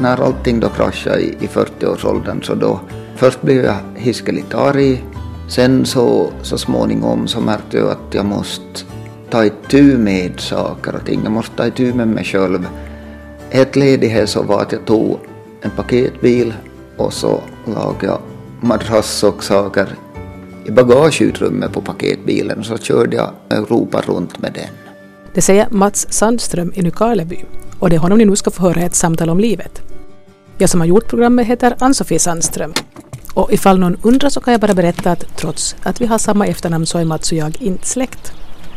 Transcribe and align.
när 0.00 0.24
allting 0.24 0.60
då 0.60 0.68
kraschade 0.68 1.20
i, 1.20 1.36
i 1.40 1.46
40-årsåldern 1.46 2.42
så 2.42 2.54
då 2.54 2.80
först 3.16 3.42
blev 3.42 3.64
jag 3.64 3.76
hiskeligt 3.94 4.54
arg. 4.54 5.04
Sen 5.48 5.86
så, 5.86 6.30
så 6.42 6.58
småningom 6.58 7.28
så 7.28 7.40
märkte 7.40 7.76
jag 7.76 7.90
att 7.90 8.14
jag 8.14 8.26
måste 8.26 8.84
ta 9.30 9.44
itu 9.44 9.98
med 9.98 10.40
saker 10.40 10.94
och 10.94 11.04
ting. 11.06 11.20
Jag 11.22 11.32
måste 11.32 11.56
ta 11.56 11.66
itu 11.66 11.94
med 11.94 12.08
mig 12.08 12.24
själv. 12.24 12.68
Ett 13.50 13.76
led 13.76 14.04
i 14.04 14.08
det 14.08 14.26
så 14.26 14.42
var 14.42 14.62
att 14.62 14.72
jag 14.72 14.84
tog 14.84 15.18
en 15.60 15.70
paketbil 15.70 16.54
och 16.96 17.12
så 17.12 17.40
lagade 17.64 18.06
jag 18.06 18.18
madrass 18.60 19.22
och 19.22 19.44
saker 19.44 19.88
i 20.64 20.70
bagageutrymmet 20.70 21.72
på 21.72 21.80
paketbilen 21.80 22.64
så 22.64 22.78
körde 22.78 23.16
jag 23.16 23.30
Europa 23.50 24.02
runt 24.06 24.38
med 24.38 24.52
den. 24.52 24.68
Det 25.34 25.42
säger 25.42 25.68
Mats 25.70 26.12
Sandström 26.12 26.72
i 26.74 26.82
Nykarleby 26.82 27.44
och 27.78 27.90
det 27.90 27.96
är 27.96 28.00
honom 28.00 28.18
ni 28.18 28.24
nu 28.24 28.36
ska 28.36 28.50
få 28.50 28.62
höra 28.62 28.80
ett 28.80 28.94
samtal 28.94 29.30
om 29.30 29.40
livet. 29.40 29.87
Jag 30.60 30.70
som 30.70 30.80
har 30.80 30.86
gjort 30.86 31.08
programmet 31.08 31.46
heter 31.46 31.76
Ann-Sofie 31.78 32.18
Sandström. 32.18 32.72
Och 33.34 33.52
ifall 33.52 33.78
någon 33.78 33.96
undrar 34.02 34.28
så 34.28 34.40
kan 34.40 34.52
jag 34.52 34.60
bara 34.60 34.74
berätta 34.74 35.10
att 35.10 35.36
trots 35.36 35.76
att 35.82 36.00
vi 36.00 36.06
har 36.06 36.18
samma 36.18 36.46
efternamn 36.46 36.86
så 36.86 36.98
är 36.98 37.04
Mats 37.04 37.32
och 37.32 37.38
jag 37.38 37.62
inte 37.62 37.86
släkt. 37.86 38.32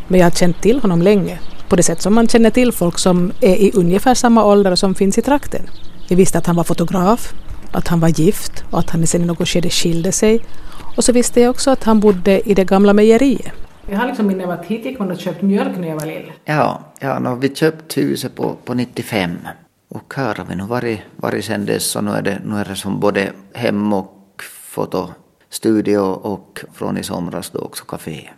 Men 0.08 0.20
jag 0.20 0.26
har 0.26 0.30
känt 0.30 0.62
till 0.62 0.80
honom 0.80 1.02
länge, 1.02 1.38
på 1.68 1.76
det 1.76 1.82
sätt 1.82 2.02
som 2.02 2.14
man 2.14 2.28
känner 2.28 2.50
till 2.50 2.72
folk 2.72 2.98
som 2.98 3.32
är 3.40 3.56
i 3.56 3.70
ungefär 3.74 4.14
samma 4.14 4.44
ålder 4.44 4.70
och 4.70 4.78
som 4.78 4.94
finns 4.94 5.18
i 5.18 5.22
trakten. 5.22 5.62
Vi 6.08 6.14
visste 6.14 6.38
att 6.38 6.46
han 6.46 6.56
var 6.56 6.64
fotograf, 6.64 7.32
att 7.72 7.88
han 7.88 8.00
var 8.00 8.08
gift 8.08 8.64
och 8.70 8.78
att 8.78 8.90
han 8.90 9.06
sen 9.06 9.22
i 9.22 9.26
något 9.26 9.48
skede 9.48 9.70
skilde 9.70 10.12
sig. 10.12 10.44
Och 10.96 11.04
så 11.04 11.12
visste 11.12 11.40
jag 11.40 11.50
också 11.50 11.70
att 11.70 11.84
han 11.84 12.00
bodde 12.00 12.50
i 12.50 12.54
det 12.54 12.64
gamla 12.64 12.92
mejeriet. 12.92 13.52
Jag 13.90 13.98
har 13.98 14.06
liksom 14.06 14.26
minne 14.26 14.44
av 14.44 14.50
att 14.50 14.64
hit 14.64 14.84
gick 14.84 14.98
man 14.98 15.10
och 15.10 15.18
köpte 15.18 15.44
mjölk 15.44 15.78
när 15.78 15.88
jag 15.88 15.96
var 15.96 16.06
lill. 16.06 16.32
Ja, 16.44 16.80
ja 17.00 17.18
no, 17.18 17.34
vi 17.34 17.54
köpte 17.54 18.00
huset 18.00 18.34
på, 18.34 18.56
på 18.64 18.74
95. 18.74 19.30
Och 19.94 20.14
här 20.16 20.34
har 20.34 20.44
vi 20.44 20.56
nu 20.56 20.64
varit, 20.64 21.00
varit 21.16 21.44
sedan 21.44 21.66
dess 21.66 21.96
och 21.96 22.04
nu 22.04 22.10
är, 22.10 22.22
det, 22.22 22.40
nu 22.44 22.56
är 22.56 22.64
det 22.64 22.76
som 22.76 23.00
både 23.00 23.32
hem 23.54 23.92
och 23.92 24.42
fotostudio 24.70 25.98
och 25.98 26.64
från 26.72 26.98
i 26.98 27.02
somras 27.02 27.50
då 27.50 27.58
också 27.58 27.84
café. 27.84 28.30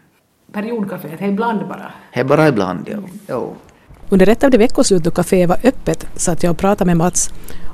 Periodcaféet, 0.53 1.19
det 1.19 1.25
är 1.25 1.29
ibland 1.29 1.69
bara? 1.69 1.93
Det 2.15 2.21
är 2.21 2.25
bara 2.25 2.49
ibland, 2.49 2.89
ja. 2.89 2.99
Jo. 3.29 3.57
Under 4.09 4.29
ett 4.29 4.45
av 4.45 4.51
de 4.51 4.59
veckoslut 4.59 5.05
då 5.05 5.11
kaféet 5.11 5.49
var 5.49 5.59
öppet 5.65 6.07
satt 6.17 6.43
jag 6.43 6.51
och 6.51 6.59
pratade 6.59 6.87
med 6.87 6.97
Mats 6.97 7.31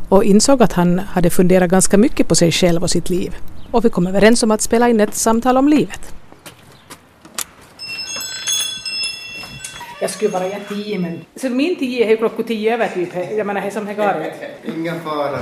och 0.09 0.25
insåg 0.25 0.63
att 0.63 0.73
han 0.73 0.99
hade 0.99 1.31
funderat 1.31 1.71
ganska 1.71 1.99
mycket 1.99 2.29
på 2.29 2.35
sig 2.35 2.53
själv 2.53 2.83
och 2.83 2.91
sitt 2.91 3.11
liv. 3.11 3.37
Och 3.71 3.85
vi 3.85 3.89
kom 3.89 4.07
överens 4.07 4.43
om 4.43 4.51
att 4.51 4.61
spela 4.61 4.89
in 4.89 5.01
ett 5.01 5.15
samtal 5.15 5.57
om 5.57 5.69
livet. 5.69 6.15
Jag 10.03 10.11
skulle 10.11 10.31
bara 10.31 10.47
ge 10.49 10.61
tio 10.69 10.99
men... 10.99 11.25
Så 11.37 11.51
min 11.51 11.77
tio 11.77 12.07
är 12.07 12.11
ju 12.11 12.17
klockan 12.17 12.45
tio 12.45 12.75
över 12.75 12.89
typ. 12.89 13.15
Jag 13.15 13.47
menar, 13.47 13.61
det 13.61 13.67
är 13.67 13.71
som 13.71 13.87
det 13.87 13.95
går. 13.95 14.25
Ingen 14.77 15.01
fara. 15.01 15.39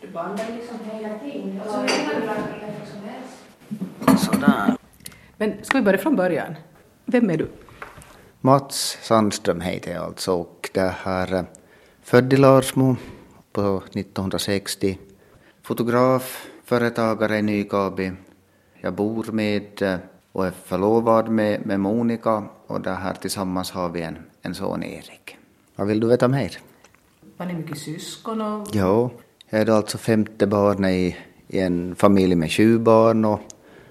Du 0.00 0.08
bandar 0.12 0.44
liksom 0.56 0.78
hela 0.92 1.18
tiden. 1.18 1.60
Sådär. 4.18 4.76
Men 5.36 5.64
ska 5.64 5.78
vi 5.78 5.84
börja 5.84 5.98
från 5.98 6.16
början? 6.16 6.54
Vem 7.04 7.30
är 7.30 7.36
du? 7.36 7.48
Mats 8.40 8.98
Sandström 9.02 9.60
heter 9.60 9.92
jag 9.92 10.04
alltså 10.04 10.32
och 10.32 10.70
det 10.74 10.94
här 11.04 11.34
eh, 11.34 11.42
född 12.02 12.32
i 12.32 12.36
Larsmo 12.36 12.96
på 13.54 13.82
1960. 13.92 14.98
Fotograf, 15.62 16.46
företagare 16.64 17.38
i 17.38 17.42
Nykabi. 17.42 18.12
Jag 18.80 18.94
bor 18.94 19.24
med 19.32 20.00
och 20.32 20.46
är 20.46 20.50
förlovad 20.50 21.28
med, 21.28 21.66
med 21.66 21.80
Monica 21.80 22.44
och 22.66 22.80
det 22.80 22.90
här 22.90 23.14
tillsammans 23.14 23.70
har 23.70 23.88
vi 23.88 24.02
en, 24.02 24.18
en 24.42 24.54
son 24.54 24.82
Erik. 24.82 25.36
Vad 25.76 25.86
vill 25.86 26.00
du 26.00 26.06
veta 26.06 26.28
mer? 26.28 26.58
Var 27.36 27.46
ni 27.46 27.54
mycket 27.54 27.78
syskon? 27.78 28.40
Och... 28.40 28.68
Jo, 28.72 29.10
jag 29.50 29.60
är 29.60 29.70
alltså 29.70 29.98
femte 29.98 30.46
barnet 30.46 30.90
i, 30.90 31.16
i 31.48 31.60
en 31.60 31.94
familj 31.94 32.34
med 32.34 32.52
sju 32.52 32.78
barn 32.78 33.24
och 33.24 33.40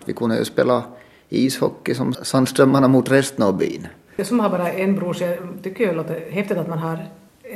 vi 0.05 0.13
kunde 0.13 0.37
ju 0.37 0.45
spela 0.45 0.83
ishockey 1.29 1.93
som 1.93 2.13
Sandströmmarna 2.13 2.87
mot 2.87 3.11
resten 3.11 3.43
av 3.43 3.57
byn. 3.57 3.87
Jag 4.15 4.27
som 4.27 4.39
har 4.39 4.49
bara 4.49 4.71
en 4.71 4.95
bror 4.95 5.13
så 5.13 5.23
jag 5.23 5.37
tycker 5.63 5.87
det 5.87 5.93
låter 5.93 6.31
häftigt 6.31 6.57
att 6.57 6.67
man 6.67 6.79
har 6.79 7.07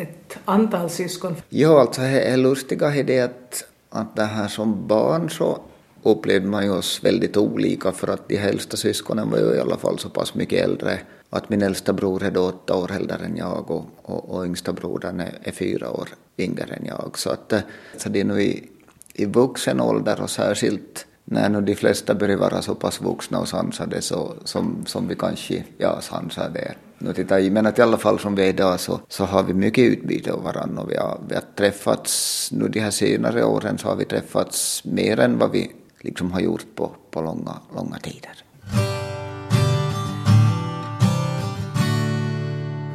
ett 0.01 0.37
antal 0.45 0.89
syskon. 0.89 1.35
Ja, 1.49 1.81
alltså 1.81 2.01
det 2.01 2.21
är 2.21 2.37
lustiga 2.37 2.95
är 2.95 3.03
det 3.03 3.19
att, 3.19 3.65
att 3.89 4.15
det 4.15 4.23
här 4.23 4.47
som 4.47 4.87
barn 4.87 5.29
så 5.29 5.59
upplevde 6.03 6.47
man 6.47 6.63
ju 6.63 6.71
oss 6.71 7.03
väldigt 7.03 7.37
olika 7.37 7.91
för 7.91 8.07
att 8.07 8.27
de 8.27 8.37
äldsta 8.37 8.77
syskonen 8.77 9.29
var 9.29 9.37
ju 9.37 9.55
i 9.55 9.59
alla 9.59 9.77
fall 9.77 9.99
så 9.99 10.09
pass 10.09 10.35
mycket 10.35 10.63
äldre 10.63 10.99
att 11.29 11.49
min 11.49 11.61
äldsta 11.61 11.93
bror 11.93 12.23
är 12.23 12.31
då 12.31 12.43
åtta 12.43 12.75
år 12.75 12.91
äldre 12.91 13.25
än 13.25 13.37
jag 13.37 13.71
och, 13.71 13.85
och, 14.01 14.29
och 14.29 14.45
yngsta 14.45 14.73
brodern 14.73 15.19
är, 15.19 15.37
är 15.43 15.51
fyra 15.51 15.91
år 15.91 16.09
yngre 16.37 16.73
än 16.73 16.85
jag. 16.85 17.11
Så 17.17 17.29
att 17.29 17.53
eh, 17.53 17.59
så 17.97 18.09
det 18.09 18.19
är 18.19 18.25
nu 18.25 18.41
i, 18.41 18.69
i 19.13 19.25
vuxen 19.25 19.81
ålder 19.81 20.21
och 20.21 20.29
särskilt 20.29 21.05
när 21.25 21.49
nu 21.49 21.61
de 21.61 21.75
flesta 21.75 22.15
börjar 22.15 22.37
vara 22.37 22.61
så 22.61 22.75
pass 22.75 23.01
vuxna 23.01 23.39
och 23.39 23.47
sansade 23.47 24.01
så, 24.01 24.33
som, 24.43 24.85
som 24.85 25.07
vi 25.07 25.15
kanske, 25.15 25.63
ja 25.77 26.01
sansade 26.01 26.59
är. 26.59 26.77
Nu 26.99 27.13
tittar 27.13 27.39
jag, 27.39 27.51
men 27.51 27.65
att 27.65 27.79
i 27.79 27.81
alla 27.81 27.97
fall 27.97 28.19
som 28.19 28.35
vi 28.35 28.43
är 28.43 28.49
idag 28.49 28.79
så, 28.79 28.99
så 29.07 29.25
har 29.25 29.43
vi 29.43 29.53
mycket 29.53 29.83
utbyte 29.83 30.33
av 30.33 30.43
varandra 30.43 30.81
och 30.81 30.91
vi 30.91 30.95
har, 30.95 31.19
vi 31.29 31.35
har 31.35 31.43
träffats, 31.55 32.49
nu 32.51 32.67
de 32.67 32.79
här 32.79 32.91
senare 32.91 33.43
åren 33.43 33.77
så 33.77 33.87
har 33.87 33.95
vi 33.95 34.05
träffats 34.05 34.83
mer 34.85 35.19
än 35.19 35.37
vad 35.37 35.51
vi 35.51 35.71
liksom 36.01 36.31
har 36.31 36.39
gjort 36.39 36.65
på, 36.75 36.91
på 37.11 37.21
långa, 37.21 37.53
långa 37.75 37.97
tider. 37.97 38.43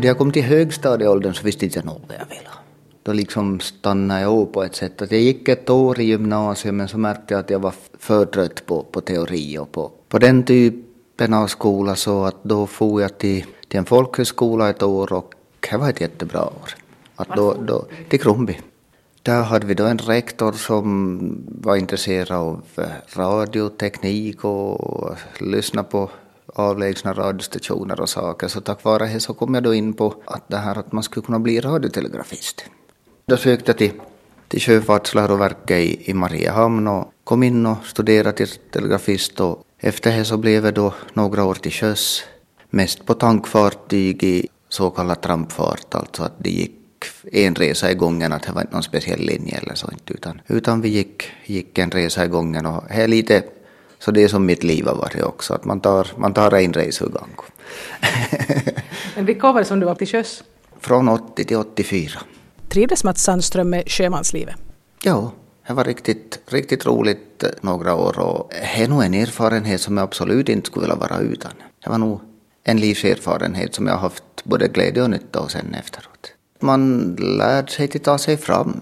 När 0.00 0.06
jag 0.06 0.18
kom 0.18 0.32
till 0.32 0.42
högstadieåldern 0.42 1.34
så 1.34 1.44
visste 1.44 1.64
inte 1.64 1.78
jag 1.78 1.86
nog 1.86 2.00
vad 2.08 2.16
jag 2.20 2.26
ville. 2.26 2.50
Då 3.02 3.12
liksom 3.12 3.60
stannade 3.60 4.20
jag 4.20 4.32
av 4.32 4.44
på 4.44 4.62
ett 4.62 4.74
sätt. 4.74 5.02
Att 5.02 5.12
jag 5.12 5.20
gick 5.20 5.48
ett 5.48 5.70
år 5.70 6.00
i 6.00 6.04
gymnasiet 6.04 6.74
men 6.74 6.88
så 6.88 6.98
märkte 6.98 7.34
jag 7.34 7.40
att 7.40 7.50
jag 7.50 7.58
var 7.58 7.74
för 7.98 8.24
trött 8.24 8.66
på, 8.66 8.82
på 8.82 9.00
teori 9.00 9.58
och 9.58 9.72
på, 9.72 9.90
på 10.08 10.18
den 10.18 10.42
typen 10.42 11.34
av 11.34 11.46
skola 11.46 11.96
så 11.96 12.24
att 12.24 12.44
då 12.44 12.66
for 12.66 13.02
jag 13.02 13.18
till, 13.18 13.44
till 13.72 13.78
en 13.78 13.84
folkhögskola 13.84 14.70
ett 14.70 14.82
år 14.82 15.12
och 15.12 15.34
det 15.60 15.76
var 15.76 15.90
ett 15.90 16.00
jättebra 16.00 16.44
år. 16.44 16.74
Att 17.16 17.36
då, 17.36 17.54
då, 17.54 17.86
till 18.08 18.20
Kronby. 18.20 18.58
Där 19.22 19.42
hade 19.42 19.66
vi 19.66 19.74
då 19.74 19.84
en 19.84 19.98
rektor 19.98 20.52
som 20.52 21.18
var 21.46 21.76
intresserad 21.76 22.38
av 22.38 22.62
radioteknik 23.16 24.44
och 24.44 25.16
lyssna 25.38 25.82
på 25.82 26.10
avlägsna 26.46 27.12
radiostationer 27.12 28.00
och 28.00 28.08
saker. 28.08 28.48
Så 28.48 28.60
tack 28.60 28.84
vare 28.84 29.06
det 29.06 29.20
så 29.20 29.34
kom 29.34 29.54
jag 29.54 29.62
då 29.62 29.74
in 29.74 29.92
på 29.92 30.14
att 30.24 30.48
det 30.48 30.56
här 30.56 30.78
att 30.78 30.92
man 30.92 31.02
skulle 31.02 31.26
kunna 31.26 31.38
bli 31.38 31.60
radiotelegrafist. 31.60 32.64
Då 33.26 33.36
sökte 33.36 33.70
jag 33.70 33.78
till, 33.78 33.92
till 34.48 34.60
Sjöfartsläroverket 34.60 35.78
i, 35.78 36.10
i 36.10 36.14
Mariehamn 36.14 36.88
och 36.88 37.12
kom 37.24 37.42
in 37.42 37.66
och 37.66 37.76
studerade 37.84 38.32
till 38.32 38.48
telegrafist 38.48 39.40
och 39.40 39.64
efter 39.78 40.18
det 40.18 40.24
så 40.24 40.36
blev 40.36 40.64
jag 40.64 40.74
då 40.74 40.94
några 41.12 41.44
år 41.44 41.54
till 41.54 41.72
sjöss. 41.72 42.24
Mest 42.74 43.06
på 43.06 43.14
tankfartyg 43.14 44.22
i 44.22 44.48
så 44.68 44.90
kallad 44.90 45.20
trampfart, 45.20 45.94
alltså 45.94 46.22
att 46.22 46.32
det 46.38 46.50
gick 46.50 46.72
en 47.32 47.54
resa 47.54 47.90
i 47.90 47.94
gången, 47.94 48.32
att 48.32 48.42
det 48.42 48.52
var 48.52 48.60
inte 48.60 48.72
någon 48.72 48.82
speciell 48.82 49.20
linje 49.20 49.58
eller 49.58 49.74
så 49.74 49.90
inte, 49.92 50.12
utan, 50.12 50.40
utan 50.46 50.80
vi 50.80 50.88
gick, 50.88 51.22
gick 51.44 51.78
en 51.78 51.90
resa 51.90 52.24
i 52.24 52.28
gången 52.28 52.66
och 52.66 52.84
det 52.88 52.94
är 52.94 53.08
lite 53.08 53.42
så 53.98 54.10
det 54.10 54.22
är 54.22 54.28
som 54.28 54.46
mitt 54.46 54.62
liv 54.62 54.86
har 54.86 54.94
varit 54.94 55.22
också, 55.22 55.54
att 55.54 55.64
man 55.64 55.80
tar, 55.80 56.06
man 56.16 56.34
tar 56.34 56.54
en 56.54 56.72
resa 56.72 57.04
ur 57.04 57.08
gång. 57.08 57.30
Men 59.16 59.24
vilka 59.24 59.48
år 59.48 59.52
var 59.52 59.60
det 59.60 59.66
som 59.66 59.80
du 59.80 59.86
var 59.86 59.94
till 59.94 60.08
sjöss? 60.08 60.44
Från 60.80 61.08
80 61.08 61.44
till 61.44 61.56
84. 61.56 62.20
Trivdes 62.68 63.04
Mats 63.04 63.22
Sandström 63.22 63.70
med 63.70 63.82
sjömanslivet? 63.86 64.54
Ja, 65.02 65.32
det 65.66 65.72
var 65.72 65.84
riktigt, 65.84 66.40
riktigt 66.46 66.86
roligt 66.86 67.44
några 67.60 67.94
år 67.94 68.18
och 68.18 68.50
det 68.50 68.82
är 68.82 68.88
nog 68.88 69.02
en 69.02 69.14
erfarenhet 69.14 69.80
som 69.80 69.96
jag 69.96 70.04
absolut 70.04 70.48
inte 70.48 70.66
skulle 70.66 70.86
vilja 70.86 70.96
vara 70.96 71.18
utan. 71.18 71.52
Det 71.84 71.90
var 71.90 71.98
nog 71.98 72.20
en 72.64 72.80
livserfarenhet 72.80 73.74
som 73.74 73.86
jag 73.86 73.94
har 73.94 74.00
haft 74.00 74.44
både 74.44 74.68
glädje 74.68 75.02
och 75.02 75.10
nytta 75.10 75.40
av 75.40 75.46
sen 75.46 75.74
efteråt. 75.74 76.32
Man 76.60 77.14
lärde 77.38 77.70
sig 77.70 77.90
att 77.94 78.04
ta 78.04 78.18
sig 78.18 78.36
fram 78.36 78.80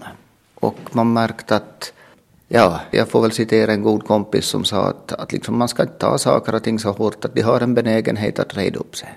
och 0.55 0.77
man 0.91 1.13
märkte 1.13 1.55
att 1.55 1.93
Ja, 2.53 2.79
jag 2.91 3.09
får 3.09 3.21
väl 3.21 3.31
citera 3.31 3.71
en 3.71 3.83
god 3.83 4.07
kompis 4.07 4.45
som 4.45 4.63
sa 4.63 4.87
att, 4.87 5.11
att 5.11 5.31
liksom 5.31 5.57
man 5.57 5.67
ska 5.67 5.83
inte 5.83 5.97
ta 5.97 6.17
saker 6.17 6.55
och 6.55 6.63
ting 6.63 6.79
så 6.79 6.91
hårt 6.91 7.25
att 7.25 7.35
de 7.35 7.41
har 7.41 7.61
en 7.61 7.73
benägenhet 7.73 8.39
att 8.39 8.57
reda 8.57 8.79
upp 8.79 8.95
sig. 8.95 9.09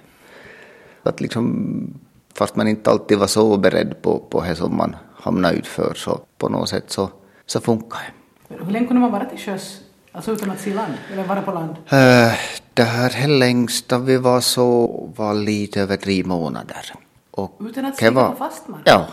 Att 1.02 1.20
liksom, 1.20 2.00
fast 2.34 2.56
man 2.56 2.68
inte 2.68 2.90
alltid 2.90 3.18
var 3.18 3.26
så 3.26 3.56
beredd 3.56 4.02
på, 4.02 4.18
på 4.18 4.42
det 4.42 4.54
som 4.54 4.76
man 4.76 4.96
hamnade 5.14 5.54
utför 5.54 5.94
så 5.94 6.20
på 6.38 6.48
något 6.48 6.68
sätt 6.68 6.84
så, 6.90 7.10
så 7.46 7.60
funkar 7.60 7.98
det. 8.48 8.64
Hur 8.64 8.72
länge 8.72 8.86
kunde 8.86 9.00
man 9.00 9.12
vara 9.12 9.24
till 9.24 9.38
sjöss? 9.38 9.80
Alltså 10.14 10.32
utan 10.32 10.50
att 10.50 10.60
se 10.60 10.74
land? 10.74 10.94
Eller 11.12 11.24
vara 11.24 11.42
på 11.42 11.52
land? 11.52 11.70
Uh, 11.70 12.34
det 12.74 12.82
här 12.82 13.28
längsta 13.28 13.98
vi 13.98 14.16
var 14.16 14.40
så 14.40 14.86
var 15.16 15.34
lite 15.34 15.80
över 15.80 15.96
tre 15.96 16.24
månader. 16.24 16.92
Och 17.30 17.56
utan 17.60 17.84
att 17.84 17.96
segla 17.96 18.30
på 18.30 18.36
fast 18.36 18.68
mark? 18.68 18.82
Ja. 18.84 19.06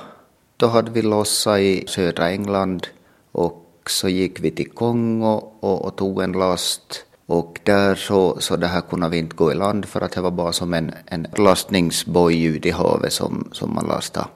Då 0.57 0.68
hade 0.68 0.92
vi 0.92 1.01
lossat 1.01 1.59
i 1.59 1.83
södra 1.88 2.30
England 2.30 2.88
och 3.31 3.65
så 3.86 4.09
gick 4.09 4.39
vi 4.39 4.51
till 4.51 4.69
Kongo 4.69 5.44
och, 5.59 5.86
och 5.86 5.95
tog 5.95 6.21
en 6.21 6.31
last 6.31 7.06
Och 7.25 7.59
där 7.63 7.95
så, 7.95 8.39
så 8.39 8.56
det 8.56 8.68
här 8.68 8.81
kunde 8.81 9.09
vi 9.09 9.18
inte 9.18 9.36
gå 9.36 9.51
i 9.51 9.56
land 9.56 9.86
för 9.86 10.01
att 10.01 10.12
det 10.12 10.21
var 10.21 10.31
bara 10.31 10.51
som 10.51 10.74
en, 10.74 10.94
en 11.06 11.27
lastningsboj 11.38 12.44
ut 12.44 12.65
i 12.65 12.71
havet 12.71 13.13
som, 13.13 13.50
som 13.51 13.74
man 13.74 13.88
lastade, 13.88 14.27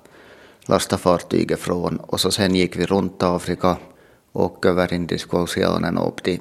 lastade 0.65 1.01
fartyget 1.01 1.59
från. 1.59 1.97
Och 1.97 2.19
så 2.19 2.31
sen 2.31 2.55
gick 2.55 2.75
vi 2.75 2.85
runt 2.85 3.23
Afrika 3.23 3.77
och 4.31 4.65
över 4.65 4.93
Indiska 4.93 5.37
oceanen 5.37 5.97
och 5.97 6.07
upp 6.07 6.23
till, 6.23 6.39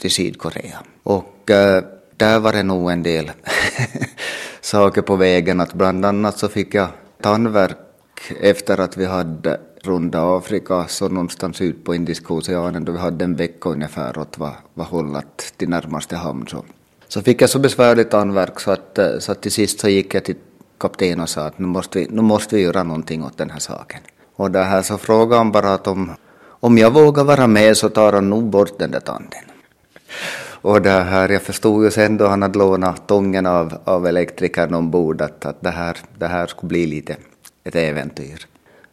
till 0.00 0.10
Sydkorea. 0.10 0.78
Och 1.02 1.50
eh, 1.50 1.84
där 2.16 2.38
var 2.38 2.52
det 2.52 2.62
nog 2.62 2.90
en 2.90 3.02
del 3.02 3.30
saker 4.60 5.02
på 5.02 5.16
vägen. 5.16 5.60
Att 5.60 5.74
bland 5.74 6.04
annat 6.04 6.38
så 6.38 6.48
fick 6.48 6.74
jag 6.74 6.88
tandvärk 7.20 7.78
efter 8.40 8.80
att 8.80 8.96
vi 8.96 9.04
hade 9.04 9.60
runda 9.84 10.36
Afrika, 10.36 10.86
så 10.88 11.08
någonstans 11.08 11.60
ut 11.60 11.84
på 11.84 11.94
Indiska 11.94 12.34
oceanen 12.34 12.84
då 12.84 12.92
vi 12.92 12.98
hade 12.98 13.24
en 13.24 13.36
vecka 13.36 13.68
ungefär 13.68 14.18
åt 14.18 14.38
vad, 14.38 14.52
vad 14.74 14.86
hållet 14.86 15.54
till 15.56 15.68
närmaste 15.68 16.16
hamn. 16.16 16.46
Så, 16.48 16.64
så 17.08 17.22
fick 17.22 17.42
jag 17.42 17.50
så 17.50 17.58
besvärligt 17.58 18.10
tandvärk 18.10 18.60
så 18.60 18.70
att, 18.70 18.98
eh, 18.98 19.18
så 19.18 19.32
att 19.32 19.42
till 19.42 19.52
sist 19.52 19.80
så 19.80 19.88
gick 19.88 20.14
jag 20.14 20.24
till 20.24 20.36
kapten 20.78 21.20
och 21.20 21.28
sa 21.28 21.40
att 21.46 21.58
nu 21.58 21.66
måste 21.66 21.98
vi, 21.98 22.06
nu 22.10 22.22
måste 22.22 22.56
vi 22.56 22.62
göra 22.62 22.82
någonting 22.82 23.24
åt 23.24 23.38
den 23.38 23.50
här 23.50 23.58
saken. 23.58 24.00
Och 24.36 24.50
det 24.50 24.62
här 24.62 24.82
så 24.82 24.98
frågade 24.98 25.36
han 25.36 25.52
bara 25.52 25.74
att 25.74 25.86
om, 25.86 26.10
om 26.60 26.78
jag 26.78 26.90
vågar 26.90 27.24
vara 27.24 27.46
med 27.46 27.76
så 27.76 27.88
tar 27.88 28.12
han 28.12 28.30
nog 28.30 28.44
bort 28.44 28.78
den 28.78 28.90
där 28.90 29.00
tanden. 29.00 29.51
Och 30.62 30.82
det 30.82 30.90
här, 30.90 31.28
jag 31.28 31.42
förstod 31.42 31.84
ju 31.84 31.90
sen 31.90 32.16
då 32.16 32.26
han 32.26 32.42
hade 32.42 32.58
lånat 32.58 33.06
tången 33.08 33.46
av, 33.46 33.78
av 33.84 34.06
elektrikern 34.06 34.74
ombord 34.74 35.20
att, 35.20 35.46
att 35.46 35.60
det, 35.60 35.70
här, 35.70 35.96
det 36.18 36.26
här 36.26 36.46
skulle 36.46 36.68
bli 36.68 36.86
lite 36.86 37.16
ett 37.64 37.76
äventyr. 37.76 38.46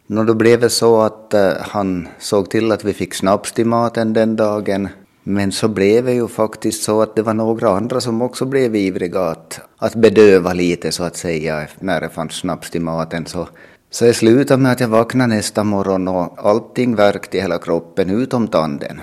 Nå, 0.06 0.24
då 0.24 0.34
blev 0.34 0.60
det 0.60 0.70
så 0.70 1.00
att 1.00 1.34
uh, 1.34 1.52
han 1.60 2.08
såg 2.18 2.50
till 2.50 2.72
att 2.72 2.84
vi 2.84 2.92
fick 2.92 3.14
snaps 3.14 3.52
till 3.52 3.66
maten 3.66 4.12
den 4.12 4.36
dagen. 4.36 4.88
Men 5.22 5.52
så 5.52 5.68
blev 5.68 6.04
det 6.04 6.12
ju 6.12 6.28
faktiskt 6.28 6.82
så 6.82 7.02
att 7.02 7.16
det 7.16 7.22
var 7.22 7.34
några 7.34 7.70
andra 7.70 8.00
som 8.00 8.22
också 8.22 8.44
blev 8.44 8.76
ivriga 8.76 9.20
att, 9.20 9.60
att 9.78 9.94
bedöva 9.94 10.52
lite 10.52 10.92
så 10.92 11.04
att 11.04 11.16
säga 11.16 11.66
när 11.80 12.00
det 12.00 12.08
fanns 12.08 12.32
snaps 12.32 12.70
till 12.70 12.80
maten. 12.80 13.26
Så, 13.26 13.48
så 13.90 14.06
jag 14.06 14.16
slutade 14.16 14.62
med 14.62 14.72
att 14.72 14.80
jag 14.80 14.88
vaknade 14.88 15.34
nästa 15.34 15.64
morgon 15.64 16.08
och 16.08 16.48
allting 16.48 16.96
värkte 16.96 17.38
i 17.38 17.40
hela 17.40 17.58
kroppen 17.58 18.10
utom 18.10 18.48
tanden. 18.48 19.00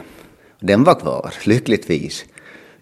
Den 0.60 0.84
var 0.84 1.00
kvar, 1.00 1.34
lyckligtvis. 1.46 2.26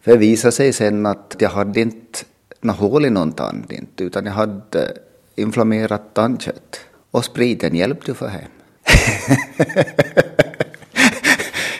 För 0.01 0.11
det 0.11 0.17
visade 0.17 0.51
sig 0.51 0.73
sen 0.73 1.05
att 1.05 1.35
jag 1.39 1.49
hade 1.49 1.81
inte 1.81 2.19
något 2.61 2.77
hål 2.77 3.05
i 3.05 3.09
någon 3.09 3.31
tand, 3.31 3.71
inte, 3.71 4.03
utan 4.03 4.25
jag 4.25 4.33
hade 4.33 4.97
inflammerat 5.35 6.13
tandkött. 6.13 6.79
Och 7.11 7.25
spriten 7.25 7.75
hjälpte 7.75 8.13
för 8.13 8.27
hem. 8.27 8.51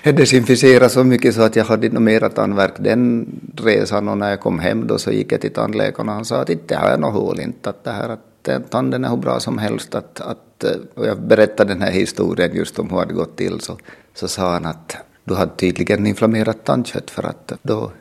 jag 0.03 0.15
desinficerade 0.15 0.89
så 0.89 1.03
mycket 1.03 1.35
så 1.35 1.41
att 1.41 1.55
jag 1.55 1.65
hade 1.65 1.85
inte 1.87 1.99
mera 1.99 2.29
tandvärk 2.29 2.73
den 2.79 3.27
resan 3.57 4.07
och 4.07 4.17
när 4.17 4.29
jag 4.29 4.39
kom 4.39 4.59
hem 4.59 4.87
då 4.87 4.97
så 4.97 5.11
gick 5.11 5.31
jag 5.31 5.41
till 5.41 5.53
tandläkaren 5.53 6.09
och 6.09 6.15
han 6.15 6.25
sa 6.25 6.41
att 6.41 6.49
inte 6.49 6.75
har 6.75 6.89
jag 6.89 6.99
något 6.99 7.13
hål 7.13 7.39
inte 7.39 7.69
att 7.69 7.83
det 7.83 7.91
här 7.91 8.09
att 8.09 8.69
tanden 8.69 9.05
är 9.05 9.09
hur 9.09 9.17
bra 9.17 9.39
som 9.39 9.57
helst 9.57 9.95
att, 9.95 10.21
att 10.21 10.63
eh, 10.63 10.71
och 10.93 11.07
jag 11.07 11.21
berättade 11.21 11.73
den 11.73 11.81
här 11.81 11.91
historien 11.91 12.55
just 12.55 12.79
om 12.79 12.89
hur 12.89 12.95
det 12.95 13.01
hade 13.01 13.13
gått 13.13 13.37
till 13.37 13.59
så, 13.59 13.77
så 14.13 14.27
sa 14.27 14.53
han 14.53 14.65
att 14.65 14.97
du 15.25 15.35
hade 15.35 15.55
tydligen 15.55 16.07
inflammerat 16.07 16.65
tandkött 16.65 17.11
för 17.11 17.23
att 17.23 17.51
då 17.61 17.91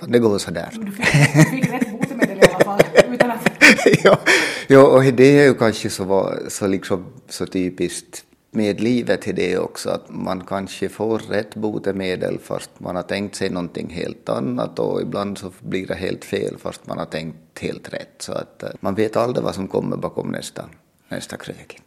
kan 0.00 0.12
det 0.12 0.18
gå 0.18 0.38
sådär. 0.38 0.68
Du 0.72 0.92
fick, 0.92 1.06
du 1.34 1.44
fick 1.44 1.72
rätt 1.72 2.00
botemedel 2.00 2.38
i 2.38 2.42
alla 2.42 2.64
fall 2.64 2.80
utan 3.08 3.30
att 3.30 3.50
ja, 4.04 4.18
ja, 4.68 4.86
och 4.86 5.04
det 5.04 5.38
är 5.38 5.44
ju 5.44 5.54
kanske 5.54 5.90
så, 5.90 6.34
så, 6.48 6.66
liksom, 6.66 7.06
så 7.28 7.46
typiskt 7.46 8.24
med 8.50 8.80
livet 8.80 9.28
i 9.28 9.32
det 9.32 9.58
också, 9.58 9.90
att 9.90 10.04
man 10.08 10.44
kanske 10.44 10.88
får 10.88 11.18
rätt 11.18 11.54
botemedel 11.54 12.38
fast 12.38 12.70
man 12.78 12.96
har 12.96 13.02
tänkt 13.02 13.36
sig 13.36 13.50
någonting 13.50 13.90
helt 13.90 14.28
annat 14.28 14.78
och 14.78 15.02
ibland 15.02 15.38
så 15.38 15.52
blir 15.60 15.86
det 15.86 15.94
helt 15.94 16.24
fel 16.24 16.56
fast 16.58 16.86
man 16.86 16.98
har 16.98 17.06
tänkt 17.06 17.58
helt 17.60 17.92
rätt. 17.92 18.14
Så 18.18 18.32
att 18.32 18.62
eh, 18.62 18.70
man 18.80 18.94
vet 18.94 19.16
aldrig 19.16 19.44
vad 19.44 19.54
som 19.54 19.68
kommer 19.68 19.96
bakom 19.96 20.28
nästa, 20.28 20.64
nästa 21.08 21.36
krök. 21.36 21.80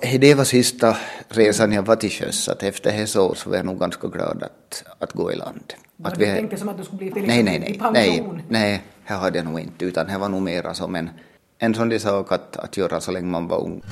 Det 0.00 0.34
var 0.34 0.44
sista 0.44 0.96
resan 1.28 1.72
jag 1.72 1.82
var 1.82 1.96
till 1.96 2.10
sjöss, 2.10 2.48
att 2.48 2.62
efter 2.62 2.92
det 2.92 3.06
så, 3.06 3.34
så 3.34 3.50
var 3.50 3.56
jag 3.56 3.66
nog 3.66 3.80
ganska 3.80 4.08
glad 4.08 4.42
att, 4.42 4.84
att 4.98 5.12
gå 5.12 5.32
i 5.32 5.36
land. 5.36 5.72
Var 5.96 6.10
att 6.10 6.18
du 6.18 6.24
tänkte 6.24 6.56
som 6.56 6.68
att 6.68 6.78
du 6.78 6.84
skulle 6.84 6.98
bli 6.98 7.12
till 7.12 7.26
nej, 7.26 7.42
nej, 7.42 7.58
nej, 7.58 7.80
nej, 7.92 8.24
nej, 8.48 8.82
det 9.06 9.14
hade 9.14 9.38
jag 9.38 9.46
nog 9.46 9.60
inte, 9.60 9.84
utan 9.84 10.06
det 10.06 10.18
var 10.18 10.28
nog 10.28 10.42
mera 10.42 10.74
som 10.74 10.94
en, 10.94 11.10
en 11.58 11.74
sån 11.74 12.00
sak 12.00 12.32
att, 12.32 12.56
att 12.56 12.76
göra 12.76 13.00
så 13.00 13.12
länge 13.12 13.26
man 13.26 13.48
var 13.48 13.60
ung. 13.64 13.82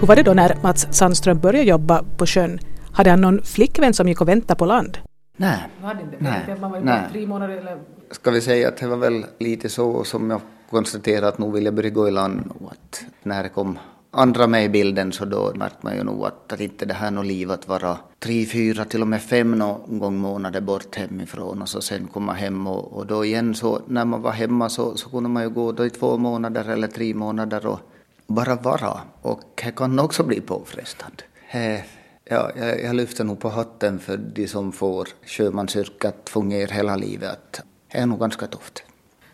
Hur 0.00 0.06
var 0.06 0.16
det 0.16 0.22
då 0.22 0.34
när 0.34 0.58
Mats 0.62 0.86
Sandström 0.90 1.38
började 1.38 1.68
jobba 1.68 2.04
på 2.16 2.26
sjön? 2.26 2.58
Hade 2.92 3.10
han 3.10 3.20
någon 3.20 3.42
flickvän 3.42 3.94
som 3.94 4.08
gick 4.08 4.20
och 4.20 4.28
väntade 4.28 4.58
på 4.58 4.64
land? 4.64 4.98
Nej, 5.36 5.58
Du 5.80 5.86
hade 5.86 6.02
inte 6.02 6.16
Nej? 6.18 6.56
Man 6.60 6.70
var 6.70 6.78
ju 6.78 6.84
nej. 6.84 7.02
tre 7.12 7.26
månader 7.26 7.56
eller... 7.56 7.78
ska 8.10 8.30
vi 8.30 8.40
säga 8.40 8.68
att 8.68 8.76
det 8.76 8.86
var 8.86 8.96
väl 8.96 9.24
lite 9.38 9.68
så 9.68 10.04
som 10.04 10.30
jag 10.30 10.40
konstatera 10.70 11.28
att 11.28 11.38
nog 11.38 11.52
ville 11.52 11.66
jag 11.66 11.74
börja 11.74 11.90
gå 11.90 12.08
i 12.08 12.10
land 12.10 12.52
och 12.60 12.72
att 12.72 13.04
när 13.22 13.42
det 13.42 13.48
kom 13.48 13.78
andra 14.10 14.46
med 14.46 14.64
i 14.64 14.68
bilden 14.68 15.12
så 15.12 15.24
då 15.24 15.52
märkte 15.54 15.78
man 15.80 15.96
ju 15.96 16.04
nog 16.04 16.24
att, 16.24 16.52
att 16.52 16.60
inte 16.60 16.84
det 16.84 16.94
här 16.94 17.10
något 17.10 17.26
liv 17.26 17.50
att 17.50 17.68
vara 17.68 17.98
tre, 18.18 18.46
fyra, 18.46 18.84
till 18.84 19.02
och 19.02 19.08
med 19.08 19.22
fem 19.22 19.50
någon 19.50 19.98
gång 19.98 20.16
månader 20.16 20.60
bort 20.60 20.96
hemifrån 20.96 21.62
och 21.62 21.68
så 21.68 21.80
sen 21.80 22.06
komma 22.06 22.32
hem 22.32 22.66
och, 22.66 22.92
och 22.92 23.06
då 23.06 23.24
igen 23.24 23.54
så 23.54 23.80
när 23.86 24.04
man 24.04 24.22
var 24.22 24.32
hemma 24.32 24.68
så, 24.68 24.96
så 24.96 25.10
kunde 25.10 25.28
man 25.28 25.42
ju 25.42 25.50
gå 25.50 25.72
då 25.72 25.86
i 25.86 25.90
två 25.90 26.16
månader 26.16 26.68
eller 26.68 26.88
tre 26.88 27.14
månader 27.14 27.66
och 27.66 27.80
bara 28.26 28.54
vara 28.54 29.00
och 29.22 29.62
det 29.64 29.76
kan 29.76 29.98
också 29.98 30.22
bli 30.22 30.40
påfrestande. 30.40 31.22
He, 31.46 31.84
Ja, 32.32 32.50
jag, 32.56 32.82
jag 32.82 32.96
lyfter 32.96 33.24
nog 33.24 33.40
på 33.40 33.48
hatten 33.48 33.98
för 33.98 34.16
de 34.16 34.48
som 34.48 34.72
får 34.72 35.08
sjömansyrket 35.26 36.04
att 36.04 36.28
fungera 36.28 36.74
hela 36.74 36.96
livet. 36.96 37.60
Det 37.92 37.98
är 37.98 38.06
nog 38.06 38.20
ganska 38.20 38.46
tufft. 38.46 38.82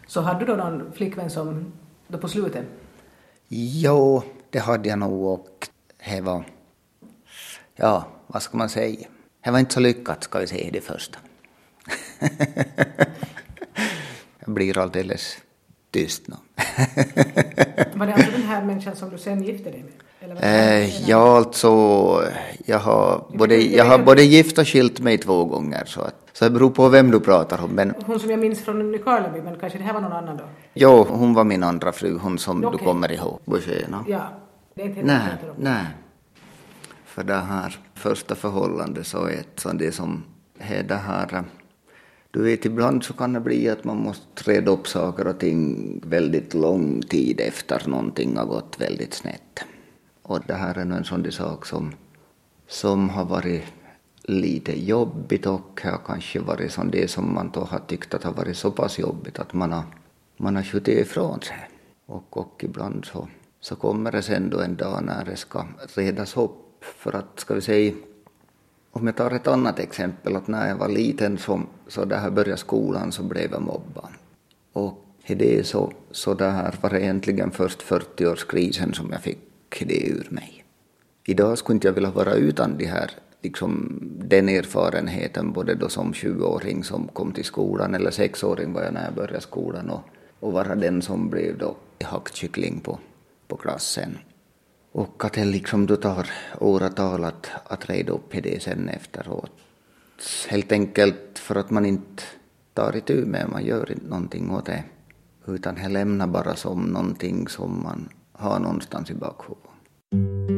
Så 0.06 0.20
hade 0.20 0.38
du 0.38 0.46
då 0.46 0.56
någon 0.56 0.92
flickvän 0.92 1.30
som 1.30 1.72
då 2.08 2.18
på 2.18 2.28
slutet? 2.28 2.64
Jo, 3.48 4.22
det 4.50 4.58
hade 4.58 4.88
jag 4.88 4.98
nog 4.98 5.24
och 5.24 5.68
det 6.04 6.20
var, 6.20 6.44
ja, 7.76 8.08
vad 8.26 8.42
ska 8.42 8.58
man 8.58 8.68
säga? 8.68 9.06
Det 9.44 9.50
var 9.50 9.58
inte 9.58 9.74
så 9.74 9.80
lyckat, 9.80 10.24
ska 10.24 10.38
vi 10.38 10.46
säga 10.46 10.70
det 10.72 10.80
första. 10.80 11.18
jag 14.38 14.54
blir 14.54 14.78
alldeles 14.78 15.38
tyst 15.90 16.28
nu. 16.28 16.34
Var 17.94 18.06
det 18.06 18.14
alltså 18.14 18.30
den 18.30 18.42
här 18.42 18.64
människan 18.64 18.96
som 18.96 19.10
du 19.10 19.18
sen 19.18 19.42
gifte 19.42 19.70
dig 19.70 19.84
med? 19.84 19.92
Eh, 20.40 21.08
ja, 21.08 21.36
alltså, 21.36 21.68
jag 22.64 22.78
har, 22.78 23.26
både, 23.34 23.56
jag 23.56 23.84
har 23.84 23.98
både 23.98 24.22
gift 24.22 24.58
och 24.58 24.68
skilt 24.68 25.00
mig 25.00 25.18
två 25.18 25.44
gånger. 25.44 25.84
Så, 25.84 26.00
att, 26.00 26.25
så 26.36 26.44
det 26.44 26.50
beror 26.50 26.70
på 26.70 26.88
vem 26.88 27.10
du 27.10 27.20
pratar 27.20 27.64
om. 27.64 27.70
Men 27.70 27.94
Hon 28.06 28.20
som 28.20 28.30
jag 28.30 28.40
minns 28.40 28.60
från 28.60 28.92
Nykarleby, 28.92 29.42
men 29.42 29.58
kanske 29.58 29.78
det 29.78 29.84
här 29.84 29.92
var 29.94 30.00
någon 30.00 30.12
annan 30.12 30.36
då? 30.36 30.44
jo, 30.74 31.06
hon 31.08 31.34
var 31.34 31.44
min 31.44 31.62
andra 31.62 31.92
fru, 31.92 32.18
hon 32.18 32.38
som 32.38 32.60
du 32.60 32.66
Okej. 32.66 32.86
kommer 32.86 33.12
ihåg. 33.12 33.40
Boucher, 33.44 33.88
Ja, 34.06 34.28
det 34.74 34.82
är 34.82 34.86
inte 34.86 35.02
Nej, 35.02 35.28
nej. 35.58 35.86
För 37.04 37.24
det 37.24 37.34
här 37.34 37.78
första 37.94 38.34
förhållandet 38.34 39.06
så 39.06 39.24
är 39.26 39.32
ett 39.32 39.60
sånt 39.60 39.78
det 39.78 39.92
som 39.92 40.22
är 40.58 40.82
det 40.82 40.94
här 40.94 41.44
du 42.30 42.42
vet, 42.42 42.64
ibland 42.64 43.04
så 43.04 43.12
kan 43.12 43.32
det 43.32 43.40
bli 43.40 43.68
att 43.68 43.84
man 43.84 43.96
måste 43.96 44.50
reda 44.50 44.70
upp 44.70 44.88
saker 44.88 45.26
och 45.26 45.38
ting 45.38 46.00
väldigt 46.06 46.54
lång 46.54 47.02
tid 47.02 47.40
efter 47.40 47.88
någonting 47.88 48.36
har 48.36 48.46
gått 48.46 48.80
väldigt 48.80 49.14
snett. 49.14 49.64
Och 50.22 50.40
det 50.46 50.54
här 50.54 50.78
är 50.78 50.84
nog 50.84 50.98
en 50.98 51.04
sån 51.04 51.32
sak 51.32 51.66
som, 51.66 51.92
som 52.68 53.08
har 53.08 53.24
varit 53.24 53.62
lite 54.28 54.80
jobbigt 54.80 55.46
och 55.46 55.80
har 55.82 56.00
kanske 56.06 56.40
varit 56.40 56.72
som 56.72 56.90
det 56.90 57.08
som 57.08 57.34
man 57.34 57.50
då 57.54 57.60
har 57.60 57.78
tyckt 57.78 58.14
att 58.14 58.24
har 58.24 58.32
varit 58.32 58.56
så 58.56 58.70
pass 58.70 58.98
jobbigt 58.98 59.38
att 59.38 59.52
man 59.52 59.72
har, 59.72 59.84
man 60.36 60.56
har 60.56 60.62
skjutit 60.62 60.98
ifrån 60.98 61.40
sig. 61.40 61.68
Och, 62.06 62.36
och 62.36 62.64
ibland 62.64 63.04
så, 63.04 63.28
så 63.60 63.76
kommer 63.76 64.12
det 64.12 64.22
sen 64.22 64.50
då 64.50 64.60
en 64.60 64.76
dag 64.76 65.04
när 65.04 65.24
det 65.24 65.36
ska 65.36 65.64
redas 65.94 66.36
upp. 66.36 66.52
För 66.80 67.12
att, 67.16 67.40
ska 67.40 67.54
vi 67.54 67.60
säga, 67.60 67.94
om 68.92 69.06
jag 69.06 69.16
tar 69.16 69.30
ett 69.30 69.46
annat 69.46 69.78
exempel, 69.78 70.36
att 70.36 70.48
när 70.48 70.68
jag 70.68 70.76
var 70.76 70.88
liten 70.88 71.38
så, 71.38 71.62
så 71.88 72.04
det 72.04 72.16
här 72.16 72.30
började 72.30 72.56
skolan 72.56 73.12
så 73.12 73.22
blev 73.22 73.52
jag 73.52 73.62
mobbad. 73.62 74.10
Och 74.72 75.04
i 75.26 75.34
det 75.34 75.66
så, 75.66 75.92
så 76.10 76.34
det 76.34 76.50
här 76.50 76.74
var 76.80 76.90
det 76.90 77.00
egentligen 77.00 77.50
först 77.50 77.82
40-årskrisen 77.82 78.92
som 78.92 79.10
jag 79.12 79.22
fick 79.22 79.38
det 79.86 80.08
ur 80.08 80.26
mig. 80.30 80.64
Idag 81.24 81.58
skulle 81.58 81.74
inte 81.74 81.88
jag 81.88 81.92
vilja 81.92 82.10
vara 82.10 82.34
utan 82.34 82.76
de 82.78 82.84
här, 82.86 83.10
liksom, 83.46 83.98
den 84.24 84.48
erfarenheten 84.48 85.52
både 85.52 85.74
då 85.74 85.88
som 85.88 86.12
20-åring 86.12 86.84
som 86.84 87.08
kom 87.08 87.32
till 87.32 87.44
skolan 87.44 87.94
eller 87.94 88.10
6-åring 88.10 88.72
var 88.72 88.82
jag 88.82 88.94
när 88.94 89.04
jag 89.04 89.14
började 89.14 89.40
skolan 89.40 89.90
och, 89.90 90.02
och 90.40 90.52
vara 90.52 90.74
den 90.74 91.02
som 91.02 91.30
blev 91.30 91.58
då 91.58 91.76
hackkyckling 92.04 92.80
på, 92.80 92.98
på 93.48 93.56
klassen. 93.56 94.18
Och 94.92 95.24
att 95.24 95.32
det 95.32 95.44
liksom 95.44 95.86
då 95.86 95.96
tar 95.96 96.30
åratal 96.58 97.24
att, 97.24 97.50
att 97.64 97.90
reda 97.90 98.12
upp 98.12 98.34
i 98.34 98.40
det 98.40 98.62
sen 98.62 98.88
efteråt. 98.88 99.50
Helt 100.48 100.72
enkelt 100.72 101.38
för 101.38 101.54
att 101.54 101.70
man 101.70 101.86
inte 101.86 102.22
tar 102.74 102.96
itu 102.96 103.26
med, 103.26 103.48
man 103.48 103.64
gör 103.64 103.92
inte 103.92 104.08
någonting 104.08 104.50
åt 104.50 104.66
det. 104.66 104.84
Utan 105.46 105.74
det 105.74 105.88
lämnar 105.88 106.26
bara 106.26 106.56
som 106.56 106.82
någonting 106.82 107.48
som 107.48 107.82
man 107.82 108.08
har 108.32 108.58
någonstans 108.58 109.10
i 109.10 109.14
bakhuvudet. 109.14 110.55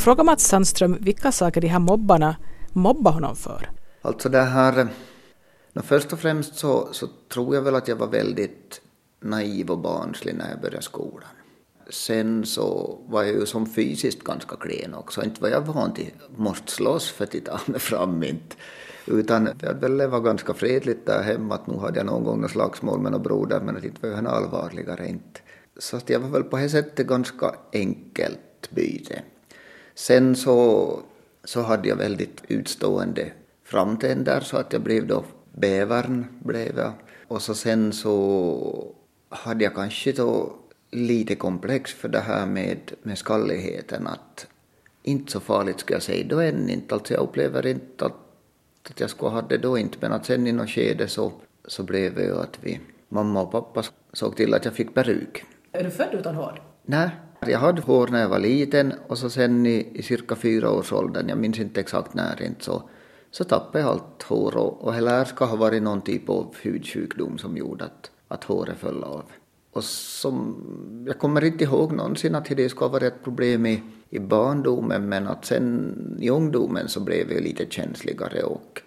Jag 0.00 0.04
frågar 0.04 0.24
Mats 0.24 0.46
Sandström 0.46 0.96
vilka 1.00 1.32
saker 1.32 1.60
de 1.60 1.68
här 1.68 1.78
mobbarna 1.78 2.36
mobbar 2.72 3.12
honom 3.12 3.36
för. 3.36 3.70
Alltså 4.02 4.28
det 4.28 4.40
här, 4.40 4.88
no 5.72 5.82
först 5.82 6.12
och 6.12 6.18
främst 6.18 6.54
så, 6.54 6.88
så 6.92 7.06
tror 7.32 7.54
jag 7.54 7.62
väl 7.62 7.74
att 7.74 7.88
jag 7.88 7.96
var 7.96 8.06
väldigt 8.06 8.80
naiv 9.20 9.70
och 9.70 9.78
barnslig 9.78 10.34
när 10.34 10.50
jag 10.50 10.60
började 10.60 10.82
skolan. 10.82 11.28
Sen 11.90 12.46
så 12.46 12.98
var 13.08 13.22
jag 13.22 13.34
ju 13.34 13.46
som 13.46 13.66
fysiskt 13.66 14.24
ganska 14.24 14.56
klen 14.56 14.94
också. 14.94 15.24
Inte 15.24 15.42
var 15.42 15.48
jag 15.48 15.60
van 15.60 15.94
till 15.94 16.12
måste 16.36 16.72
slåss 16.72 17.10
för 17.10 17.24
att 17.24 17.44
ta 17.44 17.60
mig 17.66 17.80
fram 17.80 18.22
inte. 18.22 18.56
Utan 19.06 19.48
jag 19.60 19.66
hade 19.66 19.80
väl 19.80 19.96
levat 19.96 20.24
ganska 20.24 20.54
fredligt 20.54 21.06
där 21.06 21.22
hemma. 21.22 21.54
Att 21.54 21.66
nu 21.66 21.78
hade 21.78 21.98
jag 21.98 22.06
någon 22.06 22.24
gång 22.24 22.40
något 22.40 22.50
slagsmål 22.50 23.00
med 23.00 23.12
någon 23.12 23.22
broder 23.22 23.60
men 23.60 23.76
att 23.76 23.84
inte 23.84 24.08
var 24.08 24.16
jag 24.16 24.26
allvarligare 24.26 25.08
inte. 25.08 25.40
Så 25.78 25.96
att 25.96 26.10
jag 26.10 26.20
var 26.20 26.28
väl 26.28 26.42
på 26.42 26.56
det 26.56 26.68
sättet 26.68 27.06
ganska 27.06 27.54
enkelt 27.72 28.70
byte. 28.70 29.22
Sen 30.00 30.36
så, 30.36 31.02
så 31.44 31.62
hade 31.62 31.88
jag 31.88 31.96
väldigt 31.96 32.42
utstående 32.48 33.32
framtänder 33.64 34.40
så 34.40 34.56
att 34.56 34.72
jag 34.72 34.82
blev 34.82 35.06
då 35.06 35.24
bävern 35.52 36.26
blev 36.38 36.78
jag. 36.78 36.92
Och 37.28 37.42
så 37.42 37.54
sen 37.54 37.92
så 37.92 38.94
hade 39.28 39.64
jag 39.64 39.74
kanske 39.74 40.12
då 40.12 40.52
lite 40.90 41.34
komplex 41.34 41.92
för 41.94 42.08
det 42.08 42.20
här 42.20 42.46
med, 42.46 42.92
med 43.02 43.18
skalligheten 43.18 44.06
att 44.06 44.46
inte 45.02 45.32
så 45.32 45.40
farligt 45.40 45.80
ska 45.80 45.94
jag 45.94 46.02
säga 46.02 46.26
då 46.28 46.40
än 46.40 46.70
inte. 46.70 46.94
Alltså 46.94 47.14
jag 47.14 47.22
upplever 47.22 47.66
inte 47.66 48.06
att, 48.06 48.16
att 48.90 49.00
jag 49.00 49.10
skulle 49.10 49.30
ha 49.30 49.42
det 49.42 49.58
då 49.58 49.78
inte 49.78 49.98
men 50.00 50.12
att 50.12 50.26
sen 50.26 50.46
i 50.46 50.52
något 50.52 50.70
skede 50.70 51.08
så, 51.08 51.32
så 51.64 51.82
blev 51.82 52.14
det 52.14 52.24
ju 52.24 52.40
att 52.40 52.58
vi, 52.60 52.80
mamma 53.08 53.42
och 53.42 53.52
pappa 53.52 53.82
såg 54.12 54.36
till 54.36 54.54
att 54.54 54.64
jag 54.64 54.74
fick 54.74 54.94
peruk. 54.94 55.44
Är 55.72 55.84
du 55.84 55.90
född 55.90 56.14
utan 56.14 56.34
hår? 56.34 56.62
Nej, 56.82 57.10
jag 57.46 57.58
hade 57.58 57.82
hår 57.82 58.08
när 58.08 58.20
jag 58.20 58.28
var 58.28 58.38
liten 58.38 58.92
och 59.06 59.18
så 59.18 59.30
sen 59.30 59.66
i, 59.66 59.88
i 59.94 60.02
cirka 60.02 60.36
fyra 60.36 60.70
års 60.70 60.92
åldern, 60.92 61.28
jag 61.28 61.38
minns 61.38 61.58
inte 61.58 61.80
exakt 61.80 62.14
när 62.14 62.42
inte 62.42 62.64
så, 62.64 62.82
så 63.30 63.44
tappade 63.44 63.78
jag 63.78 63.88
allt 63.88 64.22
hår 64.22 64.56
och, 64.56 64.84
och 64.84 64.92
det 64.92 65.24
ska 65.24 65.44
ha 65.44 65.56
varit 65.56 65.82
någon 65.82 66.00
typ 66.00 66.28
av 66.28 66.54
hudsjukdom 66.62 67.38
som 67.38 67.56
gjorde 67.56 67.84
att, 67.84 68.10
att 68.28 68.44
håret 68.44 68.78
föll 68.78 69.04
av. 69.04 69.24
Och 69.72 69.84
som, 69.84 70.56
jag 71.06 71.18
kommer 71.18 71.44
inte 71.44 71.64
ihåg 71.64 71.92
någonsin 71.92 72.34
att 72.34 72.44
det 72.44 72.68
skulle 72.68 72.84
ha 72.84 72.92
varit 72.92 73.12
ett 73.12 73.24
problem 73.24 73.66
i, 73.66 73.82
i 74.10 74.18
barndomen 74.18 75.08
men 75.08 75.26
att 75.26 75.44
sen 75.44 76.16
i 76.20 76.30
ungdomen 76.30 76.88
så 76.88 77.00
blev 77.00 77.32
jag 77.32 77.42
lite 77.42 77.66
känsligare 77.70 78.42
och, 78.42 78.82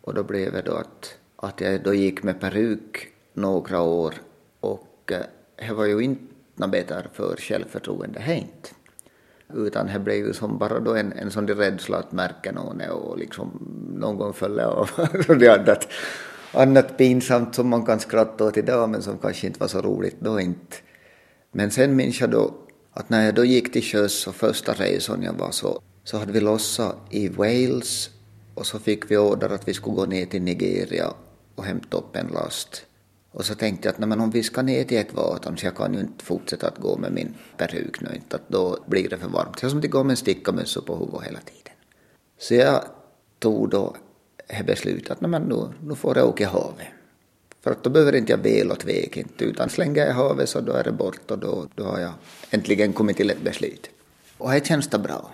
och 0.00 0.14
då 0.14 0.22
blev 0.22 0.52
det 0.52 0.62
då 0.62 0.72
att, 0.72 1.18
att 1.36 1.60
jag 1.60 1.82
då 1.82 1.94
gick 1.94 2.22
med 2.22 2.40
peruk 2.40 3.08
några 3.32 3.82
år 3.82 4.14
och 4.60 5.12
eh, 5.12 5.66
det 5.68 5.74
var 5.74 5.84
ju 5.84 6.00
inte 6.00 6.35
något 6.56 6.70
bättre 6.70 7.06
för 7.12 7.36
självförtroende 7.36 8.20
hänt. 8.20 8.74
Utan 9.54 9.86
det 9.86 9.98
blev 9.98 10.16
ju 10.16 10.32
som 10.32 10.58
bara 10.58 10.80
då 10.80 10.94
en, 10.94 11.12
en 11.12 11.30
sån 11.30 11.48
rädsla 11.48 11.98
att 11.98 12.12
märka 12.12 12.52
någon 12.52 12.80
och 12.90 13.18
liksom 13.18 13.50
någon 14.00 14.16
gång 14.16 14.32
föll 14.32 14.60
av. 14.60 14.90
annat 16.52 16.98
pinsamt 16.98 17.54
som 17.54 17.68
man 17.68 17.86
kan 17.86 18.00
skratta 18.00 18.44
åt 18.44 18.56
idag 18.56 18.88
men 18.88 19.02
som 19.02 19.18
kanske 19.18 19.46
inte 19.46 19.60
var 19.60 19.68
så 19.68 19.80
roligt 19.80 20.16
då 20.20 20.40
inte. 20.40 20.76
Men 21.52 21.70
sen 21.70 21.96
minns 21.96 22.20
jag 22.20 22.30
då 22.30 22.54
att 22.92 23.10
när 23.10 23.24
jag 23.24 23.34
då 23.34 23.44
gick 23.44 23.72
till 23.72 23.82
sjöss 23.82 24.26
och 24.26 24.34
första 24.34 24.72
resan 24.72 25.22
jag 25.22 25.32
var 25.32 25.50
så, 25.50 25.82
så 26.04 26.18
hade 26.18 26.32
vi 26.32 26.40
lossat 26.40 26.96
i 27.10 27.28
Wales 27.28 28.10
och 28.54 28.66
så 28.66 28.78
fick 28.78 29.10
vi 29.10 29.16
order 29.16 29.48
att 29.48 29.68
vi 29.68 29.74
skulle 29.74 29.96
gå 29.96 30.06
ner 30.06 30.26
till 30.26 30.42
Nigeria 30.42 31.14
och 31.54 31.64
hämta 31.64 31.96
upp 31.96 32.16
en 32.16 32.26
last. 32.26 32.86
Och 33.36 33.44
så 33.44 33.54
tänkte 33.54 33.88
jag 33.88 33.92
att 33.92 34.08
men 34.08 34.20
om 34.20 34.30
vi 34.30 34.42
ska 34.42 34.62
ner 34.62 34.84
till 34.84 34.98
ett 34.98 35.14
vatten 35.14 35.56
så 35.56 35.66
jag 35.66 35.76
kan 35.76 35.94
ju 35.94 36.00
inte 36.00 36.24
fortsätta 36.24 36.68
att 36.68 36.78
gå 36.78 36.96
med 36.96 37.12
min 37.12 37.34
peruk 37.56 38.00
nu 38.00 38.10
inte, 38.14 38.36
att 38.36 38.48
då 38.48 38.78
blir 38.86 39.08
det 39.08 39.18
för 39.18 39.28
varmt. 39.28 39.62
Jag 39.62 39.70
som 39.70 39.78
inte 39.78 39.88
gå 39.88 40.04
med 40.04 40.10
en 40.10 40.16
stickamössa 40.16 40.80
på 40.80 40.96
huvudet 40.96 41.22
hela 41.22 41.40
tiden. 41.40 41.72
Så 42.38 42.54
jag 42.54 42.84
tog 43.38 43.70
då 43.70 43.96
det 44.48 44.66
beslutet 44.66 45.10
att 45.10 45.20
men 45.20 45.42
nu, 45.42 45.68
nu 45.82 45.94
får 45.94 46.16
jag 46.18 46.28
åka 46.28 46.44
i 46.44 46.46
havet. 46.46 46.86
För 47.60 47.70
att 47.70 47.82
då 47.82 47.90
behöver 47.90 48.14
inte 48.14 48.32
jag 48.32 48.38
väl 48.38 48.70
och 48.70 48.88
väg 48.88 49.16
inte, 49.16 49.44
utan 49.44 49.68
slänger 49.68 50.00
jag 50.00 50.08
i 50.08 50.12
havet 50.12 50.48
så 50.48 50.60
då 50.60 50.72
är 50.72 50.84
det 50.84 50.92
bort 50.92 51.30
och 51.30 51.38
då, 51.38 51.66
då 51.74 51.84
har 51.84 52.00
jag 52.00 52.12
äntligen 52.50 52.92
kommit 52.92 53.16
till 53.16 53.30
ett 53.30 53.42
beslut. 53.42 53.90
Och 54.38 54.50
det 54.50 54.66
känns 54.66 54.88
det 54.88 54.98
bra. 54.98 55.30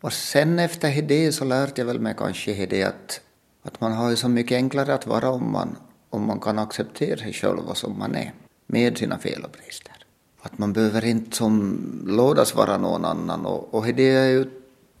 Och 0.00 0.12
sen 0.12 0.58
efter 0.58 1.02
det 1.02 1.32
så 1.32 1.44
lärde 1.44 1.72
jag 1.74 1.86
väl 1.86 2.00
mig 2.00 2.14
kanske 2.18 2.66
det 2.66 2.82
att, 2.82 3.20
att 3.62 3.80
man 3.80 3.92
har 3.92 4.10
ju 4.10 4.16
så 4.16 4.28
mycket 4.28 4.56
enklare 4.56 4.94
att 4.94 5.06
vara 5.06 5.30
om 5.30 5.52
man, 5.52 5.76
om 6.10 6.26
man 6.26 6.40
kan 6.40 6.58
acceptera 6.58 7.18
sig 7.18 7.32
själv 7.32 7.74
som 7.74 7.98
man 7.98 8.14
är, 8.14 8.32
med 8.66 8.98
sina 8.98 9.18
fel 9.18 9.44
och 9.44 9.50
brister. 9.50 9.94
Att 10.40 10.58
man 10.58 10.72
behöver 10.72 11.04
inte 11.04 11.36
som 11.36 11.78
lådas 12.06 12.54
vara 12.54 12.78
någon 12.78 13.04
annan 13.04 13.46
och, 13.46 13.74
och 13.74 13.86
det 13.86 14.02
jag 14.02 14.28
ju 14.28 14.50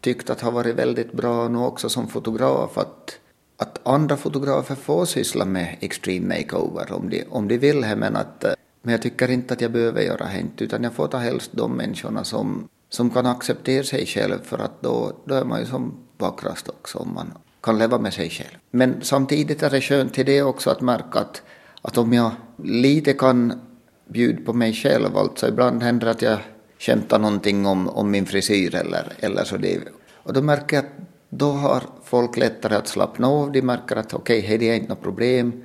tyckt 0.00 0.30
att 0.30 0.40
har 0.40 0.52
varit 0.52 0.76
väldigt 0.76 1.12
bra 1.12 1.48
nu 1.48 1.58
också 1.58 1.88
som 1.88 2.08
fotograf 2.08 2.78
att 2.78 3.18
att 3.60 3.86
andra 3.86 4.16
fotografer 4.16 4.74
får 4.74 5.04
syssla 5.04 5.44
med 5.44 5.76
extreme 5.80 6.38
makeover 6.38 6.92
om 6.92 7.10
de, 7.10 7.24
om 7.30 7.48
de 7.48 7.58
vill 7.58 7.80
men 7.96 8.16
att 8.16 8.44
eh, 8.44 8.52
men 8.82 8.92
jag 8.92 9.02
tycker 9.02 9.30
inte 9.30 9.54
att 9.54 9.60
jag 9.60 9.72
behöver 9.72 10.02
göra 10.02 10.28
det 10.56 10.64
utan 10.64 10.82
jag 10.84 10.92
får 10.92 11.08
ta 11.08 11.18
helst 11.18 11.50
de 11.52 11.72
människorna 11.72 12.24
som, 12.24 12.68
som 12.88 13.10
kan 13.10 13.26
acceptera 13.26 13.84
sig 13.84 14.06
själv 14.06 14.38
för 14.42 14.58
att 14.58 14.82
då, 14.82 15.12
då 15.24 15.34
är 15.34 15.44
man 15.44 15.60
ju 15.60 15.66
som 15.66 15.94
vackrast 16.18 16.68
också 16.68 16.98
om 16.98 17.14
man 17.14 17.32
kan 17.60 17.78
leva 17.78 17.98
med 17.98 18.14
sig 18.14 18.30
själv. 18.30 18.58
Men 18.70 19.00
samtidigt 19.02 19.62
är 19.62 19.70
det 19.70 19.80
skönt 19.80 20.14
till 20.14 20.26
det 20.26 20.42
också 20.42 20.70
att 20.70 20.80
märka 20.80 21.18
att, 21.18 21.42
att 21.82 21.98
om 21.98 22.12
jag 22.12 22.30
lite 22.64 23.12
kan 23.12 23.60
bjuda 24.08 24.44
på 24.44 24.52
mig 24.52 24.72
själv, 24.72 25.16
alltså 25.16 25.48
ibland 25.48 25.82
händer 25.82 26.04
det 26.04 26.10
att 26.10 26.22
jag 26.22 26.38
skämtar 26.78 27.18
någonting 27.18 27.66
om, 27.66 27.88
om 27.88 28.10
min 28.10 28.26
frisyr 28.26 28.74
eller, 28.74 29.12
eller 29.20 29.44
så 29.44 29.56
det. 29.56 29.80
Och 30.12 30.32
då 30.32 30.42
märker 30.42 30.76
jag 30.76 30.84
att 30.84 30.92
då 31.28 31.50
har 31.50 31.82
folk 32.04 32.36
lättare 32.36 32.74
att 32.74 32.88
slappna 32.88 33.28
av, 33.28 33.52
de 33.52 33.62
märker 33.62 33.96
att 33.96 34.14
okej, 34.14 34.38
okay, 34.38 34.56
det 34.58 34.70
är 34.70 34.74
inte 34.74 34.88
något 34.88 35.02
problem 35.02 35.62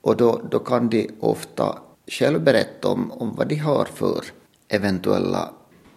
och 0.00 0.16
då, 0.16 0.40
då 0.50 0.58
kan 0.58 0.88
de 0.88 1.10
ofta 1.20 1.78
själv 2.06 2.40
berätta 2.40 2.88
om, 2.88 3.12
om 3.12 3.34
vad 3.34 3.48
de 3.48 3.56
har 3.56 3.84
för 3.84 4.24
eventuella 4.68 5.50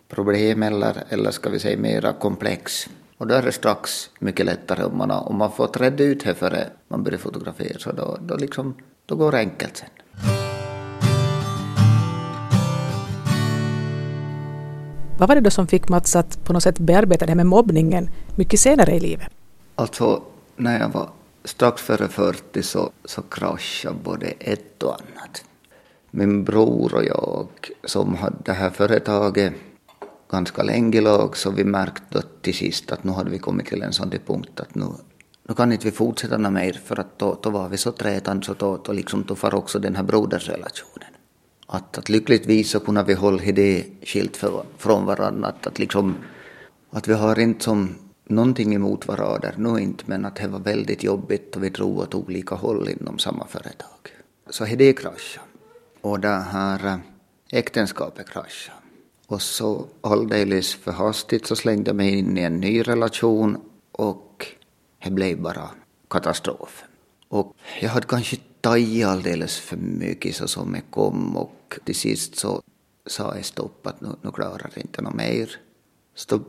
problem 0.07 0.63
eller, 0.63 1.03
eller 1.09 1.31
ska 1.31 1.49
vi 1.49 1.59
säga 1.59 1.77
mera 1.77 2.13
komplex. 2.13 2.89
Och 3.17 3.27
då 3.27 3.35
är 3.35 3.41
det 3.41 3.51
strax 3.51 4.09
mycket 4.19 4.45
lättare 4.45 4.83
om 4.83 4.97
man, 4.97 5.09
har, 5.09 5.29
om 5.29 5.37
man 5.37 5.51
fått 5.51 5.77
reda 5.77 6.03
ut 6.03 6.23
det 6.23 6.35
före 6.35 6.69
man 6.87 7.03
börjar 7.03 7.17
fotografera 7.17 7.79
så 7.79 7.91
då, 7.91 8.17
då, 8.21 8.35
liksom, 8.35 8.75
då 9.05 9.15
går 9.15 9.31
det 9.31 9.37
enkelt 9.37 9.77
sen. 9.77 9.89
Vad 15.19 15.29
var 15.29 15.35
det 15.35 15.41
då 15.41 15.49
som 15.49 15.67
fick 15.67 15.89
Mats 15.89 16.15
att 16.15 16.43
på 16.43 16.53
något 16.53 16.63
sätt 16.63 16.79
bearbeta 16.79 17.25
det 17.25 17.31
här 17.31 17.35
med 17.35 17.45
mobbningen 17.45 18.09
mycket 18.35 18.59
senare 18.59 18.91
i 18.95 18.99
livet? 18.99 19.27
Alltså, 19.75 20.21
när 20.55 20.79
jag 20.79 20.89
var 20.89 21.09
strax 21.43 21.81
före 21.81 22.07
40 22.07 22.63
så, 22.63 22.91
så 23.05 23.21
kraschade 23.21 23.95
både 24.03 24.25
ett 24.25 24.83
och 24.83 24.93
annat. 24.93 25.43
Min 26.11 26.43
bror 26.43 26.95
och 26.95 27.05
jag 27.05 27.47
som 27.83 28.15
hade 28.15 28.35
det 28.45 28.53
här 28.53 28.69
företaget 28.69 29.53
ganska 30.29 30.63
länge 30.63 31.01
lag 31.01 31.37
så 31.37 31.51
vi 31.51 31.63
märkte 31.63 32.23
till 32.41 32.53
sist 32.53 32.91
att 32.91 33.03
nu 33.03 33.11
hade 33.11 33.29
vi 33.29 33.39
kommit 33.39 33.65
till 33.65 33.81
en 33.81 33.93
sån 33.93 34.09
punkt 34.25 34.59
att 34.59 34.75
nu, 34.75 34.85
nu 35.47 35.55
kan 35.55 35.71
inte 35.71 35.85
vi 35.85 35.91
fortsätta 35.91 36.37
mer 36.37 36.73
för 36.73 36.99
att 36.99 37.19
då, 37.19 37.39
då 37.41 37.49
var 37.49 37.69
vi 37.69 37.77
så 37.77 37.91
trätande 37.91 38.45
så 38.45 38.53
då, 38.53 38.81
då, 38.85 38.93
liksom, 38.93 39.23
då 39.27 39.35
far 39.35 39.55
också 39.55 39.79
den 39.79 39.95
här 39.95 40.03
brodersrelationen 40.03 41.13
att, 41.67 41.97
att 41.97 42.09
lyckligtvis 42.09 42.69
så 42.69 42.79
kunde 42.79 43.03
vi 43.03 43.13
hålla 43.13 43.51
det 43.51 43.85
skilt 44.03 44.37
för, 44.37 44.63
från 44.77 45.05
varandra. 45.05 45.47
Att, 45.47 45.67
att, 45.67 45.79
liksom, 45.79 46.15
att 46.91 47.07
vi 47.07 47.13
har 47.13 47.39
inte 47.39 47.63
som 47.63 47.95
någonting 48.23 48.75
emot 48.75 49.07
varandra, 49.07 49.51
nu 49.57 49.79
inte, 49.79 50.03
men 50.07 50.25
att 50.25 50.35
det 50.35 50.47
var 50.47 50.59
väldigt 50.59 51.03
jobbigt 51.03 51.55
och 51.55 51.63
vi 51.63 51.69
drog 51.69 51.97
åt 51.97 52.15
olika 52.15 52.55
håll 52.55 52.89
inom 52.89 53.19
samma 53.19 53.47
företag. 53.47 53.99
Så 54.49 54.65
det 54.65 54.93
kraschade. 54.93 55.45
Och 56.01 56.19
det 56.19 56.27
här 56.27 56.85
eh, 56.85 56.97
äktenskapet 57.51 58.29
kraschade. 58.29 58.77
Och 59.27 59.41
så 59.41 59.85
alldeles 60.01 60.75
för 60.75 60.91
hastigt 60.91 61.45
så 61.45 61.55
slängde 61.55 61.89
jag 61.89 61.95
mig 61.95 62.19
in 62.19 62.37
i 62.37 62.41
en 62.41 62.59
ny 62.59 62.81
relation 62.81 63.57
och 63.91 64.45
det 65.03 65.11
blev 65.11 65.41
bara 65.41 65.69
katastrof. 66.09 66.83
Och 67.27 67.55
jag 67.81 67.89
hade 67.89 68.07
kanske 68.07 68.37
tagit 68.61 69.05
alldeles 69.05 69.59
för 69.59 69.77
mycket 69.77 70.35
så 70.35 70.47
som 70.47 70.71
det 70.71 70.81
kom 70.89 71.37
och 71.37 71.79
till 71.83 71.95
sist 71.95 72.35
så 72.35 72.61
sa 73.05 73.35
jag 73.35 73.45
stopp 73.45 73.87
att 73.87 74.01
nu, 74.01 74.09
nu 74.21 74.31
klarar 74.31 74.71
jag 74.75 74.83
inte 74.83 75.01
något 75.01 75.15
mer. 75.15 75.49
Så 76.15 76.37
då 76.37 76.43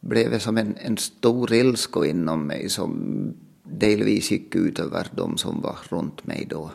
blev 0.00 0.30
det 0.30 0.40
som 0.40 0.58
en, 0.58 0.76
en 0.76 0.96
stor 0.96 1.52
ilska 1.52 2.06
inom 2.06 2.46
mig 2.46 2.68
som 2.68 3.12
delvis 3.62 4.30
gick 4.30 4.54
ut 4.54 4.78
över 4.78 5.08
de 5.16 5.38
som 5.38 5.60
var 5.60 5.78
runt 5.88 6.26
mig 6.26 6.46
då. 6.50 6.70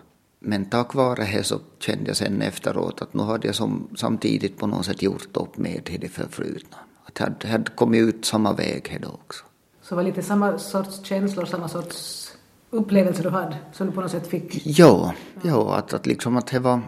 Men 0.48 0.66
tack 0.66 0.94
vare 0.96 1.26
det 1.26 1.44
så 1.44 1.60
kände 1.80 2.08
jag 2.08 2.18
sen 2.18 2.42
efteråt 2.42 3.02
att 3.02 3.14
nu 3.14 3.24
hade 3.24 3.48
jag 3.48 3.56
som, 3.56 3.88
samtidigt 3.96 4.58
på 4.58 4.68
något 4.68 4.86
sätt 4.86 5.02
gjort 5.02 5.38
upp 5.38 5.58
med 5.58 5.98
det 6.02 6.08
förflutna. 6.08 6.78
Att 7.06 7.20
jag 7.20 7.50
hade 7.50 7.72
kommit 7.72 8.02
ut 8.02 8.26
samma 8.26 8.54
väg 8.54 8.98
då 9.02 9.08
också. 9.08 9.46
Så 9.82 9.96
var 9.96 10.04
lite 10.04 10.22
samma 10.22 10.58
sorts 10.58 11.04
känslor, 11.04 11.46
samma 11.46 11.68
sorts 11.68 12.32
upplevelser 12.70 13.24
du 13.24 13.30
hade 13.30 13.58
som 13.74 13.88
du 13.88 13.94
på 13.94 14.02
något 14.02 14.12
sätt 14.12 14.28
fick? 14.28 14.62
Ja, 14.80 15.14
ja 15.42 15.76
att, 15.76 15.94
att 15.94 16.06
liksom 16.06 16.38
att 16.38 16.48
det 16.48 16.60
var, 16.60 16.82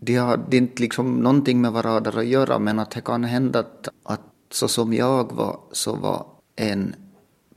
de 0.00 0.16
hade 0.16 0.56
inte 0.56 0.82
liksom 0.82 1.16
någonting 1.16 1.60
med 1.60 1.72
varandra 1.72 2.20
att 2.20 2.26
göra 2.26 2.58
men 2.58 2.78
att 2.78 2.90
det 2.90 3.00
kan 3.00 3.24
hända 3.24 3.58
att, 3.58 3.88
att 4.02 4.20
så 4.50 4.68
som 4.68 4.92
jag 4.92 5.32
var 5.32 5.60
så 5.72 5.94
var 5.94 6.26
en 6.56 6.94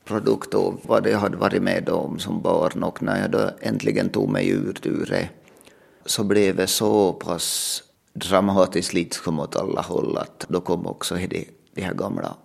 produkt 0.05 0.53
av 0.53 0.79
vad 0.83 1.07
jag 1.07 1.19
hade 1.19 1.37
varit 1.37 1.63
med 1.63 1.89
om 1.89 2.19
som 2.19 2.41
barn 2.41 2.83
och 2.83 3.03
när 3.03 3.21
jag 3.21 3.31
då 3.31 3.49
äntligen 3.59 4.09
tog 4.09 4.29
mig 4.29 4.49
ut 4.49 4.85
ur 4.85 5.05
det 5.05 5.29
så 6.09 6.23
blev 6.23 6.55
det 6.55 6.67
så 6.67 7.13
pass 7.13 7.83
dramatiskt 8.13 8.93
liksom 8.93 9.39
åt 9.39 9.55
alla 9.55 9.81
håll 9.81 10.17
att 10.17 10.45
då 10.47 10.61
kom 10.61 10.87
också 10.87 11.15
de, 11.15 11.47
de 11.73 11.81
här 11.81 11.93
gamla 11.93 12.35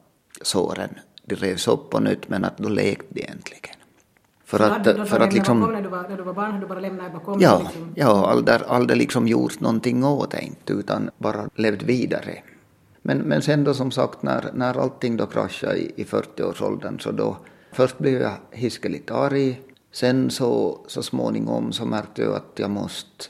såren. 0.42 0.90
De 1.24 1.34
revs 1.34 1.68
upp 1.68 1.90
på 1.90 2.00
nytt 2.00 2.28
men 2.28 2.44
att 2.44 2.58
då 2.58 2.68
lekte 2.68 3.06
de 3.08 3.26
äntligen. 3.26 3.76
För 4.44 4.60
att, 4.60 4.84
du 4.84 5.06
för 5.06 5.20
att 5.20 5.32
liksom... 5.32 5.60
När, 5.60 5.82
du 5.82 5.88
var, 5.88 6.08
när 6.08 6.16
du 6.16 6.22
var 6.22 6.34
barn 6.34 6.52
hade 6.52 6.64
du 6.64 6.68
bara 6.68 6.80
lämnat 6.80 7.12
bakom 7.12 7.40
Ja, 7.40 7.58
liksom. 7.58 7.92
ja 7.96 8.30
aldrig, 8.30 8.60
aldrig 8.66 8.98
liksom 8.98 9.28
gjort 9.28 9.60
någonting 9.60 10.04
åt 10.04 10.30
det 10.30 10.42
inte 10.42 10.72
utan 10.72 11.10
bara 11.18 11.48
levt 11.54 11.82
vidare. 11.82 12.38
Men, 13.02 13.18
men 13.18 13.42
sen 13.42 13.64
då 13.64 13.74
som 13.74 13.90
sagt 13.90 14.22
när, 14.22 14.50
när 14.54 14.80
allting 14.80 15.16
då 15.16 15.26
kraschade 15.26 15.76
i, 15.76 15.92
i 15.96 16.04
40-årsåldern 16.04 16.98
så 17.00 17.10
då 17.10 17.36
först 17.72 17.98
blev 17.98 18.20
jag 18.20 18.32
hiskeligt 18.50 19.10
arg. 19.10 19.60
Sen 19.92 20.30
så, 20.30 20.80
så 20.86 21.02
småningom 21.02 21.72
så 21.72 21.84
märkte 21.84 22.22
jag 22.22 22.34
att 22.34 22.52
jag 22.56 22.70
måste 22.70 23.24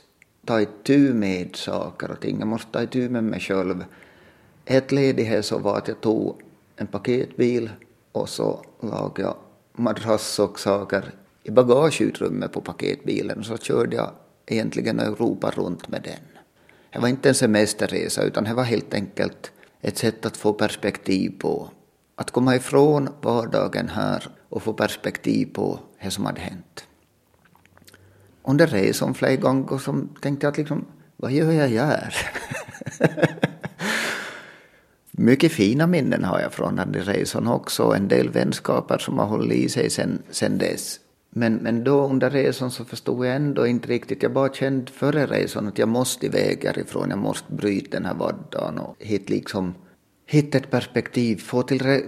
ta 0.45 0.61
itu 0.61 1.13
med 1.13 1.55
saker 1.55 2.11
och 2.11 2.19
ting. 2.19 2.39
Jag 2.39 2.47
måste 2.47 2.71
ta 2.71 2.83
itu 2.83 3.09
med 3.09 3.23
mig 3.23 3.39
själv. 3.39 3.85
Ett 4.65 4.91
led 4.91 5.19
i 5.19 5.23
det 5.23 5.43
så 5.43 5.57
var 5.57 5.77
att 5.77 5.87
jag 5.87 6.01
tog 6.01 6.41
en 6.75 6.87
paketbil 6.87 7.69
och 8.11 8.29
så 8.29 8.65
lagade 8.81 9.21
jag 9.21 9.35
madrass 9.73 10.39
och 10.39 10.59
saker 10.59 11.13
i 11.43 11.51
bagageutrymmet 11.51 12.51
på 12.51 12.61
paketbilen 12.61 13.39
och 13.39 13.45
så 13.45 13.57
körde 13.57 13.95
jag 13.95 14.11
egentligen 14.45 14.99
Europa 14.99 15.51
runt 15.55 15.87
med 15.87 16.01
den. 16.03 16.39
Det 16.89 16.99
var 16.99 17.07
inte 17.07 17.29
en 17.29 17.35
semesterresa 17.35 18.23
utan 18.23 18.43
det 18.43 18.53
var 18.53 18.63
helt 18.63 18.93
enkelt 18.93 19.51
ett 19.81 19.97
sätt 19.97 20.25
att 20.25 20.37
få 20.37 20.53
perspektiv 20.53 21.39
på, 21.39 21.69
att 22.15 22.31
komma 22.31 22.55
ifrån 22.55 23.09
vardagen 23.21 23.89
här 23.89 24.27
och 24.49 24.63
få 24.63 24.73
perspektiv 24.73 25.53
på 25.53 25.79
det 26.01 26.11
som 26.11 26.25
hade 26.25 26.41
hänt. 26.41 26.87
Under 28.43 28.67
resan 28.67 29.13
flera 29.13 29.35
gånger 29.35 29.77
som 29.77 30.09
tänkte 30.21 30.45
jag 30.45 30.51
att 30.51 30.57
liksom, 30.57 30.85
vad 31.17 31.31
gör 31.31 31.51
jag 31.51 31.85
här? 31.85 32.15
Mycket 35.11 35.51
fina 35.51 35.87
minnen 35.87 36.23
har 36.23 36.39
jag 36.39 36.53
från 36.53 36.75
den 36.75 36.93
resan 36.93 37.47
också, 37.47 37.83
en 37.83 38.07
del 38.07 38.29
vänskaper 38.29 38.97
som 38.97 39.19
har 39.19 39.25
hållit 39.25 39.57
i 39.57 39.69
sig 39.69 39.89
sen, 39.89 40.21
sen 40.29 40.57
dess. 40.57 40.99
Men, 41.29 41.55
men 41.55 41.83
då 41.83 42.07
under 42.07 42.29
resan 42.29 42.71
så 42.71 42.85
förstod 42.85 43.25
jag 43.25 43.35
ändå 43.35 43.67
inte 43.67 43.87
riktigt, 43.87 44.23
jag 44.23 44.33
bara 44.33 44.53
kände 44.53 44.91
före 44.91 45.25
resan 45.25 45.67
att 45.67 45.77
jag 45.77 45.89
måste 45.89 46.25
iväg 46.25 46.65
härifrån, 46.65 47.09
jag 47.09 47.19
måste 47.19 47.53
bryta 47.53 47.97
den 47.97 48.05
här 48.05 48.13
vardagen 48.13 48.77
och 48.77 48.95
hit 48.99 49.29
liksom 49.29 49.73
hitta 50.33 50.57
ett 50.57 50.71
perspektiv, 50.71 51.37
få 51.37 51.63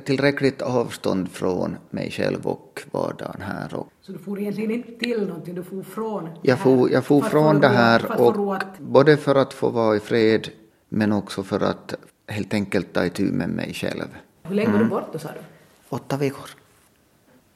tillräckligt 0.05 0.61
avstånd 0.61 1.31
från 1.31 1.77
mig 1.89 2.11
själv 2.11 2.47
och 2.47 2.81
vardagen 2.91 3.41
här. 3.41 3.75
Och 3.75 3.87
så 4.01 4.11
du 4.11 4.19
får 4.19 4.39
egentligen 4.39 4.71
inte 4.71 4.91
till 4.91 5.27
någonting, 5.27 5.55
du 5.55 5.63
får 5.63 5.83
från 5.83 6.29
Jag 6.41 6.59
får, 6.59 6.91
jag 6.91 7.05
får 7.05 7.21
från 7.21 7.59
det 7.59 7.67
här, 7.67 8.21
och 8.21 8.63
både 8.79 9.17
för 9.17 9.35
att 9.35 9.53
få 9.53 9.69
vara 9.69 9.95
i 9.95 9.99
fred 9.99 10.49
men 10.89 11.11
också 11.11 11.43
för 11.43 11.59
att 11.59 11.95
helt 12.27 12.53
enkelt 12.53 12.93
ta 12.93 13.05
itu 13.05 13.31
med 13.31 13.49
mig 13.49 13.73
själv. 13.73 14.07
Hur 14.43 14.55
länge 14.55 14.71
var 14.71 14.79
du 14.79 14.85
mm. 14.85 14.89
borta 14.89 15.19
sa 15.19 15.29
du? 15.29 15.39
Åtta 15.89 16.17
veckor. 16.17 16.49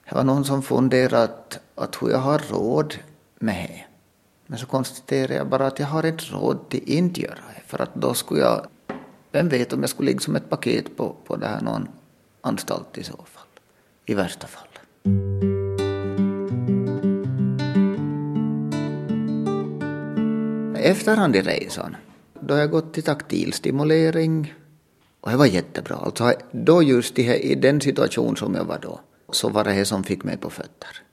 Det 0.09 0.15
var 0.15 0.23
någon 0.23 0.45
som 0.45 0.61
funderade 0.61 1.23
att, 1.75 1.97
hur 2.01 2.09
jag 2.09 2.17
har 2.17 2.41
råd 2.49 2.95
med 3.39 3.69
det. 3.69 3.85
Men 4.47 4.59
så 4.59 4.65
konstaterade 4.65 5.33
jag 5.33 5.47
bara 5.47 5.67
att 5.67 5.79
jag 5.79 5.87
har 5.87 6.05
inte 6.05 6.23
råd 6.23 6.69
till 6.69 6.83
inte 6.85 7.21
göra 7.21 7.43
det. 7.55 7.61
För 7.67 7.81
att 7.81 7.95
då 7.95 8.13
skulle 8.13 8.41
jag, 8.41 8.65
vem 9.31 9.49
vet 9.49 9.73
om 9.73 9.81
jag 9.81 9.89
skulle 9.89 10.05
ligga 10.05 10.19
som 10.19 10.35
ett 10.35 10.49
paket 10.49 10.97
på, 10.97 11.15
på 11.25 11.35
det 11.35 11.47
här 11.47 11.61
någon 11.61 11.87
anstalt 12.41 12.97
i 12.97 13.03
så 13.03 13.17
fall. 13.17 13.47
I 14.05 14.13
värsta 14.13 14.47
fall. 14.47 14.67
Efterhand 20.75 21.35
i 21.35 21.41
resan, 21.41 21.95
då 22.39 22.53
har 22.53 22.59
jag 22.59 22.71
gått 22.71 22.93
till 22.93 23.03
taktilstimulering 23.03 24.53
och 25.21 25.31
det 25.31 25.37
var 25.37 25.45
jättebra. 25.45 25.95
Alltså 25.95 26.33
då 26.51 26.83
just 26.83 27.19
i, 27.19 27.51
i 27.51 27.55
den 27.55 27.81
situation 27.81 28.37
som 28.37 28.55
jag 28.55 28.63
var 28.63 28.79
då 28.81 28.99
så 29.31 29.49
var 29.49 29.63
det 29.63 29.73
det 29.73 29.85
som 29.85 30.03
fick 30.03 30.23
mig 30.23 30.37
på 30.37 30.49
fötter. 30.49 31.03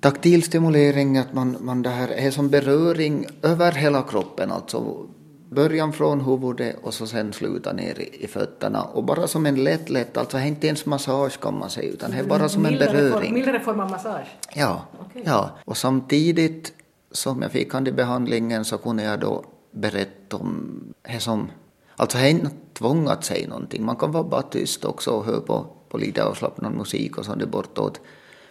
Taktil 0.00 0.42
stimulering, 0.42 1.18
att 1.18 1.34
man, 1.34 1.56
man 1.60 1.82
det 1.82 1.90
här 1.90 2.08
är 2.08 2.30
som 2.30 2.48
beröring 2.48 3.26
över 3.42 3.72
hela 3.72 4.02
kroppen, 4.02 4.52
alltså 4.52 5.06
början 5.50 5.92
från 5.92 6.20
huvudet 6.20 6.76
och 6.82 6.94
så 6.94 7.06
sen 7.06 7.32
sluta 7.32 7.72
ner 7.72 8.00
i, 8.00 8.24
i 8.24 8.26
fötterna 8.26 8.82
och 8.82 9.04
bara 9.04 9.26
som 9.26 9.46
en 9.46 9.64
lätt, 9.64 9.90
lätt, 9.90 10.16
alltså 10.16 10.38
inte 10.38 10.66
ens 10.66 10.86
massage 10.86 11.40
kan 11.40 11.58
man 11.58 11.70
säga 11.70 11.92
utan 11.92 12.10
det 12.10 12.18
är 12.18 12.24
bara 12.24 12.48
som 12.48 12.66
en 12.66 12.78
beröring. 12.78 13.34
Mildare 13.34 13.60
form 13.60 13.80
av 13.80 13.90
massage? 13.90 14.26
Ja, 14.54 14.82
okay. 15.00 15.22
ja, 15.26 15.50
och 15.64 15.76
samtidigt 15.76 16.72
som 17.10 17.42
jag 17.42 17.52
fick 17.52 17.72
han 17.72 17.86
i 17.86 17.92
behandlingen 17.92 18.64
så 18.64 18.78
kunde 18.78 19.02
jag 19.02 19.20
då 19.20 19.44
berätta 19.70 20.36
om 20.36 20.80
det 21.02 21.20
som, 21.20 21.50
alltså 21.96 22.18
det 22.18 22.24
är 22.24 22.30
inte 22.30 22.50
tvång 22.72 23.08
att 23.08 23.24
säga 23.24 23.48
någonting, 23.48 23.84
man 23.84 23.96
kan 23.96 24.12
vara 24.12 24.24
bara 24.24 24.42
tyst 24.42 24.84
också 24.84 25.10
och 25.10 25.24
höra 25.24 25.40
på 25.40 25.66
på 25.94 25.98
lite 25.98 26.24
avslappnad 26.24 26.72
musik 26.72 27.18
och 27.18 27.24
sånt 27.24 27.44
bortåt. 27.44 28.00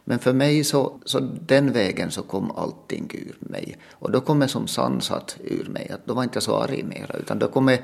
Men 0.04 0.20
för 0.20 0.34
mig 0.34 0.64
så, 0.64 1.00
så 1.06 1.20
den 1.20 1.72
vägen 1.72 2.12
så 2.12 2.24
kom 2.24 2.52
allting 2.52 3.10
ur 3.14 3.36
mig. 3.40 3.78
Och 3.92 4.12
då 4.12 4.22
kom 4.22 4.42
jag 4.42 4.50
som 4.50 4.68
sansat 4.68 5.38
ur 5.44 5.70
mig, 5.70 5.90
att 5.90 6.06
då 6.06 6.14
var 6.14 6.24
inte 6.24 6.36
jag 6.36 6.44
så 6.44 6.56
arg 6.56 6.84
mera, 6.84 7.18
utan 7.18 7.40
då 7.40 7.48
kom 7.48 7.68
jag 7.68 7.80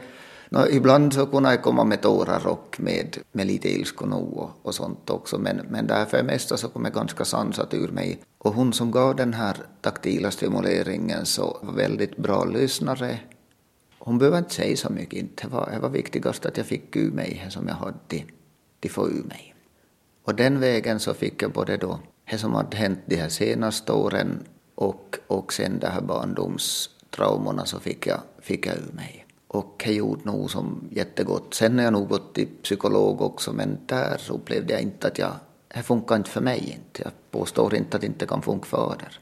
No, 0.51 0.67
ibland 0.69 1.13
så 1.13 1.25
kunde 1.25 1.49
jag 1.49 1.63
komma 1.63 1.83
med 1.83 2.01
tårar 2.01 2.47
och 2.47 2.75
med, 2.79 3.17
med 3.31 3.47
lite 3.47 3.69
ilska 3.69 4.05
och, 4.05 4.49
och 4.61 4.75
sånt 4.75 5.09
också, 5.09 5.37
men, 5.37 5.61
men 5.69 5.87
där 5.87 6.05
för 6.05 6.17
det 6.17 6.23
mesta 6.23 6.57
så 6.57 6.69
kom 6.69 6.85
jag 6.85 6.93
ganska 6.93 7.25
sansat 7.25 7.73
ur 7.73 7.87
mig. 7.87 8.19
Och 8.37 8.53
hon 8.53 8.73
som 8.73 8.91
gav 8.91 9.15
den 9.15 9.33
här 9.33 9.57
taktila 9.81 10.31
stimuleringen 10.31 11.25
så 11.25 11.59
var 11.61 11.73
väldigt 11.73 12.17
bra 12.17 12.45
lyssnare. 12.45 13.19
Hon 13.99 14.17
behövde 14.17 14.37
inte 14.37 14.53
säga 14.53 14.77
så 14.77 14.89
mycket, 14.89 15.37
det 15.37 15.47
var, 15.47 15.69
det 15.71 15.79
var 15.79 15.89
viktigast 15.89 16.45
att 16.45 16.57
jag 16.57 16.65
fick 16.65 16.95
ur 16.95 17.11
mig 17.11 17.41
det 17.45 17.51
som 17.51 17.67
jag 17.67 17.75
hade 17.75 18.23
de 18.79 18.89
få 18.89 19.09
ur 19.09 19.23
mig. 19.23 19.55
Och 20.23 20.35
den 20.35 20.59
vägen 20.59 20.99
så 20.99 21.13
fick 21.13 21.41
jag 21.41 21.51
både 21.51 21.77
då 21.77 21.99
det 22.29 22.37
som 22.37 22.53
hade 22.53 22.77
hänt 22.77 22.99
de 23.05 23.15
här 23.15 23.29
senaste 23.29 23.91
åren 23.91 24.43
och, 24.75 25.17
och 25.27 25.53
sen 25.53 25.79
de 25.79 25.87
här 25.87 26.01
barndomstraumorna 26.01 27.65
så 27.65 27.79
fick 27.79 28.07
jag, 28.07 28.19
fick 28.41 28.67
jag 28.67 28.75
ur 28.75 28.91
mig. 28.93 29.25
Och 29.47 29.83
det 29.85 29.93
gjorde 29.93 30.21
nog 30.23 30.51
som 30.51 30.89
jättegott. 30.91 31.53
Sen 31.53 31.77
har 31.77 31.83
jag 31.83 31.93
nog 31.93 32.09
gått 32.09 32.35
till 32.35 32.47
psykolog 32.63 33.21
också 33.21 33.53
men 33.53 33.77
där 33.85 34.21
upplevde 34.31 34.73
jag 34.73 34.81
inte 34.81 35.07
att 35.07 35.17
jag, 35.17 35.31
det 35.67 35.83
funkar 35.83 36.15
inte 36.15 36.29
för 36.29 36.41
mig 36.41 36.59
inte. 36.59 37.01
Jag 37.03 37.11
påstår 37.31 37.75
inte 37.75 37.97
att 37.97 38.01
det 38.01 38.07
inte 38.07 38.25
kan 38.25 38.41
funka 38.41 38.65
för 38.65 38.97
er. 39.01 39.19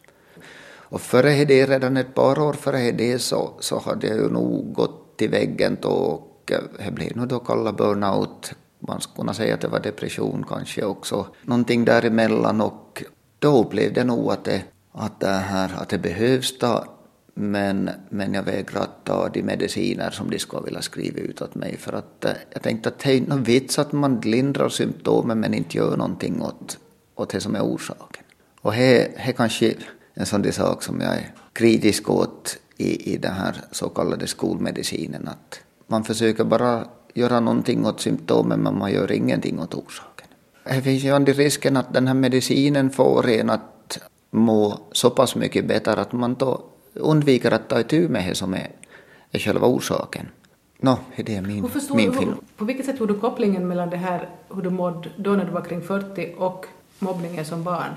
Och 0.89 1.01
före 1.01 1.45
det, 1.45 1.65
redan 1.65 1.97
ett 1.97 2.13
par 2.13 2.39
år 2.39 2.53
före 2.53 2.91
det 2.91 3.19
så, 3.19 3.53
så 3.59 3.79
hade 3.79 4.07
jag 4.07 4.17
ju 4.17 4.29
nog 4.29 4.73
gått 4.73 5.17
till 5.17 5.29
väggen 5.29 5.77
då 5.81 5.89
och 5.89 6.51
det 6.77 6.91
blev 6.91 7.17
nog 7.17 7.27
då 7.27 7.39
kalla 7.39 7.73
burnout 7.73 8.53
man 8.79 9.01
skulle 9.01 9.15
kunna 9.15 9.33
säga 9.33 9.53
att 9.53 9.61
det 9.61 9.67
var 9.67 9.79
depression 9.79 10.45
kanske 10.49 10.85
också. 10.85 11.27
Någonting 11.41 11.85
däremellan 11.85 12.61
och 12.61 13.03
då 13.39 13.63
blev 13.63 13.93
det 13.93 14.03
nog 14.03 14.31
att 14.31 14.43
det, 14.43 14.63
att 14.91 15.19
det, 15.19 15.27
här, 15.27 15.71
att 15.77 15.89
det 15.89 15.97
behövs 15.97 16.57
ta 16.57 16.97
men, 17.39 17.89
men 18.09 18.33
jag 18.33 18.43
vägrar 18.43 18.81
att 18.81 19.05
ta 19.05 19.29
de 19.29 19.43
mediciner 19.43 20.11
som 20.11 20.29
de 20.29 20.39
skulle 20.39 20.65
vilja 20.65 20.81
skriva 20.81 21.19
ut 21.19 21.41
åt 21.41 21.55
mig 21.55 21.77
för 21.77 21.93
att 21.93 22.25
eh, 22.25 22.31
jag 22.53 22.61
tänkte 22.61 22.89
att 22.89 22.99
det 22.99 23.17
är 23.17 23.21
någon 23.21 23.43
vits 23.43 23.79
att 23.79 23.91
man 23.91 24.21
lindrar 24.21 24.69
symptomen 24.69 25.39
men 25.39 25.53
inte 25.53 25.77
gör 25.77 25.97
någonting 25.97 26.41
åt, 26.41 26.77
åt 27.15 27.29
det 27.29 27.41
som 27.41 27.55
är 27.55 27.61
orsaken. 27.61 28.23
Och 28.61 28.71
det 28.71 29.19
är 29.27 29.31
kanske 29.31 29.73
en 30.13 30.25
sån 30.25 30.51
sak 30.51 30.83
som 30.83 31.01
jag 31.01 31.13
är 31.13 31.33
kritisk 31.53 32.09
åt 32.09 32.57
i, 32.77 33.13
i 33.13 33.17
den 33.17 33.33
här 33.33 33.55
så 33.71 33.89
kallade 33.89 34.27
skolmedicinen 34.27 35.27
att 35.27 35.59
man 35.87 36.03
försöker 36.03 36.43
bara 36.43 36.87
göra 37.17 37.39
någonting 37.39 37.85
åt 37.85 38.01
symptomen 38.01 38.59
men 38.59 38.77
man 38.77 38.91
gör 38.91 39.11
ingenting 39.11 39.59
åt 39.59 39.73
orsaken. 39.73 40.27
Det 40.63 40.81
finns 40.81 41.03
ju 41.03 41.11
alltid 41.11 41.35
risken 41.35 41.77
att 41.77 41.93
den 41.93 42.07
här 42.07 42.13
medicinen 42.13 42.89
får 42.89 43.29
en 43.29 43.49
att 43.49 43.99
må 44.29 44.79
så 44.91 45.09
pass 45.09 45.35
mycket 45.35 45.65
bättre 45.65 45.93
att 45.93 46.11
man 46.11 46.33
då 46.33 46.63
undviker 46.93 47.51
att 47.51 47.69
ta 47.69 47.79
itu 47.79 48.09
med 48.09 48.29
det 48.29 48.35
som 48.35 48.53
är, 48.53 48.69
är 49.31 49.39
själva 49.39 49.67
orsaken. 49.67 50.27
Nå, 50.79 50.97
det 51.15 51.35
är 51.35 51.41
min, 51.41 51.69
min 51.95 52.13
film. 52.13 52.35
På 52.57 52.65
vilket 52.65 52.85
sätt 52.85 52.97
tog 52.97 53.07
du 53.07 53.13
kopplingen 53.13 53.67
mellan 53.67 53.89
det 53.89 53.97
här, 53.97 54.29
hur 54.55 54.61
du 54.61 54.69
mådde 54.69 55.09
då 55.17 55.31
när 55.31 55.45
du 55.45 55.51
var 55.51 55.61
kring 55.61 55.81
40 55.81 56.35
och 56.37 56.65
mobbningen 56.99 57.45
som 57.45 57.63
barn? 57.63 57.91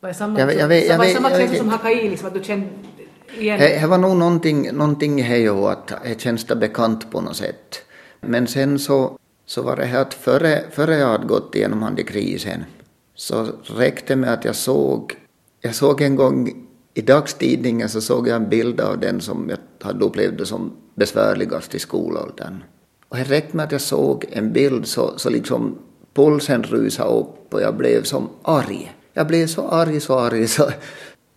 Var 0.00 0.08
det 0.08 0.14
samma, 0.14 0.40
jag, 0.40 0.54
jag 0.54 0.68
vet, 0.68 0.88
jag 0.88 0.98
vet, 0.98 1.16
samma 1.16 1.30
känsla 1.30 1.58
som 1.58 1.68
hakade 1.68 2.02
i, 2.02 2.10
liksom 2.10 2.28
att 2.28 2.34
du 2.34 2.44
kände 2.44 2.68
igen 3.38 3.58
det? 3.58 3.86
Var 3.86 3.98
nog 3.98 4.16
någonting, 4.16 4.72
någonting 4.72 5.16
det 5.16 5.48
att 5.70 5.92
det 6.04 6.20
känns 6.20 6.46
bekant 6.46 7.10
på 7.10 7.20
något 7.20 7.36
sätt. 7.36 7.85
Men 8.20 8.46
sen 8.46 8.78
så, 8.78 9.18
så 9.46 9.62
var 9.62 9.76
det 9.76 9.84
här 9.84 10.00
att 10.00 10.14
före, 10.14 10.64
före 10.70 10.96
jag 10.96 11.08
hade 11.08 11.26
gått 11.26 11.54
igenom 11.54 11.82
handikrisen 11.82 12.64
så 13.14 13.48
räckte 13.62 14.16
med 14.16 14.32
att 14.32 14.44
jag 14.44 14.56
såg, 14.56 15.14
jag 15.60 15.74
såg 15.74 16.00
en 16.00 16.16
gång 16.16 16.66
i 16.94 17.02
dagstidningen 17.02 17.88
så 17.88 18.00
såg 18.00 18.28
jag 18.28 18.36
en 18.36 18.48
bild 18.48 18.80
av 18.80 19.00
den 19.00 19.20
som 19.20 19.50
jag 19.50 19.86
hade 19.86 20.04
upplevt 20.04 20.48
som 20.48 20.72
besvärligast 20.94 21.74
i 21.74 21.78
skolåldern. 21.78 22.64
Och 23.08 23.16
det 23.16 23.24
räckte 23.24 23.56
med 23.56 23.64
att 23.64 23.72
jag 23.72 23.80
såg 23.80 24.24
en 24.30 24.52
bild 24.52 24.86
så, 24.86 25.18
så 25.18 25.30
liksom 25.30 25.78
pulsen 26.14 26.62
rusade 26.62 27.10
upp 27.10 27.54
och 27.54 27.60
jag 27.60 27.76
blev 27.76 28.02
som 28.02 28.28
arg. 28.42 28.92
Jag 29.12 29.26
blev 29.26 29.46
så 29.46 29.68
arg, 29.68 30.00
så 30.00 30.18
arg, 30.18 30.48
så 30.48 30.70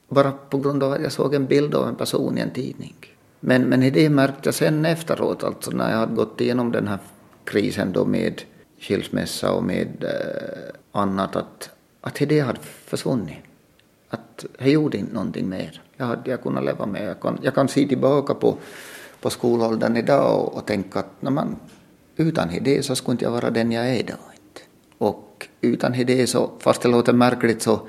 bara 0.09 0.31
på 0.31 0.57
grund 0.57 0.83
av 0.83 0.91
att 0.91 1.01
jag 1.01 1.11
såg 1.11 1.33
en 1.33 1.45
bild 1.45 1.75
av 1.75 1.87
en 1.87 1.95
person 1.95 2.37
i 2.37 2.41
en 2.41 2.51
tidning. 2.51 2.95
Men, 3.39 3.61
men 3.69 3.93
det 3.93 4.09
märkte 4.09 4.47
jag 4.47 4.53
sen 4.55 4.85
efteråt, 4.85 5.43
alltså 5.43 5.71
när 5.71 5.91
jag 5.91 5.97
hade 5.97 6.15
gått 6.15 6.41
igenom 6.41 6.71
den 6.71 6.87
här 6.87 6.99
krisen 7.43 7.91
då 7.91 8.05
med 8.05 8.41
skilsmässa 8.79 9.51
och 9.51 9.63
med 9.63 10.03
eh, 10.03 11.01
annat, 11.01 11.35
att, 11.35 11.69
att 12.01 12.15
det 12.15 12.39
hade 12.39 12.59
försvunnit. 12.61 13.37
Att 14.09 14.45
jag 14.57 14.69
gjorde 14.69 14.97
inte 14.97 15.13
någonting 15.13 15.49
mer. 15.49 15.81
Jag 15.97 16.05
hade 16.05 16.29
jag 16.29 16.43
kunnat 16.43 16.65
leva 16.65 16.85
med. 16.85 17.09
Jag 17.09 17.19
kan, 17.19 17.39
jag 17.41 17.55
kan 17.55 17.67
se 17.67 17.87
tillbaka 17.87 18.33
på, 18.33 18.57
på 19.21 19.29
skolåldern 19.29 19.97
idag 19.97 20.39
och, 20.39 20.57
och 20.57 20.65
tänka 20.65 20.99
att 20.99 21.21
när 21.21 21.31
man, 21.31 21.55
utan 22.15 22.49
det 22.61 22.85
så 22.85 22.95
skulle 22.95 23.13
inte 23.13 23.25
jag 23.25 23.31
vara 23.31 23.49
den 23.49 23.71
jag 23.71 23.89
är 23.89 23.99
idag. 23.99 24.17
Och 24.97 25.47
utan 25.61 25.91
det 25.91 26.27
så, 26.27 26.49
fast 26.59 26.81
det 26.81 26.89
låter 26.89 27.13
märkligt 27.13 27.61
så, 27.61 27.79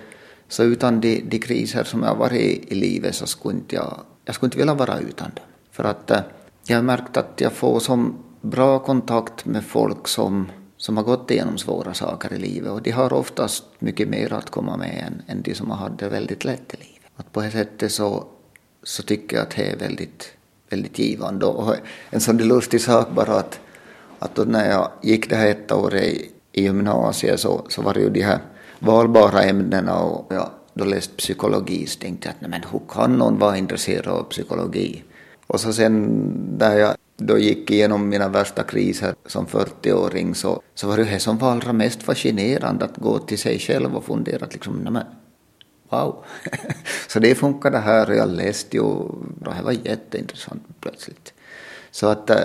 så 0.48 0.62
utan 0.62 1.00
de, 1.00 1.20
de 1.20 1.38
kriser 1.38 1.84
som 1.84 2.02
jag 2.02 2.08
har 2.08 2.16
varit 2.16 2.40
i, 2.40 2.72
i 2.72 2.74
livet 2.74 3.14
så 3.14 3.26
skulle 3.26 3.54
inte 3.54 3.76
jag, 3.76 4.00
jag 4.30 4.34
skulle 4.34 4.46
inte 4.46 4.58
vilja 4.58 4.74
vara 4.74 4.98
utan 4.98 5.30
dem. 5.34 5.44
För 5.70 5.84
att 5.84 6.10
eh, 6.10 6.20
jag 6.66 6.76
har 6.76 6.82
märkt 6.82 7.16
att 7.16 7.40
jag 7.40 7.52
får 7.52 7.80
som 7.80 8.18
bra 8.40 8.78
kontakt 8.78 9.44
med 9.44 9.64
folk 9.64 10.08
som, 10.08 10.52
som 10.76 10.96
har 10.96 11.04
gått 11.04 11.30
igenom 11.30 11.58
svåra 11.58 11.94
saker 11.94 12.32
i 12.32 12.38
livet 12.38 12.70
och 12.70 12.82
de 12.82 12.90
har 12.90 13.12
oftast 13.12 13.64
mycket 13.78 14.08
mer 14.08 14.32
att 14.32 14.50
komma 14.50 14.76
med 14.76 15.04
än, 15.06 15.22
än 15.26 15.42
de 15.42 15.54
som 15.54 15.70
har 15.70 15.76
haft 15.76 15.98
det 15.98 16.08
väldigt 16.08 16.44
lätt 16.44 16.74
i 16.74 16.76
livet. 16.76 17.10
Att 17.16 17.32
på 17.32 17.40
det 17.40 17.50
sättet 17.50 17.92
så, 17.92 18.24
så 18.82 19.02
tycker 19.02 19.36
jag 19.36 19.42
att 19.42 19.56
det 19.56 19.70
är 19.72 19.76
väldigt, 19.76 20.32
väldigt 20.68 20.98
givande. 20.98 21.46
Och 21.46 21.74
en 22.10 22.20
sån 22.20 22.36
lustig 22.36 22.80
sak 22.80 23.08
bara 23.14 23.34
att, 23.34 23.60
att 24.18 24.48
när 24.48 24.70
jag 24.70 24.90
gick 25.02 25.30
det 25.30 25.36
här 25.36 25.48
ett 25.48 25.72
år 25.72 25.94
i, 25.94 26.30
i 26.52 26.62
gymnasiet 26.62 27.40
så, 27.40 27.64
så 27.68 27.82
var 27.82 27.94
det 27.94 28.00
ju 28.00 28.10
de 28.10 28.22
här 28.22 28.38
valbara 28.78 29.42
ämnena 29.42 29.98
och 29.98 30.34
jag 30.34 30.50
då 30.80 30.86
läst 30.86 31.16
psykologi 31.16 31.86
så 31.86 31.98
tänkte 31.98 32.28
jag 32.28 32.34
att 32.34 32.40
nej, 32.40 32.50
men 32.50 32.62
hur 32.72 32.80
kan 32.88 33.18
någon 33.18 33.38
vara 33.38 33.56
intresserad 33.56 34.06
av 34.06 34.22
psykologi? 34.22 35.02
Och 35.46 35.60
så 35.60 35.72
sen 35.72 36.04
när 36.58 36.78
jag 36.78 36.94
då 37.16 37.38
gick 37.38 37.70
igenom 37.70 38.08
mina 38.08 38.28
värsta 38.28 38.62
kriser 38.62 39.14
som 39.26 39.46
40-åring 39.46 40.34
så, 40.34 40.62
så 40.74 40.88
var 40.88 40.96
det 40.96 41.04
det 41.04 41.18
som 41.18 41.38
var 41.38 41.50
allra 41.50 41.72
mest 41.72 42.02
fascinerande 42.02 42.84
att 42.84 42.96
gå 42.96 43.18
till 43.18 43.38
sig 43.38 43.58
själv 43.58 43.96
och 43.96 44.04
fundera 44.04 44.44
att 44.44 44.52
liksom, 44.52 44.76
nej 44.78 44.92
men, 44.92 45.04
wow. 45.88 46.24
så 47.08 47.18
det 47.18 47.34
funkade 47.34 47.78
här 47.78 48.10
och 48.10 48.16
jag 48.16 48.28
läste 48.28 48.76
ju, 48.76 48.82
och 48.82 49.24
det 49.38 49.62
var 49.62 49.72
jätteintressant 49.72 50.62
plötsligt. 50.80 51.32
Så 51.90 52.06
att 52.06 52.30
eh, 52.30 52.36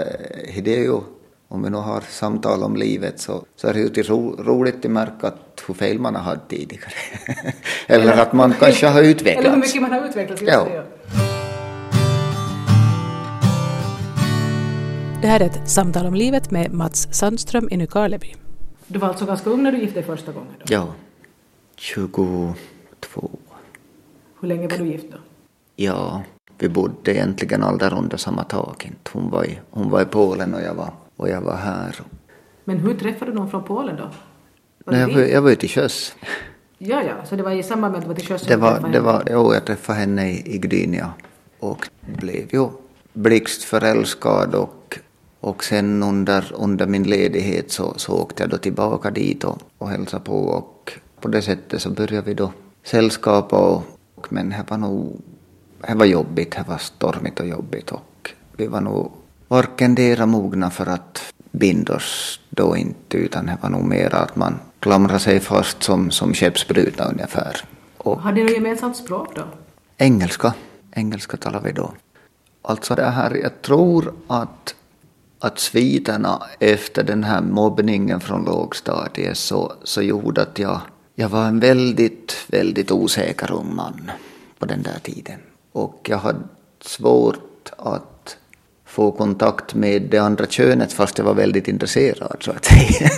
det 0.64 0.76
är 0.76 0.84
ju, 0.84 1.00
om 1.56 1.64
vi 1.64 1.70
nu 1.70 1.78
har 1.78 2.02
samtal 2.02 2.64
om 2.64 2.76
livet 2.76 3.20
så, 3.20 3.46
så 3.56 3.68
är 3.68 3.74
det 3.74 3.80
ju 3.80 3.90
till 3.90 4.04
ro, 4.04 4.36
roligt 4.40 4.86
att 4.86 4.92
märka 4.92 5.28
att 5.28 5.64
hur 5.68 5.74
fel 5.74 6.00
man 6.00 6.16
har 6.16 6.22
haft 6.22 6.48
tidigare. 6.48 6.94
Eller 7.88 8.18
att 8.22 8.34
man 8.34 8.54
kanske 8.60 8.88
har 8.88 9.02
utvecklats. 9.02 9.46
Eller 9.46 9.56
hur 9.56 9.62
mycket 9.62 9.82
man 9.82 9.92
har 9.92 10.10
utvecklats. 10.10 10.42
Just 10.42 10.54
ja. 10.54 10.66
Det. 10.66 10.84
Det 15.22 15.28
här 15.28 15.40
är 15.40 15.46
ett 15.46 15.70
samtal 15.70 16.06
om 16.06 16.14
livet 16.14 16.52
med 16.52 16.74
Mats 16.74 17.08
Sandström 17.12 17.68
i 17.72 17.78
Nykarleby. 17.78 18.36
Du 18.88 19.00
var 19.00 19.08
alltså 19.08 19.26
ganska 19.26 19.50
ung 19.50 19.64
när 19.64 19.72
du 19.72 19.78
gifte 19.78 20.00
dig 20.00 20.04
första 20.04 20.32
gången? 20.32 20.54
Då? 20.60 20.74
Ja, 20.74 20.88
22. 21.76 22.54
Hur 24.42 24.48
länge 24.48 24.68
var 24.68 24.78
du 24.78 24.86
gift 24.86 25.12
då? 25.12 25.18
Ja, 25.76 26.24
vi 26.58 26.70
bodde 26.70 27.14
egentligen 27.14 27.64
aldrig 27.64 27.92
under 27.92 28.18
samma 28.18 28.44
tak. 28.44 28.90
Hon 29.14 29.30
var, 29.30 29.44
i, 29.44 29.60
hon 29.70 29.90
var 29.90 30.02
i 30.02 30.06
Polen 30.06 30.54
och 30.54 30.62
jag 30.62 30.74
var, 30.74 30.94
och 31.16 31.30
jag 31.30 31.42
var 31.42 31.56
här. 31.56 31.96
Men 32.64 32.78
hur 32.78 32.94
träffade 32.94 33.32
du 33.32 33.38
någon 33.38 33.50
från 33.50 33.64
Polen 33.64 33.96
då? 33.96 34.10
Var 34.86 34.94
Nej, 34.94 35.02
jag, 35.02 35.08
var, 35.08 35.22
jag 35.22 35.42
var 35.42 35.50
ju 35.50 35.56
till 35.56 35.70
sjöss. 35.70 36.16
Ja, 36.78 37.04
ja, 37.04 37.26
så 37.26 37.36
det 37.36 37.44
var 37.44 37.52
i 37.52 37.64
samband 37.64 37.92
med 37.92 38.00
att 38.00 38.04
du 38.04 38.08
var 38.08 38.16
till 38.16 38.28
sjöss? 38.28 38.42
Det 38.42 38.56
var, 38.56 38.90
det 38.92 39.00
var, 39.00 39.24
jo, 39.32 39.54
jag 39.54 39.66
träffade 39.66 40.00
henne 40.00 40.32
i, 40.32 40.56
i 40.56 40.58
Gdynia 40.58 41.14
och 41.60 41.90
blev 42.02 42.54
ju 42.54 42.68
blixtförälskad 43.14 44.56
och 44.56 45.00
och 45.46 45.64
sen 45.64 46.04
under, 46.04 46.52
under 46.56 46.88
min 46.88 47.04
ledighet 47.04 47.72
så, 47.72 47.94
så 47.98 48.14
åkte 48.14 48.44
jag 48.44 48.50
då 48.50 48.58
tillbaka 48.58 49.12
dit 49.12 49.44
och, 49.44 49.58
och 49.78 49.90
hälsade 49.90 50.24
på 50.24 50.38
och 50.38 50.92
på 51.22 51.28
det 51.28 51.42
sättet 51.42 51.82
så 51.82 51.90
började 51.90 52.28
vi 52.28 52.34
då 52.34 52.52
sällskapa 52.84 53.58
och, 53.58 53.84
och 54.16 54.34
men 54.34 54.50
det 54.50 54.66
var 54.70 54.78
nog 54.78 55.22
det 55.88 55.94
var 55.94 56.06
jobbigt, 56.06 56.52
det 56.52 56.66
var 56.68 56.78
stormigt 56.78 57.40
och 57.40 57.48
jobbigt 57.48 57.92
och 57.92 58.32
vi 58.58 58.68
var 58.68 58.82
nog 58.82 59.12
dera 59.96 60.26
mogna 60.26 60.70
för 60.70 60.86
att 60.86 61.34
binda 61.52 61.96
oss 61.96 62.40
då 62.50 62.78
inte 62.78 63.18
utan 63.18 63.46
det 63.46 63.58
var 63.62 63.70
nog 63.70 63.84
mer 63.84 64.16
att 64.16 64.36
man 64.36 64.60
klamrade 64.80 65.20
sig 65.20 65.40
fast 65.40 65.84
som, 65.84 66.12
som 66.12 66.34
skeppsbrutna 66.34 67.06
ungefär. 67.06 67.62
Och 67.98 68.22
Hade 68.22 68.44
ni 68.44 68.54
gemensamt 68.54 68.98
språk 68.98 69.36
då? 69.36 69.44
Engelska. 69.98 70.54
Engelska 70.92 71.38
talade 71.38 71.66
vi 71.68 71.72
då. 71.72 71.92
Alltså 72.62 72.96
det 72.96 73.10
här, 73.10 73.36
jag 73.36 73.62
tror 73.62 74.14
att 74.28 74.76
att 75.40 75.60
sviterna 75.60 76.44
efter 76.60 77.04
den 77.04 77.24
här 77.24 77.42
mobbningen 77.42 78.20
från 78.20 78.46
lågstadiet 78.46 79.38
så, 79.38 79.74
så 79.84 80.02
gjorde 80.02 80.42
att 80.42 80.60
jag, 80.60 80.82
jag 81.16 81.30
var 81.30 81.46
en 81.46 81.60
väldigt, 81.60 82.46
väldigt 82.48 82.92
osäker 82.92 83.52
ung 83.52 83.76
man 83.76 84.12
på 84.60 84.66
den 84.66 84.84
där 84.84 85.00
tiden. 85.04 85.40
Och 85.72 86.00
jag 86.10 86.18
hade 86.18 86.40
svårt 86.82 87.72
att 87.78 88.15
få 88.86 89.12
kontakt 89.12 89.74
med 89.74 90.02
det 90.02 90.18
andra 90.18 90.46
könet 90.46 90.94
fast 90.94 91.18
jag 91.18 91.26
var 91.26 91.34
väldigt 91.34 91.68
intresserad 91.68 92.38
så 92.40 92.52
att 92.52 92.66
säga. 92.66 93.10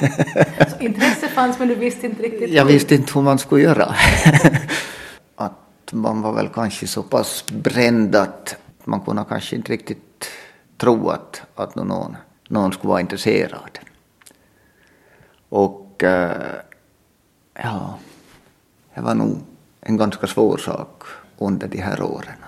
Så 0.69 0.83
intresse 0.83 1.27
fanns 1.27 1.59
men 1.59 1.67
du 1.67 1.75
visste 1.75 2.05
inte 2.05 2.23
riktigt? 2.23 2.49
Jag 2.49 2.65
visste 2.65 2.95
inte 2.95 3.13
hur 3.13 3.21
man 3.21 3.39
skulle 3.39 3.63
göra. 3.63 3.95
att 5.35 5.93
man 5.93 6.21
var 6.21 6.33
väl 6.33 6.49
kanske 6.49 6.87
så 6.87 7.03
pass 7.03 7.45
bränd 7.47 8.15
att 8.15 8.55
man 8.83 9.01
kunde 9.01 9.25
kanske 9.29 9.55
inte 9.55 9.71
riktigt 9.71 10.29
tro 10.77 11.09
att, 11.09 11.41
att 11.55 11.75
någon, 11.75 12.17
någon 12.49 12.73
skulle 12.73 12.89
vara 12.89 13.01
intresserad. 13.01 13.79
Och 15.49 16.03
äh, 16.03 16.41
ja, 17.53 17.99
det 18.95 19.01
var 19.01 19.15
nog 19.15 19.37
en 19.81 19.97
ganska 19.97 20.27
svår 20.27 20.57
sak 20.57 21.03
under 21.37 21.67
de 21.67 21.81
här 21.81 22.01
åren. 22.01 22.46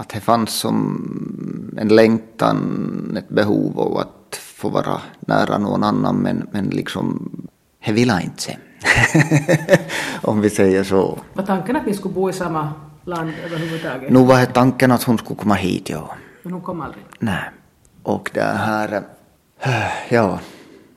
Att, 0.00 0.08
det 0.08 0.20
fanns 0.20 0.50
som 0.50 1.74
en 1.76 1.88
längtan, 1.88 3.16
ett 3.18 3.28
behov 3.28 3.80
av 3.80 3.96
att 3.98 4.36
få 4.36 4.68
vara 4.68 5.00
nära 5.20 5.58
någon 5.58 5.84
annan 5.84 6.16
men, 6.16 6.48
men 6.52 6.66
liksom, 6.66 7.30
det 7.84 7.92
ville 7.92 8.22
inte 8.22 8.42
sen. 8.42 8.60
Om 10.22 10.40
vi 10.40 10.50
säger 10.50 10.84
så. 10.84 11.18
Var 11.34 11.44
tanken 11.44 11.76
att 11.76 11.86
ni 11.86 11.94
skulle 11.94 12.14
bo 12.14 12.30
i 12.30 12.32
samma 12.32 12.72
land 13.04 13.32
överhuvudtaget? 13.44 14.12
Nu 14.12 14.24
var 14.24 14.44
tanken 14.44 14.92
att 14.92 15.02
hon 15.02 15.18
skulle 15.18 15.40
komma 15.40 15.54
hit, 15.54 15.90
ja. 15.90 16.10
Men 16.42 16.52
hon 16.52 16.62
kom 16.62 16.80
aldrig? 16.80 17.04
Nej. 17.18 17.50
Och 18.02 18.30
det 18.34 18.42
här, 18.42 19.02
ja, 20.08 20.40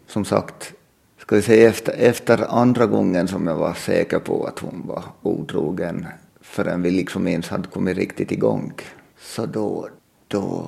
som 0.08 0.26
sagt, 0.26 0.74
ska 1.18 1.36
vi 1.36 1.42
säga 1.42 1.70
efter, 1.70 1.94
efter 1.94 2.60
andra 2.60 2.86
gången 2.86 3.28
som 3.28 3.48
jag 3.48 3.56
var 3.56 3.74
säker 3.74 4.20
på 4.20 4.46
att 4.46 4.60
hon 4.60 4.84
var 4.88 5.04
otrogen 5.22 6.08
förrän 6.54 6.82
vi 6.82 6.92
liksom 6.92 7.28
ens 7.28 7.50
hade 7.50 7.68
kommit 7.68 7.98
riktigt 7.98 8.32
igång. 8.32 8.74
Så 9.20 9.46
då, 9.46 9.89
då 10.28 10.66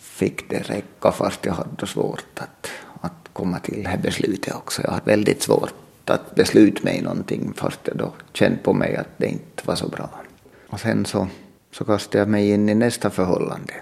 fick 0.00 0.50
det 0.50 0.58
räcka 0.58 1.12
fast 1.12 1.46
jag 1.46 1.52
hade 1.52 1.86
svårt 1.86 2.24
att, 2.34 2.70
att 3.00 3.28
komma 3.32 3.58
till 3.58 3.82
det 3.82 3.88
här 3.88 3.98
beslutet 3.98 4.54
också. 4.54 4.82
Jag 4.82 4.90
hade 4.90 5.04
väldigt 5.04 5.42
svårt 5.42 5.74
att 6.04 6.34
besluta 6.34 6.80
mig 6.84 7.02
någonting 7.02 7.52
fast 7.56 7.80
jag 7.84 7.96
då 7.96 8.12
kände 8.32 8.58
på 8.58 8.72
mig 8.72 8.96
att 8.96 9.08
det 9.16 9.26
inte 9.26 9.62
var 9.64 9.74
så 9.74 9.88
bra. 9.88 10.10
Och 10.68 10.80
sen 10.80 11.06
så, 11.06 11.28
så 11.72 11.84
kastade 11.84 12.18
jag 12.18 12.28
mig 12.28 12.50
in 12.50 12.68
i 12.68 12.74
nästa 12.74 13.10
förhållande. 13.10 13.74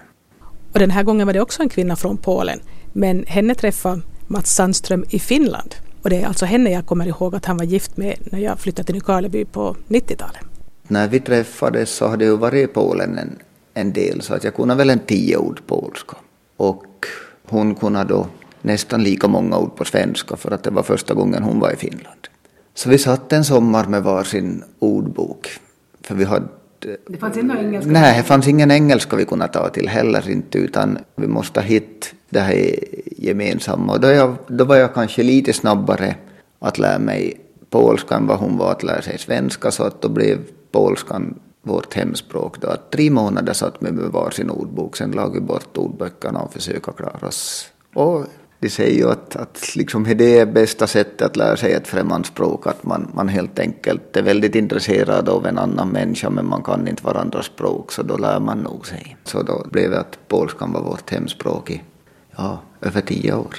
Och 0.73 0.79
den 0.79 0.91
här 0.91 1.03
gången 1.03 1.27
var 1.27 1.33
det 1.33 1.41
också 1.41 1.61
en 1.61 1.69
kvinna 1.69 1.95
från 1.95 2.17
Polen. 2.17 2.59
Men 2.93 3.25
henne 3.27 3.55
träffade 3.55 4.01
Mats 4.27 4.55
Sandström 4.55 5.05
i 5.09 5.19
Finland. 5.19 5.75
Och 6.01 6.09
det 6.09 6.21
är 6.21 6.27
alltså 6.27 6.45
henne 6.45 6.69
jag 6.69 6.85
kommer 6.85 7.07
ihåg 7.07 7.35
att 7.35 7.45
han 7.45 7.57
var 7.57 7.65
gift 7.65 7.97
med 7.97 8.17
när 8.31 8.39
jag 8.39 8.59
flyttade 8.59 8.85
till 8.85 8.95
Nykarleby 8.95 9.45
på 9.45 9.75
90-talet. 9.87 10.56
När 10.87 11.07
vi 11.07 11.19
träffades 11.19 11.89
så 11.89 12.07
hade 12.07 12.25
jag 12.25 12.37
varit 12.37 12.69
i 12.69 12.73
Polen 12.73 13.17
en, 13.17 13.39
en 13.73 13.93
del 13.93 14.21
så 14.21 14.33
att 14.33 14.43
jag 14.43 14.55
kunde 14.55 14.75
väl 14.75 14.89
en 14.89 14.99
tio 14.99 15.37
ord 15.37 15.61
polska. 15.67 16.17
Och 16.57 16.85
hon 17.43 17.75
kunde 17.75 18.03
då 18.03 18.27
nästan 18.61 19.03
lika 19.03 19.27
många 19.27 19.57
ord 19.57 19.75
på 19.75 19.85
svenska 19.85 20.35
för 20.35 20.51
att 20.51 20.63
det 20.63 20.69
var 20.69 20.83
första 20.83 21.13
gången 21.13 21.43
hon 21.43 21.59
var 21.59 21.71
i 21.71 21.75
Finland. 21.75 22.27
Så 22.73 22.89
vi 22.89 22.97
satt 22.97 23.33
en 23.33 23.45
sommar 23.45 23.85
med 23.85 24.03
varsin 24.03 24.63
ordbok. 24.79 25.47
För 26.01 26.15
vi 26.15 26.23
hade 26.23 26.47
det 26.79 27.17
fanns 27.17 27.37
inte 27.37 27.57
engelska? 27.57 27.91
Nej, 27.91 28.17
det 28.17 28.23
fanns 28.23 28.47
ingen 28.47 28.71
engelska 28.71 29.15
vi 29.15 29.25
kunde 29.25 29.47
ta 29.47 29.69
till 29.69 29.89
heller 29.89 30.29
inte, 30.29 30.57
utan 30.57 30.97
vi 31.15 31.27
måste 31.27 31.61
hitta 31.61 32.07
det 32.29 32.39
här 32.39 32.75
gemensamma. 33.17 33.93
Och 33.93 33.99
då, 33.99 34.07
jag, 34.07 34.35
då 34.47 34.65
var 34.65 34.75
jag 34.75 34.93
kanske 34.93 35.23
lite 35.23 35.53
snabbare 35.53 36.15
att 36.59 36.77
lära 36.77 36.99
mig 36.99 37.39
polska 37.69 38.15
än 38.15 38.27
vad 38.27 38.37
hon 38.37 38.57
var 38.57 38.71
att 38.71 38.83
lära 38.83 39.01
sig 39.01 39.17
svenska, 39.17 39.71
så 39.71 39.83
att 39.83 40.01
då 40.01 40.09
blev 40.09 40.37
polskan 40.77 41.39
vårt 41.61 41.93
hemspråk. 41.93 42.61
Då. 42.61 42.67
Att 42.67 42.91
tre 42.91 43.09
månader 43.09 43.53
satt 43.53 43.75
vi 43.79 43.91
med 43.91 44.11
varsin 44.11 44.49
ordbok, 44.49 44.97
sen 44.97 45.11
la 45.11 45.29
vi 45.29 45.39
bort 45.39 45.77
ordböckerna 45.77 46.39
och 46.39 46.53
försökte 46.53 46.91
klara 46.91 47.27
oss. 47.27 47.69
Och 47.93 48.25
de 48.59 48.69
säger 48.69 48.97
ju 48.97 49.09
att, 49.09 49.35
att 49.35 49.75
liksom 49.75 50.03
det 50.03 50.39
är 50.39 50.45
bästa 50.45 50.87
sättet 50.87 51.21
att 51.21 51.35
lära 51.35 51.57
sig 51.57 51.73
ett 51.73 51.87
främmande 51.87 52.27
språk, 52.27 52.67
att 52.67 52.83
man, 52.83 53.11
man 53.13 53.27
helt 53.27 53.59
enkelt 53.59 54.17
är 54.17 54.23
väldigt 54.23 54.55
intresserad 54.55 55.29
av 55.29 55.45
en 55.45 55.57
annan 55.57 55.89
människa 55.89 56.29
men 56.29 56.45
man 56.49 56.63
kan 56.63 56.87
inte 56.87 57.03
varandras 57.03 57.45
språk 57.45 57.91
så 57.91 58.03
då 58.03 58.17
lär 58.17 58.39
man 58.39 58.57
nog 58.57 58.87
sig. 58.87 59.17
Så 59.23 59.43
då 59.43 59.65
blev 59.71 59.91
det 59.91 59.99
att 59.99 60.19
polskan 60.27 60.73
var 60.73 60.81
vårt 60.81 61.09
hemspråk 61.09 61.71
i 61.71 61.81
ja, 62.35 62.59
över 62.81 63.01
tio 63.01 63.33
år, 63.33 63.55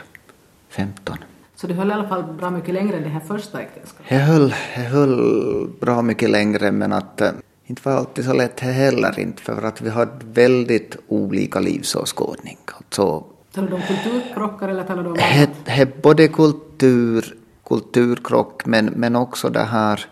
15. 0.69 1.17
Så 1.61 1.67
det 1.67 1.75
höll 1.75 1.91
i 1.91 1.93
alla 1.93 2.09
fall 2.09 2.23
bra 2.23 2.51
mycket 2.51 2.75
längre 2.75 2.97
än 2.97 3.03
det 3.03 3.09
här 3.09 3.21
första 3.21 3.61
äktenskapet? 3.61 4.07
Det 4.09 4.19
höll, 4.19 4.55
det 4.75 4.81
höll 4.81 5.69
bra 5.81 6.03
mycket 6.03 6.31
längre 6.31 6.73
men 6.73 6.93
att 6.93 7.21
äh, 7.21 7.31
inte 7.67 7.83
var 7.85 7.93
alltid 7.93 8.25
så 8.25 8.33
lätt 8.33 8.61
heller 8.61 9.21
inte 9.21 9.43
för 9.43 9.63
att 9.63 9.81
vi 9.81 9.91
hade 9.91 10.13
väldigt 10.25 10.97
olika 11.09 11.61
livsåskådning. 11.61 12.59
Alltså, 12.77 13.25
Talar 13.53 13.69
du 13.69 13.75
om 13.75 13.83
kulturkrockar 13.83 14.69
eller 14.69 14.85
talar 14.85 15.03
du 15.03 15.11
om 15.11 15.19
annat? 15.37 15.51
Det 15.65 16.03
både 16.03 16.29
kultur, 16.29 17.35
kulturkrock 17.67 18.67
men, 18.67 18.87
men 18.87 19.17
också 19.17 19.49
det 19.49 19.65
här, 19.65 20.07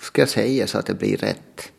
ska 0.00 0.22
jag 0.22 0.28
säga 0.28 0.66
så 0.66 0.78
att 0.78 0.86
det 0.86 0.94
blir 0.94 1.16
rätt. 1.16 1.72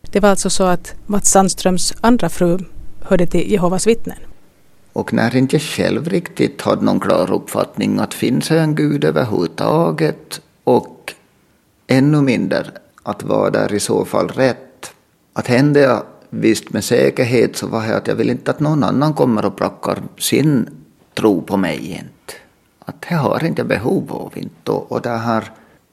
Det 0.00 0.20
var 0.20 0.28
alltså 0.28 0.50
så 0.50 0.64
att 0.64 0.94
Mats 1.06 1.30
Sandströms 1.30 1.94
andra 2.00 2.28
fru 2.28 2.58
hörde 3.00 3.26
till 3.26 3.52
Jehovas 3.52 3.86
vittnen? 3.86 4.18
Och 4.92 5.12
när 5.12 5.36
inte 5.36 5.58
själv 5.58 6.08
riktigt 6.08 6.62
hade 6.62 6.84
någon 6.84 7.00
klar 7.00 7.32
uppfattning 7.32 7.98
att 7.98 8.14
finns 8.14 8.48
det 8.48 8.60
en 8.60 8.74
gud 8.74 9.04
överhuvudtaget 9.04 10.40
och 10.64 11.14
ännu 11.86 12.22
mindre 12.22 12.66
att 13.02 13.22
vara 13.22 13.50
där 13.50 13.74
i 13.74 13.80
så 13.80 14.04
fall 14.04 14.28
rätt. 14.28 14.94
Att 15.32 15.46
hände 15.46 15.80
jag 15.80 16.02
visst 16.30 16.70
med 16.70 16.84
säkerhet 16.84 17.56
så 17.56 17.66
var 17.66 17.86
det 17.86 17.96
att 17.96 18.06
jag 18.06 18.14
vill 18.14 18.30
inte 18.30 18.50
att 18.50 18.60
någon 18.60 18.84
annan 18.84 19.14
kommer 19.14 19.44
och 19.44 19.56
prackar 19.56 20.02
sin 20.18 20.70
tro 21.14 21.42
på 21.42 21.56
mig 21.56 21.90
inte. 21.90 22.34
Att 22.84 23.04
det 23.08 23.14
har 23.14 23.44
inte 23.44 23.64
behov 23.64 24.12
av 24.12 24.32
inte. 24.36 24.70
Och 24.70 25.02
det 25.02 25.08
här, 25.08 25.50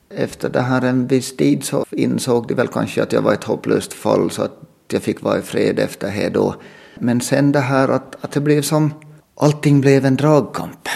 efter 0.09 0.49
det 0.49 0.61
här 0.61 0.81
en 0.81 1.07
viss 1.07 1.35
tid 1.35 1.63
så 1.63 1.85
insåg 1.91 2.47
de 2.47 2.53
väl 2.53 2.67
kanske 2.67 3.03
att 3.03 3.13
jag 3.13 3.21
var 3.21 3.33
ett 3.33 3.43
hopplöst 3.43 3.93
fall 3.93 4.31
så 4.31 4.41
att 4.43 4.59
jag 4.91 5.01
fick 5.01 5.21
vara 5.21 5.39
i 5.39 5.41
fred 5.41 5.79
efter 5.79 6.11
det 6.11 6.29
då. 6.29 6.55
Men 6.99 7.21
sen 7.21 7.51
det 7.51 7.59
här 7.59 7.87
att, 7.87 8.15
att 8.21 8.31
det 8.31 8.41
blev 8.41 8.61
som, 8.61 8.93
allting 9.35 9.81
blev 9.81 10.05
en 10.05 10.15
dragkamp. 10.15 10.87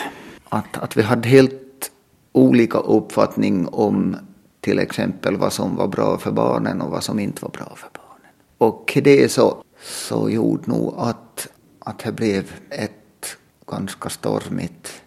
Att, 0.49 0.77
att 0.77 0.97
vi 0.97 1.01
hade 1.01 1.29
helt 1.29 1.91
olika 2.31 2.77
uppfattning 2.77 3.67
om 3.67 4.15
till 4.61 4.79
exempel 4.79 5.37
vad 5.37 5.53
som 5.53 5.75
var 5.75 5.87
bra 5.87 6.17
för 6.17 6.31
barnen 6.31 6.81
och 6.81 6.91
vad 6.91 7.03
som 7.03 7.19
inte 7.19 7.41
var 7.41 7.49
bra 7.49 7.73
för 7.75 7.89
barnen. 7.93 8.31
Och 8.57 8.97
det 9.03 9.31
så, 9.31 9.63
så 9.83 10.29
gjorde 10.29 10.71
nog 10.71 10.93
att, 10.97 11.47
att 11.79 11.99
det 11.99 12.11
blev 12.11 12.51
ett 12.69 13.37
ganska 13.67 14.09
stormigt 14.09 15.01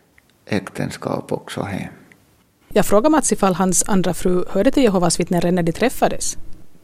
äktenskap 0.47 1.33
också 1.33 1.63
hem. 1.63 1.93
Jag 2.69 2.87
frågade 2.87 3.11
Mats 3.11 3.33
ifall 3.33 3.55
hans 3.55 3.89
andra 3.89 4.15
fru 4.15 4.45
hörde 4.49 4.71
till 4.71 4.83
Jehovas 4.83 5.21
vittnen 5.21 5.55
när 5.55 5.63
de 5.63 5.73
träffades. 5.73 6.37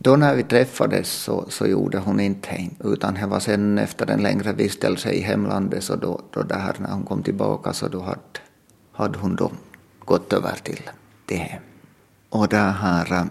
Då 0.04 0.16
när 0.16 0.34
vi 0.34 0.42
träffades 0.42 1.12
så, 1.12 1.44
så 1.48 1.66
gjorde 1.66 1.98
hon 1.98 2.20
inte 2.20 2.48
det, 2.50 2.88
utan 2.88 3.14
det 3.14 3.26
var 3.26 3.40
sen 3.40 3.78
efter 3.78 4.10
en 4.10 4.22
längre 4.22 4.52
vistelse 4.52 5.10
i 5.10 5.20
hemlandet, 5.20 5.84
så 5.84 5.96
då, 5.96 6.20
då 6.30 6.42
det 6.42 6.54
här, 6.54 6.76
när 6.78 6.92
hon 6.92 7.04
kom 7.04 7.22
tillbaka 7.22 7.72
så 7.72 7.88
då 7.88 8.00
hade, 8.00 8.40
hade 8.92 9.18
hon 9.18 9.36
då 9.36 9.52
gått 10.04 10.32
över 10.32 10.58
till 10.62 10.90
det 11.26 11.36
här. 11.36 11.60
Och 12.28 12.48
det 12.48 12.56
här, 12.56 13.12
äh, 13.12 13.24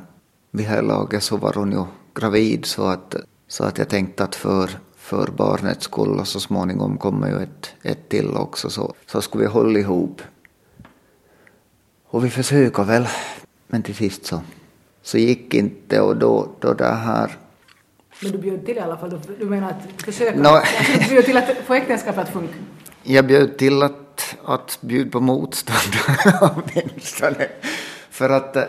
vid 0.52 0.66
det 0.66 0.70
här 0.70 0.82
laget 0.82 1.24
så 1.24 1.38
var 1.38 1.54
hon 1.54 1.72
ju 1.72 1.86
gravid 2.14 2.66
så 2.66 2.88
att, 2.88 3.16
så 3.48 3.64
att 3.64 3.78
jag 3.78 3.90
tänkte 3.90 4.24
att 4.24 4.36
för, 4.36 4.70
för 4.96 5.28
barnets 5.28 5.84
skull 5.84 6.20
och 6.20 6.28
så 6.28 6.40
småningom 6.40 6.98
kommer 6.98 7.28
ju 7.28 7.44
ett, 7.44 7.70
ett 7.82 8.10
till 8.10 8.36
också 8.36 8.70
så, 8.70 8.94
så 9.06 9.22
skulle 9.22 9.44
vi 9.44 9.50
hålla 9.50 9.80
ihop. 9.80 10.22
Och 12.08 12.26
vi 12.26 12.30
försöker 12.30 12.84
väl, 12.84 13.08
men 13.68 13.84
till 13.84 13.96
sist 13.96 14.26
så 14.26 14.42
så 15.02 15.18
gick 15.18 15.54
inte 15.54 16.02
och 16.02 16.18
då, 16.18 16.48
då 16.60 16.74
det 16.74 16.86
här... 16.86 17.38
Men 18.22 18.32
du 18.32 18.38
bjöd 18.38 18.66
till 18.66 18.78
i 18.78 18.80
alla 18.80 18.98
fall? 18.98 19.22
Du 19.40 19.46
menar 19.46 19.70
att 19.70 20.02
försöka? 20.02 20.38
No. 20.38 20.62
Du 21.00 21.10
bjöd 21.10 21.26
till 21.26 21.38
att 21.38 21.58
få 21.66 21.74
äktenskapet 21.74 22.24
att 22.24 22.34
funka? 22.34 22.54
Jag 23.04 23.28
bjöd 23.28 23.58
till 23.58 23.84
att, 23.84 24.36
att 24.46 24.78
bjuda 24.82 25.12
på 25.12 25.20
motstånd 25.20 25.94
åtminstone. 26.42 27.48
För 28.10 28.30
att 28.30 28.56
äh, 28.56 28.64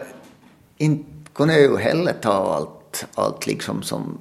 inte 0.77 1.09
kunde 1.33 1.55
jag 1.55 1.62
ju 1.62 1.77
heller 1.77 2.12
ta 2.12 2.33
allt, 2.33 3.07
allt 3.14 3.47
liksom 3.47 3.83
som 3.83 4.18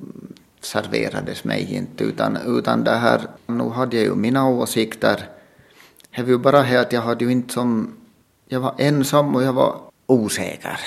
serverades 0.62 1.44
mig 1.44 1.74
inte 1.74 2.04
utan, 2.04 2.38
utan 2.46 2.84
det 2.84 2.96
här, 2.96 3.22
nu 3.48 3.70
hade 3.70 3.96
jag 3.96 4.06
ju 4.06 4.16
mina 4.16 4.50
åsikter. 4.50 5.30
Det 6.16 6.22
var 6.22 6.30
ju 6.30 6.38
bara 6.38 6.64
det 6.64 6.78
att 6.78 6.94
jag 6.94 7.02
hade 7.02 7.26
ju 7.26 7.32
inte 7.32 7.54
som, 7.54 7.98
jag 8.48 8.60
var 8.60 8.76
ensam 8.78 9.36
och 9.36 9.44
jag 9.44 9.54
var 9.54 9.76
osäker 10.06 10.80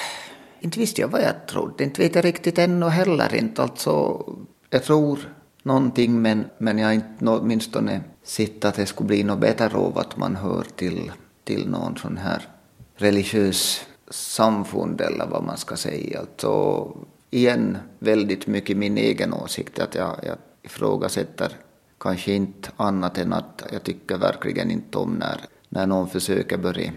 inte 0.65 0.79
visste 0.79 1.01
jag 1.01 1.09
vad 1.09 1.23
jag 1.23 1.47
trodde. 1.47 1.85
Inte 1.85 2.03
vet 2.03 2.15
jag 2.15 2.25
riktigt 2.25 2.59
ännu 2.59 2.87
heller 2.87 3.35
inte. 3.35 3.63
Alltså, 3.63 4.25
jag 4.71 4.85
tror 4.85 5.19
någonting 5.63 6.23
men, 6.23 6.45
men 6.59 6.79
jag 6.79 6.87
har 6.87 6.93
inte 6.93 7.27
åtminstone 7.27 8.01
sett 8.23 8.65
att 8.65 8.75
det 8.75 8.87
skulle 8.87 9.07
bli 9.07 9.23
något 9.25 9.41
bättre 9.41 9.77
av 9.77 9.99
att 9.99 10.17
man 10.17 10.37
hör 10.37 10.67
till, 10.77 11.13
till 11.45 11.69
någon 11.69 11.97
sån 11.97 12.17
här 12.17 12.49
religiös 12.97 13.87
samfund 14.11 15.01
eller 15.01 15.27
vad 15.27 15.45
man 15.45 15.57
ska 15.57 15.77
säga. 15.77 16.21
Alltså, 16.21 16.93
igen, 17.31 17.79
väldigt 17.99 18.47
mycket 18.47 18.77
min 18.77 18.99
egen 18.99 19.35
åsikt 19.35 19.79
att 19.79 19.95
jag, 19.95 20.17
jag 20.23 20.37
ifrågasätter 20.63 21.53
kanske 21.99 22.33
inte 22.33 22.71
annat 22.77 23.19
än 23.19 23.33
att 23.33 23.65
jag 23.73 23.83
tycker 23.83 24.19
verkligen 24.19 24.71
inte 24.71 24.99
om 24.99 25.15
när, 25.15 25.41
när 25.69 25.87
någon 25.87 26.09
försöker 26.09 26.59
börja 26.59 26.93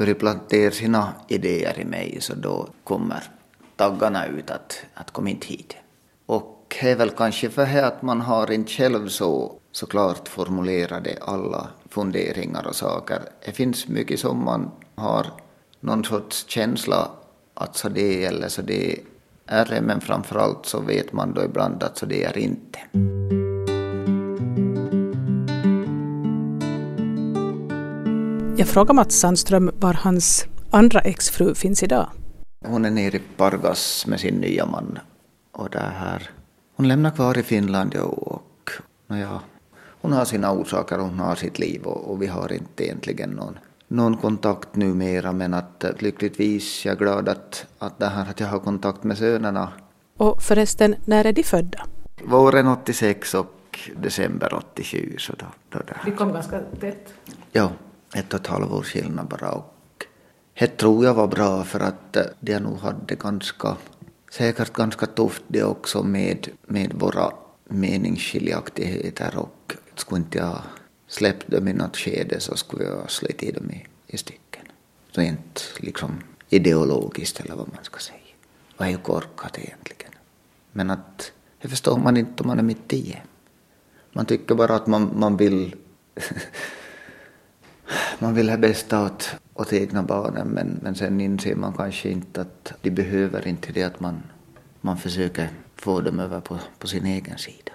börjar 0.00 0.14
plantera 0.14 0.70
sina 0.70 1.12
idéer 1.28 1.80
i 1.80 1.84
mig 1.84 2.16
så 2.20 2.34
då 2.34 2.68
kommer 2.84 3.22
taggarna 3.76 4.26
ut 4.26 4.50
att, 4.50 4.84
att 4.94 5.10
kom 5.10 5.28
inte 5.28 5.46
hit. 5.46 5.76
Och 6.26 6.74
det 6.80 6.90
är 6.90 6.96
väl 6.96 7.10
kanske 7.10 7.50
för 7.50 7.66
det 7.66 7.86
att 7.86 8.02
man 8.02 8.20
har 8.20 8.50
inte 8.50 8.72
själv 8.72 9.08
så, 9.08 9.52
såklart 9.72 10.28
formulerade 10.28 11.18
alla 11.20 11.68
funderingar 11.90 12.66
och 12.66 12.76
saker. 12.76 13.20
Det 13.44 13.52
finns 13.52 13.88
mycket 13.88 14.20
som 14.20 14.44
man 14.44 14.70
har 14.94 15.26
någon 15.80 16.04
sorts 16.04 16.44
känsla 16.48 17.10
att 17.54 17.76
så 17.76 17.88
det 17.88 18.24
eller 18.24 18.48
så 18.48 18.62
det 18.62 19.00
är 19.46 19.64
det, 19.64 19.80
men 19.80 20.00
framförallt 20.00 20.66
så 20.66 20.80
vet 20.80 21.12
man 21.12 21.34
då 21.34 21.44
ibland 21.44 21.82
att 21.82 21.98
så 21.98 22.06
det 22.06 22.24
är 22.24 22.38
inte. 22.38 22.78
Jag 28.60 28.68
frågar 28.68 28.94
Mats 28.94 29.20
Sandström 29.20 29.70
var 29.78 29.94
hans 29.94 30.46
andra 30.70 31.00
exfru 31.00 31.54
finns 31.54 31.82
idag. 31.82 32.08
Hon 32.66 32.84
är 32.84 32.90
nere 32.90 33.16
i 33.16 33.20
Pargas 33.36 34.06
med 34.06 34.20
sin 34.20 34.34
nya 34.34 34.66
man. 34.66 34.98
Och 35.52 35.70
det 35.70 35.78
här, 35.78 36.30
hon 36.76 36.88
lämnar 36.88 37.10
kvar 37.10 37.38
i 37.38 37.42
Finland 37.42 37.94
och 37.94 38.70
ja, 39.06 39.40
hon 40.00 40.12
har 40.12 40.24
sina 40.24 40.52
orsaker, 40.52 40.98
hon 40.98 41.18
har 41.18 41.34
sitt 41.34 41.58
liv 41.58 41.82
och, 41.82 42.10
och 42.10 42.22
vi 42.22 42.26
har 42.26 42.52
inte 42.52 42.84
egentligen 42.84 43.30
någon, 43.30 43.58
någon 43.88 44.16
kontakt 44.16 44.76
numera 44.76 45.32
men 45.32 45.54
att 45.54 45.84
lyckligtvis 45.98 46.84
jag 46.84 46.92
är 46.92 46.98
glad 46.98 47.28
att, 47.28 47.66
att, 47.78 47.98
det 47.98 48.06
här, 48.06 48.30
att 48.30 48.40
jag 48.40 48.46
har 48.46 48.58
kontakt 48.58 49.04
med 49.04 49.18
sönerna. 49.18 49.72
Och 50.16 50.42
förresten, 50.42 50.94
när 51.04 51.24
är 51.24 51.32
de 51.32 51.42
födda? 51.42 51.86
Våren 52.24 52.66
86 52.66 53.34
och 53.34 53.78
december 53.96 54.54
87. 54.54 55.16
Så 55.18 55.32
då, 55.38 55.46
då 55.68 55.78
det 55.78 55.96
Vi 56.04 56.10
kom 56.10 56.32
ganska 56.32 56.60
tätt. 56.80 57.14
Ja 57.52 57.70
ett 58.14 58.34
och 58.34 58.40
ett 58.40 58.46
halvt 58.46 58.72
års 58.72 58.92
skillnad 58.92 59.28
bara. 59.28 59.52
Och 59.52 60.06
det 60.58 60.66
tror 60.66 61.04
jag 61.04 61.14
var 61.14 61.26
bra 61.26 61.64
för 61.64 61.80
att 61.80 62.16
de 62.40 62.58
nog 62.58 62.78
hade 62.78 63.14
ganska, 63.14 63.76
säkert 64.30 64.72
ganska 64.72 65.06
tufft 65.06 65.42
det 65.48 65.64
också 65.64 66.02
med, 66.02 66.48
med 66.66 66.92
våra 66.94 67.32
meningsskiljaktigheter 67.64 69.38
och 69.38 69.76
skulle 69.94 70.18
inte 70.18 70.38
jag 70.38 70.62
släppt 71.06 71.50
dem 71.50 71.68
i 71.68 71.72
något 71.72 71.96
skede 71.96 72.40
så 72.40 72.56
skulle 72.56 72.84
jag 72.84 72.96
ha 72.96 73.08
slitit 73.08 73.54
dem 73.54 73.70
i, 73.70 73.86
i 74.06 74.16
stycken. 74.16 74.64
Rent 75.12 75.74
liksom 75.76 76.22
ideologiskt 76.48 77.40
eller 77.40 77.54
vad 77.54 77.68
man 77.74 77.84
ska 77.84 77.98
säga. 77.98 78.18
Vad 78.76 78.88
är 78.88 78.92
ju 78.92 78.98
korkat 78.98 79.58
egentligen. 79.58 80.12
Men 80.72 80.90
att 80.90 81.32
det 81.62 81.68
förstår 81.68 81.98
man 81.98 82.16
inte 82.16 82.42
om 82.42 82.46
man 82.46 82.58
är 82.58 82.62
mitt 82.62 82.92
i 82.92 83.16
Man 84.12 84.26
tycker 84.26 84.54
bara 84.54 84.74
att 84.74 84.86
man, 84.86 85.10
man 85.16 85.36
vill 85.36 85.74
man 88.18 88.34
vill 88.34 88.50
ha 88.50 88.56
bästa 88.56 89.04
åt, 89.04 89.36
åt 89.54 89.72
egna 89.72 90.02
barnen 90.02 90.48
men, 90.48 90.78
men 90.82 90.94
sen 90.94 91.20
inser 91.20 91.54
man 91.54 91.72
kanske 91.72 92.10
inte 92.10 92.40
att 92.40 92.72
de 92.82 92.90
behöver 92.90 93.48
inte 93.48 93.72
det 93.72 93.82
att 93.82 94.00
man, 94.00 94.22
man 94.80 94.96
försöker 94.96 95.48
få 95.76 96.00
dem 96.00 96.20
över 96.20 96.40
på, 96.40 96.58
på 96.78 96.86
sin 96.86 97.06
egen 97.06 97.38
sida. 97.38 97.72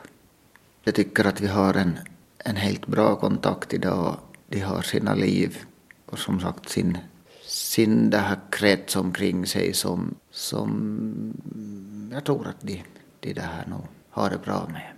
Jag 0.84 0.96
tycker 0.96 1.26
att 1.26 1.42
vi 1.42 1.48
har 1.48 1.74
en, 1.74 2.00
en 2.38 2.56
helt 2.56 2.88
bra 2.88 3.16
kontakt 3.16 3.74
idag. 3.74 4.18
De 4.48 4.60
har 4.60 4.82
sina 4.82 5.14
liv 5.14 5.58
och 6.06 6.20
som 6.20 6.40
sagt 6.40 6.70
sin, 6.70 6.98
sin 7.46 8.10
det 8.10 8.18
här 8.18 8.40
krets 8.50 8.96
omkring 8.96 9.46
sig 9.46 9.74
som, 9.74 10.16
som 10.32 11.34
jag 12.12 12.24
tror 12.24 12.48
att 12.48 12.62
de, 12.62 12.84
de 13.20 13.34
det 13.34 13.42
här 13.42 13.66
nog 13.68 13.88
har 14.10 14.30
det 14.30 14.38
bra 14.38 14.68
med. 14.72 14.92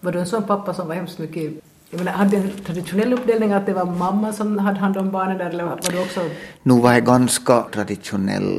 Var 0.00 0.12
du 0.12 0.20
en 0.20 0.26
sån 0.26 0.42
pappa 0.42 0.74
som 0.74 0.88
var 0.88 0.94
hemskt 0.94 1.18
mycket 1.18 1.52
jag 1.90 1.98
menar, 1.98 2.12
hade 2.12 2.36
en 2.36 2.50
traditionell 2.50 3.12
uppdelning 3.12 3.52
att 3.52 3.66
det 3.66 3.74
var 3.74 3.84
mamma 3.84 4.32
som 4.32 4.58
hade 4.58 4.78
hand 4.78 4.96
om 4.96 5.10
barnen 5.10 5.38
där 5.38 5.50
eller 5.50 5.64
var 5.64 5.92
det 5.92 6.00
också? 6.00 6.20
Nu 6.62 6.80
var 6.80 6.94
det 6.94 7.00
ganska 7.00 7.62
traditionell 7.62 8.52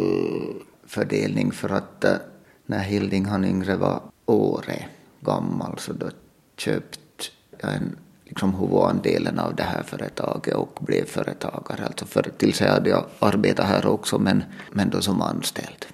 fördelning 0.87 1.51
för 1.51 1.69
att 1.69 2.03
eh, 2.03 2.13
när 2.65 2.79
Hilding 2.79 3.25
han 3.25 3.45
yngre 3.45 3.75
var 3.75 4.01
året 4.25 4.81
gammal 5.21 5.77
så 5.77 5.93
då 5.93 6.09
köpte 6.57 6.99
jag 7.61 7.73
en 7.73 7.95
liksom 8.25 8.55
huvudandelen 8.55 9.39
av 9.39 9.55
det 9.55 9.63
här 9.63 9.83
företaget 9.83 10.55
och 10.55 10.79
blev 10.81 11.05
företagare. 11.05 11.85
Alltså 11.85 12.05
för, 12.05 12.21
tills 12.37 12.61
jag 12.61 12.71
hade 12.71 12.89
jag 12.89 13.05
arbetat 13.19 13.65
här 13.65 13.85
också 13.85 14.19
men, 14.19 14.43
men 14.71 14.89
då 14.89 15.01
som 15.01 15.21
anställd. 15.21 15.85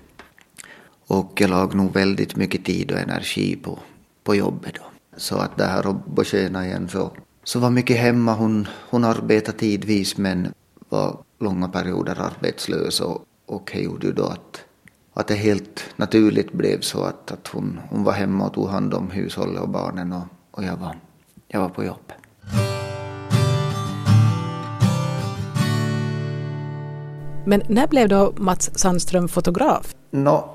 Och 1.08 1.42
jag 1.42 1.50
lag 1.50 1.76
nog 1.76 1.94
väldigt 1.94 2.36
mycket 2.36 2.66
tid 2.66 2.92
och 2.92 3.00
energi 3.00 3.56
på, 3.56 3.80
på 4.24 4.36
jobbet 4.36 4.76
då. 4.76 4.84
Så 5.18 5.38
att 5.38 5.58
det 5.58 5.66
här 5.66 5.90
att 5.90 6.06
betjäna 6.06 6.66
igen 6.66 6.90
så, 6.90 7.12
så 7.46 7.60
var 7.60 7.70
mycket 7.70 7.98
hemma. 7.98 8.34
Hon, 8.34 8.68
hon 8.90 9.04
arbetade 9.04 9.58
tidvis 9.58 10.18
men 10.18 10.54
var 10.90 11.18
långa 11.40 11.68
perioder 11.68 12.22
arbetslös 12.22 13.02
och, 13.02 13.22
och 13.46 13.70
det 13.74 13.82
gjorde 13.82 14.08
ju 14.08 14.14
då 14.14 14.26
att, 14.26 14.64
att 15.14 15.28
det 15.28 15.36
helt 15.36 15.86
naturligt 15.96 16.52
blev 16.52 16.82
så 16.82 17.04
att, 17.04 17.32
att 17.32 17.48
hon, 17.48 17.80
hon 17.90 18.04
var 18.04 18.14
hemma 18.14 18.46
och 18.46 18.54
tog 18.54 18.70
hand 18.70 18.94
om 18.94 19.12
hushållet 19.12 19.62
och 19.62 19.70
barnen 19.70 20.14
och, 20.14 20.24
och 20.52 20.64
jag, 20.64 20.78
var, 20.78 20.96
jag 21.48 21.60
var 21.60 21.70
på 21.70 21.84
jobb. 21.84 22.12
Men 27.48 27.62
när 27.70 27.88
blev 27.88 28.10
då 28.10 28.34
Mats 28.38 28.80
Sandström 28.80 29.28
fotograf? 29.28 29.96
No. 30.12 30.50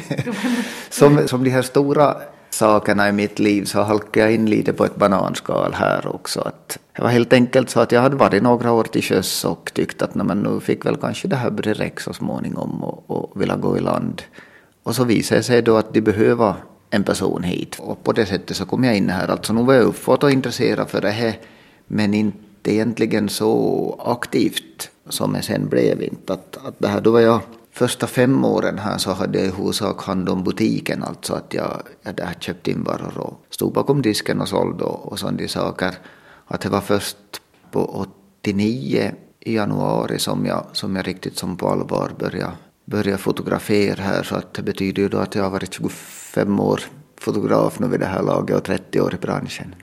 som, 0.90 1.28
som 1.28 1.44
de 1.44 1.50
här 1.50 1.62
stora 1.62 2.16
sakerna 2.54 3.08
i 3.08 3.12
mitt 3.12 3.38
liv 3.38 3.64
så 3.64 3.82
halkade 3.82 4.26
jag 4.26 4.34
in 4.34 4.46
lite 4.46 4.72
på 4.72 4.84
ett 4.84 4.96
bananskal 4.96 5.72
här 5.74 6.06
också. 6.14 6.40
Att 6.40 6.78
det 6.96 7.02
var 7.02 7.08
helt 7.08 7.32
enkelt 7.32 7.70
så 7.70 7.80
att 7.80 7.92
jag 7.92 8.00
hade 8.00 8.16
varit 8.16 8.42
några 8.42 8.72
år 8.72 8.84
till 8.84 9.02
sjöss 9.02 9.44
och 9.44 9.70
tyckt 9.74 10.02
att 10.02 10.14
men 10.14 10.38
nu 10.38 10.60
fick 10.60 10.86
väl 10.86 10.96
kanske 10.96 11.28
det 11.28 11.36
här 11.36 11.50
bli 11.50 11.72
räck 11.72 12.00
så 12.00 12.12
småningom 12.12 12.84
och, 12.84 13.10
och 13.10 13.40
vilja 13.40 13.56
gå 13.56 13.76
i 13.76 13.80
land. 13.80 14.22
Och 14.82 14.94
så 14.94 15.04
visade 15.04 15.38
det 15.38 15.44
sig 15.44 15.62
då 15.62 15.76
att 15.76 15.94
de 15.94 16.00
behöver 16.00 16.54
en 16.90 17.04
person 17.04 17.42
hit. 17.42 17.78
Och 17.78 18.04
på 18.04 18.12
det 18.12 18.26
sättet 18.26 18.56
så 18.56 18.66
kom 18.66 18.84
jag 18.84 18.96
in 18.96 19.10
här. 19.10 19.28
Alltså 19.28 19.52
nu 19.52 19.62
var 19.62 19.74
jag 19.74 19.84
uppåt 19.84 20.22
och 20.22 20.30
intresserad 20.30 20.90
för 20.90 21.00
det 21.00 21.10
här 21.10 21.38
men 21.86 22.14
inte 22.14 22.74
egentligen 22.74 23.28
så 23.28 24.00
aktivt 24.06 24.90
som 25.08 25.34
jag 25.34 25.44
sen 25.44 25.68
blev. 25.68 26.02
Inte. 26.02 26.32
Att, 26.32 26.58
att 26.66 26.74
det 26.78 26.88
här, 26.88 27.00
då 27.00 27.10
var 27.10 27.20
jag 27.20 27.40
första 27.72 28.06
fem 28.06 28.44
åren 28.44 28.78
här 28.78 28.98
så 28.98 29.12
hade 29.12 29.38
jag 29.38 29.48
i 29.48 29.50
huvudsak 29.50 30.02
hand 30.02 30.28
om 30.28 30.44
butiken, 30.44 31.02
alltså 31.02 31.34
att 31.34 31.54
jag, 31.54 31.82
jag 32.02 32.14
där 32.14 32.34
köpte 32.40 32.70
in 32.70 32.84
varor 32.84 33.18
och 33.18 33.46
stod 33.50 33.72
bakom 33.72 34.02
disken 34.02 34.40
och 34.40 34.48
sålde 34.48 34.84
och, 34.84 35.12
och 35.12 35.18
sådana 35.18 35.48
saker. 35.48 35.94
Att 36.46 36.60
det 36.60 36.68
var 36.68 36.80
först 36.80 37.16
på 37.70 38.06
89 38.42 39.14
i 39.40 39.54
januari 39.54 40.18
som 40.18 40.46
jag, 40.46 40.66
som 40.72 40.96
jag 40.96 41.06
riktigt 41.06 41.38
som 41.38 41.56
på 41.56 41.68
allvar 41.68 42.12
började, 42.18 42.52
började 42.84 43.18
fotografera 43.18 44.02
här 44.02 44.22
så 44.22 44.34
att 44.34 44.54
det 44.54 44.62
betyder 44.62 45.02
ju 45.02 45.08
då 45.08 45.18
att 45.18 45.34
jag 45.34 45.42
har 45.42 45.50
varit 45.50 45.74
25 45.74 46.60
år 46.60 46.80
fotograf 47.20 47.78
nu 47.78 47.88
vid 47.88 48.00
det 48.00 48.06
här 48.06 48.22
laget 48.22 48.56
och 48.56 48.64
30 48.64 49.00
år 49.00 49.14
i 49.14 49.16
branschen. 49.16 49.74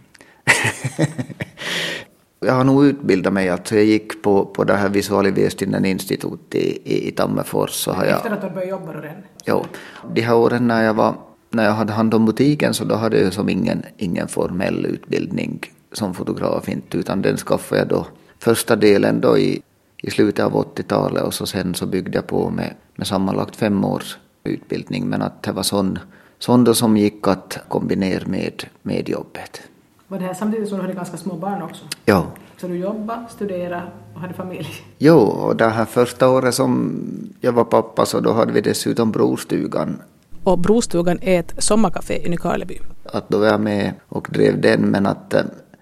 jag 2.40 2.54
har 2.54 2.64
nog 2.64 2.86
utbildat 2.86 3.34
mig, 3.34 3.50
alltså 3.50 3.76
jag 3.76 3.86
gick 3.86 4.22
på, 4.22 4.46
på 4.46 4.64
det 4.64 4.74
här 4.74 4.90
Visualivestinen 4.90 5.86
institut 5.86 6.56
i, 6.56 6.80
i, 6.84 7.08
i 7.08 7.12
Tammerfors. 7.12 7.72
Så 7.72 7.92
har 7.92 8.06
jag, 8.06 8.16
Efter 8.16 8.32
att 8.32 8.42
du 8.42 8.50
började 8.50 8.70
jobba 8.72 8.94
då 8.94 9.00
redan? 9.00 9.24
Jo, 9.46 9.66
de 10.14 10.22
här 10.22 10.36
åren 10.36 10.68
när 10.68 10.84
jag, 10.84 10.94
var, 10.94 11.16
när 11.50 11.66
jag 11.66 11.72
hade 11.72 11.94
hand 11.94 12.14
om 12.14 12.26
butiken 12.26 12.74
så 12.74 12.84
då 12.84 12.96
hade 12.96 13.22
jag 13.22 13.34
som 13.34 13.50
ingen, 13.50 13.84
ingen 13.98 14.28
formell 14.28 14.86
utbildning 14.86 15.62
som 15.92 16.14
fotograf 16.14 16.70
inte, 16.70 16.98
utan 16.98 17.22
den 17.22 17.38
skaffade 17.38 17.82
jag 17.82 17.88
då 17.88 18.08
första 18.40 18.76
delen 18.76 19.22
då 19.22 19.38
i, 19.38 19.62
i 19.98 20.12
slutet 20.12 20.46
av 20.46 20.54
80-talet 20.54 21.24
och 21.24 21.34
så 21.34 21.46
sen 21.46 21.76
så 21.76 21.86
byggde 21.86 22.18
jag 22.18 22.28
på 22.28 22.50
med, 22.50 22.74
med 22.96 23.08
sammanlagt 23.08 23.56
fem 23.56 23.86
års 23.86 24.18
utbildning 24.44 25.10
men 25.10 25.22
att 25.22 25.44
det 25.44 25.52
var 25.52 25.64
sån, 25.64 26.00
sån 26.40 26.64
då 26.64 26.74
som 26.74 26.98
gick 26.98 27.28
att 27.28 27.60
kombinera 27.68 28.28
med, 28.28 28.64
med 28.82 29.10
jobbet. 29.10 29.62
Var 30.12 30.20
det 30.20 30.26
här 30.26 30.34
samtidigt 30.34 30.70
som 30.70 30.78
du 30.78 30.82
hade 30.82 30.94
ganska 30.94 31.18
små 31.18 31.36
barn 31.36 31.62
också? 31.62 31.86
Ja. 32.06 32.28
Så 32.58 32.68
du 32.68 32.78
jobbade, 32.78 33.26
studerade 33.30 33.84
och 34.14 34.22
hade 34.22 34.34
familj? 34.34 34.68
Jo, 34.98 35.18
och 35.18 35.56
det 35.56 35.68
här 35.68 35.86
första 35.86 36.30
året 36.30 36.56
som 36.56 37.02
jag 37.42 37.52
var 37.52 37.64
pappa 37.64 38.06
så 38.06 38.20
då 38.20 38.34
hade 38.34 38.52
vi 38.52 38.62
dessutom 38.62 39.12
Brostugan. 39.12 40.02
Och 40.44 40.60
Brostugan 40.60 41.20
är 41.22 41.40
ett 41.40 41.64
sommarkafé 41.64 42.26
i 42.26 42.30
Nykarleby. 42.30 42.80
Att 43.06 43.30
då 43.30 43.38
var 43.38 43.48
jag 43.48 43.62
med 43.62 43.94
och 44.08 44.28
drev 44.32 44.62
den 44.62 44.82
men 44.82 45.06
att 45.06 45.34
eh, 45.34 45.42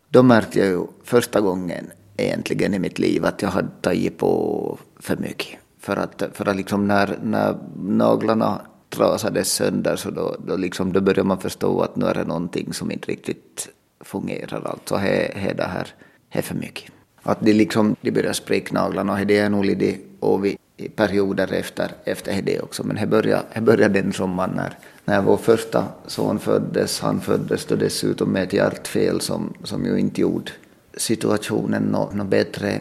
då 0.09 0.23
märkte 0.23 0.59
jag 0.59 0.67
ju 0.67 0.85
första 1.03 1.41
gången 1.41 1.91
egentligen 2.17 2.73
i 2.73 2.79
mitt 2.79 2.99
liv 2.99 3.25
att 3.25 3.41
jag 3.41 3.49
hade 3.49 3.69
tagit 3.81 4.17
på 4.17 4.77
för 4.99 5.17
mycket. 5.17 5.59
För 5.79 5.95
att, 5.95 6.23
för 6.33 6.49
att 6.49 6.55
liksom 6.55 6.87
när, 6.87 7.19
när 7.23 7.57
naglarna 7.75 8.61
trasades 8.89 9.53
sönder 9.53 9.95
så 9.95 10.09
då, 10.09 10.35
då, 10.47 10.57
liksom, 10.57 10.93
då 10.93 11.01
började 11.01 11.23
man 11.23 11.39
förstå 11.39 11.81
att 11.81 11.95
nu 11.95 12.05
är 12.05 12.13
det 12.13 12.23
någonting 12.23 12.73
som 12.73 12.91
inte 12.91 13.11
riktigt 13.11 13.69
fungerar. 14.07 14.61
Alltså 14.65 14.95
he, 14.95 15.31
he 15.35 15.53
det 15.53 15.63
här 15.63 15.87
är 16.29 16.41
för 16.41 16.55
mycket. 16.55 16.91
Att 17.23 17.41
de 17.41 17.53
liksom, 17.53 17.95
de 18.01 18.11
börjar 18.11 18.33
spricka 18.33 18.73
naglarna 18.73 19.13
och 19.13 19.27
det 19.27 19.37
är 19.37 19.49
nog 19.49 19.65
lite 19.65 19.97
och 20.19 20.45
vi 20.45 20.57
i 20.77 20.89
perioder 20.89 21.53
efter, 21.53 21.91
efter 22.03 22.41
det 22.41 22.59
också. 22.59 22.83
Men 22.83 22.95
det 22.95 23.07
började, 23.07 23.43
det 23.53 23.61
började 23.61 24.01
den 24.01 24.13
sommaren 24.13 24.51
när, 24.55 24.77
när 25.05 25.21
vår 25.21 25.37
första 25.37 25.85
son 26.07 26.39
föddes. 26.39 26.99
Han 26.99 27.21
föddes 27.21 27.65
då 27.65 27.75
dessutom 27.75 28.29
med 28.29 28.43
ett 28.43 28.53
hjärtfel 28.53 29.21
som, 29.21 29.53
som 29.63 29.85
ju 29.85 29.97
inte 29.99 30.21
gjorde 30.21 30.51
situationen 30.97 31.83
något 31.83 32.13
no 32.13 32.23
bättre. 32.23 32.79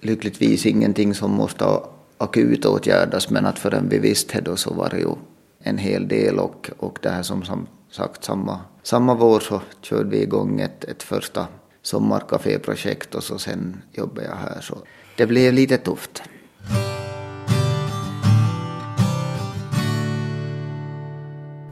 Lyckligtvis 0.00 0.66
ingenting 0.66 1.14
som 1.14 1.30
måste 1.30 1.64
akut 2.18 2.66
åtgärdas 2.66 3.30
men 3.30 3.46
att 3.46 3.58
förrän 3.58 3.88
vi 3.88 3.98
visste 3.98 4.40
det 4.40 4.50
då 4.50 4.56
så 4.56 4.74
var 4.74 4.88
det 4.90 4.98
ju 4.98 5.14
en 5.58 5.78
hel 5.78 6.08
del 6.08 6.38
och, 6.38 6.70
och 6.78 6.98
det 7.02 7.10
här 7.10 7.22
som, 7.22 7.42
som 7.42 7.66
sagt 7.96 8.24
samma, 8.24 8.60
samma 8.82 9.14
vår 9.14 9.40
så 9.40 9.60
körde 9.82 10.10
vi 10.10 10.22
igång 10.22 10.60
ett, 10.60 10.84
ett 10.84 11.02
första 11.02 11.46
sommarkaféprojekt 11.82 13.14
och 13.14 13.22
så 13.22 13.38
sen 13.38 13.82
jobbade 13.92 14.26
jag 14.26 14.36
här 14.36 14.60
så 14.60 14.78
det 15.16 15.26
blev 15.26 15.52
lite 15.52 15.78
tufft. 15.78 16.22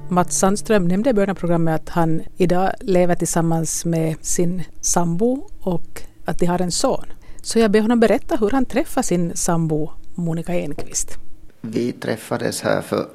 Mats 0.09 0.39
Sandström 0.39 0.89
nämnde 0.89 1.11
i 1.11 1.15
början 1.15 1.31
av 1.31 1.35
programmet 1.35 1.75
att 1.81 1.89
han 1.89 2.23
idag 2.37 2.73
lever 2.81 3.15
tillsammans 3.15 3.85
med 3.85 4.17
sin 4.21 4.63
sambo 4.81 5.49
och 5.61 6.03
att 6.25 6.39
de 6.39 6.47
har 6.47 6.63
en 6.63 6.73
son. 6.73 7.07
Så 7.43 7.59
jag 7.59 7.71
ber 7.71 7.81
honom 7.81 8.01
berätta 8.01 8.37
hur 8.37 8.51
han 8.51 8.65
träffade 8.65 9.07
sin 9.07 9.37
sambo 9.37 9.91
Monica 10.15 10.55
Enqvist. 10.55 11.19
Vi 11.61 11.93
träffades 11.93 12.63
här 12.63 12.81
för 12.81 13.07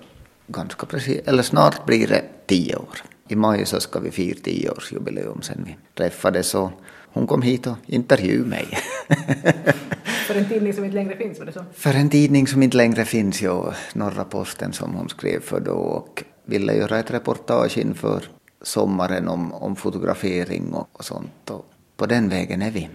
ganska 0.50 0.86
precis, 0.86 1.22
eller 1.26 1.44
snart 1.44 1.86
blir 1.86 2.08
det 2.08 2.24
tio 2.46 2.76
år. 2.76 2.98
I 3.28 3.36
maj 3.36 3.66
så 3.66 3.80
ska 3.80 4.00
vi 4.00 4.12
fira 4.12 4.38
tioårsjubileum 4.44 5.42
sen 5.42 5.64
vi 5.66 5.78
träffades 5.96 6.56
och 6.56 6.72
hon 7.14 7.28
kom 7.28 7.42
hit 7.42 7.68
och 7.68 7.76
intervjuade 7.86 8.50
mig. 8.50 8.68
För 10.28 10.36
en 10.36 10.46
tidning 10.46 10.74
som 10.74 10.86
inte 10.86 10.96
längre 10.96 11.16
finns, 11.16 11.40
var 11.40 11.46
det 11.46 11.52
så? 11.52 11.66
För 11.74 11.94
en 11.94 12.10
tidning 12.10 12.48
som 12.48 12.64
inte 12.64 12.78
längre 12.78 13.06
finns, 13.06 13.42
ja, 13.42 13.74
Norra 13.94 14.24
Posten 14.24 14.74
som 14.74 14.94
hon 14.94 15.10
skrev 15.10 15.40
för 15.40 15.60
då 15.60 15.72
och 15.72 16.24
ville 16.46 16.74
göra 16.74 17.00
ett 17.00 17.12
reportage 17.12 17.78
inför 17.78 18.24
sommaren 18.62 19.28
om, 19.28 19.54
om 19.54 19.76
fotografering 19.76 20.74
och, 20.74 20.90
och 20.94 21.06
sånt 21.06 21.50
och 21.50 21.66
på 21.98 22.06
den 22.06 22.30
vägen 22.30 22.62
är 22.62 22.72
vi. 22.72 22.90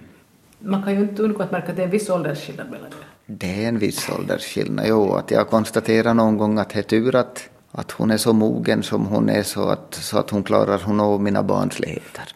Man 0.58 0.82
kan 0.82 0.94
ju 0.94 1.00
inte 1.00 1.22
undgå 1.22 1.42
att 1.42 1.52
märka 1.52 1.70
att 1.70 1.76
det 1.76 1.82
är 1.82 1.86
en 1.86 1.90
viss 1.90 2.10
åldersskillnad 2.10 2.70
mellan 2.70 2.86
er. 2.86 3.13
Det 3.26 3.64
är 3.64 3.68
en 3.68 3.78
viss 3.78 4.08
åldersskillnad, 4.08 4.86
jo. 4.88 5.14
Att 5.14 5.30
jag 5.30 5.48
konstaterar 5.48 6.14
någon 6.14 6.38
gång 6.38 6.58
att 6.58 6.70
det 6.70 6.78
är 6.78 6.82
tur 6.82 7.14
att, 7.14 7.48
att 7.72 7.90
hon 7.90 8.10
är 8.10 8.16
så 8.16 8.32
mogen 8.32 8.82
som 8.82 9.06
hon 9.06 9.28
är 9.28 9.42
så 9.42 9.68
att, 9.68 9.94
så 9.94 10.18
att 10.18 10.30
hon 10.30 10.42
klarar 10.42 10.82
hon 10.84 11.00
av 11.00 11.22
mina 11.22 11.42
barnsligheter. 11.42 12.28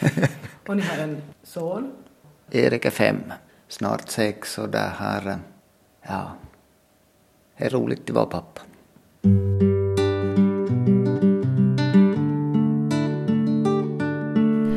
och 0.66 0.76
ni 0.76 0.82
har 0.82 0.96
en 0.96 1.22
son? 1.42 1.92
Erik 2.50 2.84
är 2.84 2.90
fem, 2.90 3.32
snart 3.68 4.08
sex 4.08 4.58
och 4.58 4.68
det 4.68 4.92
här, 4.98 5.38
ja, 6.08 6.32
det 7.58 7.64
är 7.64 7.70
roligt 7.70 8.10
att 8.10 8.16
vara 8.16 8.26
pappa. 8.26 8.60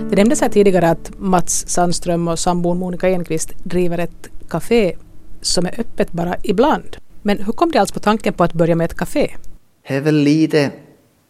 Det 0.09 0.15
nämndes 0.15 0.41
här 0.41 0.49
tidigare 0.49 0.89
att 0.89 1.11
Mats 1.17 1.69
Sandström 1.69 2.27
och 2.27 2.39
sambon 2.39 2.79
Monica 2.79 3.09
Enqvist 3.09 3.53
driver 3.63 3.97
ett 3.97 4.29
café 4.49 4.95
som 5.47 5.65
är 5.65 5.79
öppet 5.79 6.11
bara 6.11 6.35
ibland. 6.43 6.97
Men 7.21 7.37
hur 7.37 7.53
kom 7.53 7.71
det 7.71 7.79
alls 7.79 7.91
på 7.91 7.99
tanken 7.99 8.33
på 8.33 8.43
att 8.43 8.53
börja 8.53 8.75
med 8.75 8.85
ett 8.85 8.97
café? 8.97 9.35
Det 9.87 9.95
är 9.95 10.01
väl 10.01 10.15
lite 10.15 10.71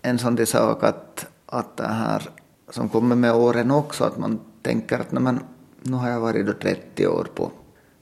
en 0.02 0.20
sån 0.20 0.36
där 0.36 0.46
sak 0.46 0.84
att, 0.84 1.26
att 1.46 1.78
det 1.78 1.88
här 1.88 2.30
som 2.70 2.90
kommer 2.90 3.16
med 3.16 3.34
åren 3.34 3.72
också, 3.72 4.04
att 4.04 4.18
man 4.18 4.40
tänker 4.62 5.00
att 5.00 5.12
men, 5.12 5.40
nu 5.84 5.98
har 5.98 6.10
jag 6.10 6.20
varit 6.20 6.46
då 6.46 6.54
30 6.54 7.08
år 7.08 7.28
på, 7.36 7.52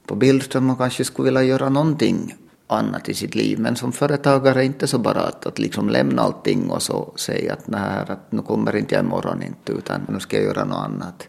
på 0.06 0.14
Billström 0.14 0.70
och 0.70 0.78
kanske 0.78 1.04
skulle 1.04 1.24
vilja 1.24 1.42
göra 1.42 1.68
någonting 1.68 2.34
annat 2.66 3.08
i 3.08 3.14
sitt 3.14 3.34
liv. 3.34 3.58
Men 3.58 3.76
som 3.76 3.92
företagare 3.92 4.50
är 4.50 4.54
det 4.54 4.64
inte 4.64 4.86
så 4.86 4.98
bara 4.98 5.20
att, 5.20 5.46
att 5.46 5.58
liksom 5.58 5.88
lämna 5.88 6.22
allting 6.22 6.70
och 6.70 6.82
så 6.82 7.12
säga 7.16 7.52
att, 7.52 7.66
nej, 7.66 8.04
att 8.08 8.32
nu 8.32 8.42
kommer 8.42 8.76
inte 8.76 8.94
jag 8.94 9.04
imorgon 9.04 9.42
inte 9.42 9.72
utan 9.72 10.00
nu 10.08 10.20
ska 10.20 10.36
jag 10.36 10.44
göra 10.44 10.64
något 10.64 10.84
annat. 10.84 11.28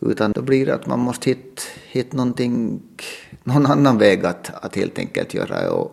Utan 0.00 0.32
då 0.32 0.42
blir 0.42 0.66
det 0.66 0.74
att 0.74 0.86
man 0.86 1.00
måste 1.00 1.30
hitta, 1.30 1.62
hitta 1.90 2.16
någonting, 2.16 2.82
någon 3.44 3.66
annan 3.66 3.98
väg 3.98 4.26
att, 4.26 4.64
att 4.64 4.76
helt 4.76 4.98
enkelt 4.98 5.34
göra. 5.34 5.70
Och 5.70 5.92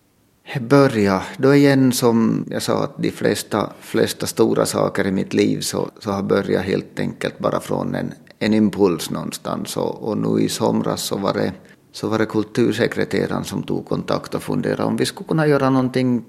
börja, 0.61 1.21
då 1.37 1.55
igen 1.55 1.91
som 1.91 2.45
jag 2.49 2.61
sa 2.61 2.83
att 2.83 2.97
de 2.97 3.11
flesta, 3.11 3.69
flesta 3.79 4.25
stora 4.25 4.65
saker 4.65 5.07
i 5.07 5.11
mitt 5.11 5.33
liv 5.33 5.59
så, 5.59 5.89
så 5.99 6.11
har 6.11 6.23
börjat 6.23 6.65
helt 6.65 6.99
enkelt 6.99 7.39
bara 7.39 7.59
från 7.59 7.95
en, 7.95 8.13
en 8.39 8.53
impuls 8.53 9.09
någonstans. 9.09 9.77
Och, 9.77 10.09
och 10.09 10.17
nu 10.17 10.41
i 10.41 10.49
somras 10.49 11.01
så 11.01 11.17
var 11.17 11.33
det 11.33 11.53
så 11.91 12.07
var 12.07 12.19
det 12.19 12.25
kultursekreteraren 12.25 13.43
som 13.43 13.63
tog 13.63 13.85
kontakt 13.85 14.35
och 14.35 14.43
funderade 14.43 14.83
om 14.83 14.97
vi 14.97 15.05
skulle 15.05 15.27
kunna 15.27 15.47
göra 15.47 15.69
någonting 15.69 16.25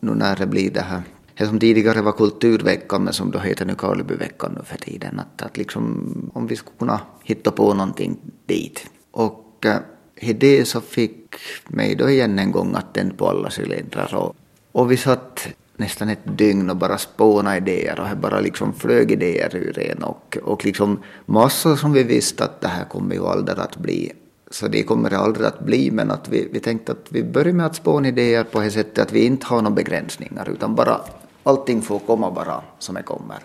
nu 0.00 0.14
när 0.14 0.36
det 0.36 0.46
blir 0.46 0.70
det 0.70 0.80
här 0.80 1.02
det 1.38 1.46
som 1.46 1.58
tidigare 1.58 2.02
var 2.02 2.12
kulturveckan 2.12 3.04
men 3.04 3.12
som 3.12 3.30
då 3.30 3.38
heter 3.38 3.66
nu 3.66 3.74
Karlebyveckan 3.74 4.52
nu 4.56 4.64
för 4.64 4.78
tiden. 4.78 5.20
Att, 5.20 5.42
att 5.42 5.56
liksom, 5.56 6.30
om 6.34 6.46
vi 6.46 6.56
skulle 6.56 6.78
kunna 6.78 7.00
hitta 7.24 7.50
på 7.50 7.74
någonting 7.74 8.16
dit. 8.46 8.86
Och 9.10 9.64
äh, 9.64 9.76
i 10.16 10.32
det 10.32 10.64
så 10.64 10.80
fick 10.80 11.34
mig 11.68 11.94
då 11.94 12.10
igen 12.10 12.38
en 12.38 12.52
gång 12.52 12.74
att 12.74 12.94
tända 12.94 13.14
på 13.14 13.28
alla 13.28 13.50
cylindrar. 13.58 14.14
Och, 14.14 14.36
och 14.72 14.90
vi 14.90 14.96
satt 14.96 15.48
nästan 15.76 16.08
ett 16.08 16.38
dygn 16.38 16.70
och 16.70 16.76
bara 16.76 16.98
spåna 16.98 17.56
idéer 17.56 18.00
och 18.00 18.08
det 18.08 18.16
bara 18.16 18.40
liksom 18.40 18.72
flög 18.72 19.12
idéer 19.12 19.56
ur 19.56 19.78
en 19.78 20.02
och, 20.02 20.38
och 20.42 20.64
liksom 20.64 20.98
massor 21.26 21.76
som 21.76 21.92
vi 21.92 22.02
visste 22.02 22.44
att 22.44 22.60
det 22.60 22.68
här 22.68 22.84
kommer 22.84 23.14
ju 23.14 23.26
aldrig 23.26 23.58
att 23.58 23.76
bli 23.76 24.12
så 24.50 24.68
det 24.68 24.82
kommer 24.82 25.10
det 25.10 25.18
aldrig 25.18 25.46
att 25.46 25.60
bli, 25.60 25.90
men 25.90 26.10
att 26.10 26.28
vi, 26.28 26.48
vi 26.52 26.60
tänkte 26.60 26.92
att 26.92 27.06
vi 27.08 27.22
börjar 27.22 27.52
med 27.52 27.66
att 27.66 27.76
spåna 27.76 28.08
idéer 28.08 28.44
på 28.44 28.60
det 28.60 28.70
sättet 28.70 28.98
att 28.98 29.12
vi 29.12 29.24
inte 29.24 29.46
har 29.46 29.62
några 29.62 29.74
begränsningar, 29.74 30.48
utan 30.50 30.74
bara 30.74 31.00
allting 31.48 31.82
får 31.82 31.98
komma 31.98 32.30
bara 32.30 32.62
som 32.78 32.94
det 32.94 33.02
kommer. 33.02 33.38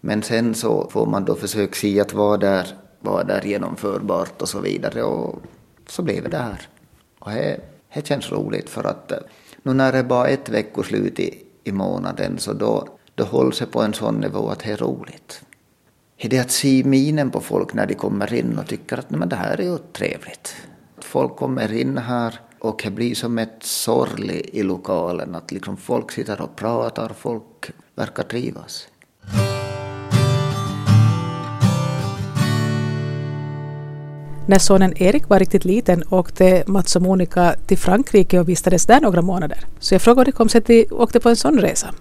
Men 0.00 0.22
sen 0.22 0.54
så 0.54 0.88
får 0.90 1.06
man 1.06 1.24
då 1.24 1.34
försöka 1.34 1.74
se 1.74 2.00
att 2.00 2.12
vad 2.12 2.44
är, 2.44 2.66
vad 3.00 3.30
är 3.30 3.42
genomförbart 3.46 4.42
och 4.42 4.48
så 4.48 4.60
vidare, 4.60 5.02
och 5.02 5.42
så 5.86 6.02
blev 6.02 6.30
det 6.30 6.38
här. 6.38 6.68
Och 7.18 7.30
det, 7.30 7.60
det 7.94 8.06
känns 8.06 8.32
roligt 8.32 8.70
för 8.70 8.84
att 8.84 9.12
eh, 9.12 9.18
nu 9.62 9.74
när 9.74 9.92
det 9.92 9.98
är 9.98 10.04
bara 10.04 10.28
ett 10.28 10.48
veckoslut 10.48 11.20
i, 11.20 11.44
i 11.64 11.72
månaden 11.72 12.38
så 12.38 12.52
då, 12.52 12.88
då 13.14 13.24
hålls 13.24 13.58
det 13.58 13.66
på 13.66 13.82
en 13.82 13.94
sån 13.94 14.14
nivå 14.14 14.48
att 14.48 14.58
det 14.58 14.72
är 14.72 14.76
roligt 14.76 15.42
Det 16.16 16.26
är 16.26 16.30
det 16.30 16.38
att 16.38 16.50
se 16.50 16.84
minen 16.84 17.30
på 17.30 17.40
folk 17.40 17.74
när 17.74 17.86
de 17.86 17.94
kommer 17.94 18.34
in 18.34 18.58
och 18.58 18.66
tycker 18.66 18.98
att 18.98 19.10
men 19.10 19.28
det 19.28 19.36
här 19.36 19.60
är 19.60 19.64
ju 19.64 19.78
trevligt. 19.92 20.56
Folk 20.98 21.36
kommer 21.36 21.72
in 21.72 21.98
här 21.98 22.40
och 22.58 22.80
det 22.84 22.90
blir 22.90 23.14
som 23.14 23.38
ett 23.38 23.62
sorgligt 23.62 24.54
i 24.54 24.62
lokalen 24.62 25.34
att 25.34 25.52
liksom 25.52 25.76
folk 25.76 26.12
sitter 26.12 26.40
och 26.40 26.56
pratar, 26.56 27.12
folk 27.18 27.70
verkar 27.94 28.22
trivas. 28.22 28.88
När 34.48 34.58
sonen 34.58 35.02
Erik 35.02 35.28
var 35.28 35.38
riktigt 35.38 35.64
liten 35.64 36.02
åkte 36.10 36.64
Mats 36.66 36.96
och 36.96 37.02
Monica 37.02 37.54
till 37.66 37.78
Frankrike 37.78 38.38
och 38.40 38.48
vistades 38.48 38.86
där 38.86 39.00
några 39.00 39.22
månader. 39.22 39.58
Så 39.78 39.94
jag 39.94 40.02
frågade 40.02 40.20
hur 40.20 40.24
det 40.24 40.36
kom 40.36 40.48
sig 40.48 40.58
att 40.58 40.66
de 40.66 40.86
åkte 40.90 41.20
på 41.20 41.28
en 41.28 41.36
sån 41.36 41.58
resa. 41.58 41.94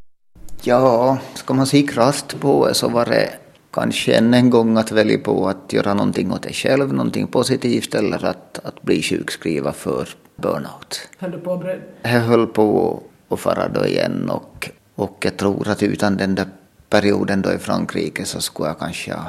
Ja, 0.61 1.17
ska 1.33 1.53
man 1.53 1.67
se 1.67 1.81
krasst 1.81 2.39
på 2.39 2.67
det 2.67 2.73
så 2.73 2.89
var 2.89 3.05
det 3.05 3.29
kanske 3.71 4.13
än 4.13 4.33
en 4.33 4.49
gång 4.49 4.77
att 4.77 4.91
välja 4.91 5.17
på 5.17 5.47
att 5.47 5.73
göra 5.73 5.93
någonting 5.93 6.31
åt 6.31 6.43
dig 6.43 6.53
själv, 6.53 6.93
någonting 6.93 7.27
positivt 7.27 7.95
eller 7.95 8.25
att, 8.25 8.59
att 8.63 8.81
bli 8.81 9.01
sjukskriven 9.01 9.73
för 9.73 10.09
burnout. 10.35 11.09
Höll 11.17 11.31
du 11.31 11.37
på 11.37 11.53
att 11.53 11.59
bröd? 11.59 11.81
Jag 12.01 12.09
höll 12.09 12.47
på 12.47 12.99
att 13.29 13.39
fara 13.39 13.67
då 13.67 13.85
igen 13.85 14.29
och, 14.29 14.69
och 14.95 15.17
jag 15.25 15.37
tror 15.37 15.67
att 15.67 15.83
utan 15.83 16.17
den 16.17 16.35
där 16.35 16.47
perioden 16.89 17.41
då 17.41 17.53
i 17.53 17.57
Frankrike 17.57 18.25
så 18.25 18.41
skulle 18.41 18.69
jag 18.69 18.79
kanske 18.79 19.13
ha, 19.13 19.25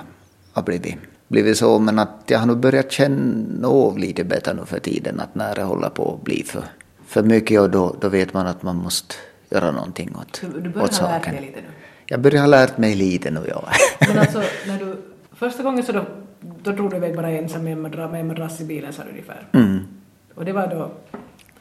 ha 0.52 0.62
blivit, 0.62 0.96
blivit 1.28 1.59
så 1.59 1.78
men 1.78 1.98
att 1.98 2.22
jag 2.26 2.38
har 2.38 2.46
nog 2.46 2.59
börjat 2.59 2.92
känna 2.92 3.68
av 3.68 3.98
lite 3.98 4.24
bättre 4.24 4.54
nu 4.54 4.64
för 4.66 4.78
tiden 4.78 5.20
att 5.20 5.34
när 5.34 5.54
det 5.54 5.62
håller 5.62 5.88
på 5.88 6.14
att 6.14 6.24
bli 6.24 6.42
för, 6.42 6.64
för 7.07 7.22
mycket 7.22 7.61
och 7.61 7.70
då, 7.70 7.96
då 8.00 8.09
vet 8.09 8.34
man 8.34 8.46
att 8.46 8.62
man 8.62 8.76
måste 8.76 9.14
göra 9.50 9.70
någonting 9.70 10.16
åt, 10.20 10.42
du, 10.54 10.61
du 10.61 10.80
åt 10.80 10.94
saken. 10.94 11.32
Lärt 11.32 11.40
dig 11.40 11.40
lite 11.40 11.61
nu? 11.61 11.66
Jag 12.07 12.20
börjar 12.20 12.40
ha 12.40 12.46
lärt 12.46 12.78
mig 12.78 12.94
lite 12.94 13.30
nu, 13.30 13.40
ja. 13.48 13.68
Men 14.09 14.18
alltså, 14.18 14.38
när 14.66 14.78
du, 14.78 14.96
första 15.32 15.62
gången 15.62 15.82
så 15.82 15.92
då, 15.92 16.04
då 16.40 16.72
drog 16.72 16.90
du 16.90 16.96
iväg 16.96 17.16
bara 17.16 17.30
ensam 17.30 17.64
med 17.64 17.72
en 17.94 18.26
madrass 18.26 18.61
i 18.61 18.64
bilen 18.64 18.92
du 19.04 19.11
ungefär? 19.11 19.48
Mm. 19.52 19.95
Och 20.37 20.45
det 20.45 20.53
var 20.53 20.66
då? 20.66 20.91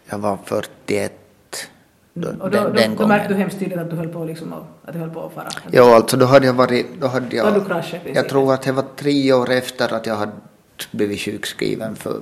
Jag 0.06 0.18
var 0.18 0.38
41 0.46 1.14
då, 2.14 2.28
och 2.28 2.36
då, 2.36 2.50
den, 2.50 2.64
då, 2.64 2.70
den 2.70 2.96
då 2.96 3.08
märkte 3.08 3.34
du 3.34 3.36
hemskt 3.36 3.60
tydligt 3.60 3.80
att 3.80 3.90
du 3.90 3.96
höll 3.96 4.08
på, 4.08 4.26
liksom, 4.26 4.54
att 4.86 4.94
du 4.94 5.00
höll 5.00 5.10
på 5.10 5.26
att 5.26 5.34
fara? 5.34 5.50
Ja, 5.72 5.96
alltså 5.96 6.18
då 6.18 6.26
hade 6.26 6.46
jag 6.46 6.54
varit... 6.54 6.88
Då 7.00 7.08
hade 7.08 7.36
jag, 7.36 7.54
då 7.54 7.60
du 7.60 7.66
kraschat, 7.66 8.02
jag 8.14 8.30
tror 8.30 8.54
att 8.54 8.62
det 8.62 8.72
var 8.72 8.86
tre 8.96 9.34
år 9.34 9.52
efter 9.52 9.94
att 9.94 10.06
jag 10.06 10.16
hade 10.16 10.32
blivit 10.92 11.20
sjukskriven 11.20 11.96
för 11.96 12.22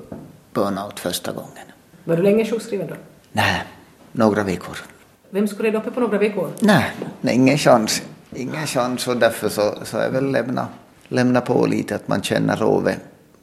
burnout 0.53 0.99
första 0.99 1.31
gången. 1.31 1.65
Var 2.03 2.15
du 2.15 2.23
länge 2.23 2.45
sjukskriven 2.45 2.87
då? 2.87 2.95
Nej, 3.31 3.63
några 4.11 4.43
veckor. 4.43 4.77
Vem 5.29 5.47
skulle 5.47 5.67
reda 5.69 5.79
upp 5.79 5.93
på 5.93 5.99
några 5.99 6.17
veckor? 6.17 6.49
Nej, 6.59 6.91
nej 7.21 7.35
ingen 7.35 7.57
chans. 7.57 8.01
Ingen 8.35 8.67
chans 8.67 9.07
och 9.07 9.17
därför 9.17 9.49
så, 9.49 9.73
så 9.83 9.97
är 9.97 10.09
väl 10.09 10.31
lämna, 10.31 10.67
lämna 11.07 11.41
på 11.41 11.65
lite 11.65 11.95
att 11.95 12.07
man 12.07 12.21
känner 12.21 12.63
av 12.63 12.89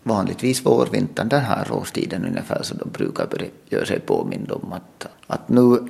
vanligtvis 0.02 0.66
vårvintern 0.66 1.28
den 1.28 1.40
här 1.40 1.72
årstiden 1.72 2.24
ungefär 2.24 2.62
så 2.62 2.74
då 2.74 2.84
brukar 2.84 3.26
börja 3.26 3.48
göra 3.68 3.86
sig 3.86 4.00
påmind 4.00 4.52
om 4.52 4.72
att, 4.72 5.06
att 5.26 5.48
nu 5.48 5.88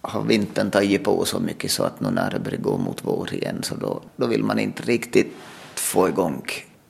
har 0.00 0.22
vintern 0.22 0.70
tagit 0.70 1.04
på 1.04 1.24
så 1.24 1.40
mycket 1.40 1.70
så 1.70 1.84
att 1.84 2.00
nu 2.00 2.10
när 2.10 2.30
det 2.30 2.38
börjar 2.38 2.60
gå 2.60 2.78
mot 2.78 3.04
vår 3.04 3.34
igen 3.34 3.58
så 3.62 3.74
då, 3.74 4.00
då 4.16 4.26
vill 4.26 4.44
man 4.44 4.58
inte 4.58 4.82
riktigt 4.82 5.32
få 5.74 6.08
igång 6.08 6.46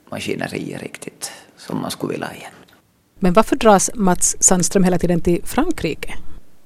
maskineriet 0.09 0.81
riktigt 0.81 1.31
som 1.57 1.81
man 1.81 1.91
skulle 1.91 2.11
vilja 2.11 2.33
igen. 2.33 2.51
Men 3.19 3.33
varför 3.33 3.55
dras 3.55 3.91
Mats 3.95 4.35
Sandström 4.39 4.83
hela 4.83 4.97
tiden 4.97 5.21
till 5.21 5.41
Frankrike? 5.43 6.13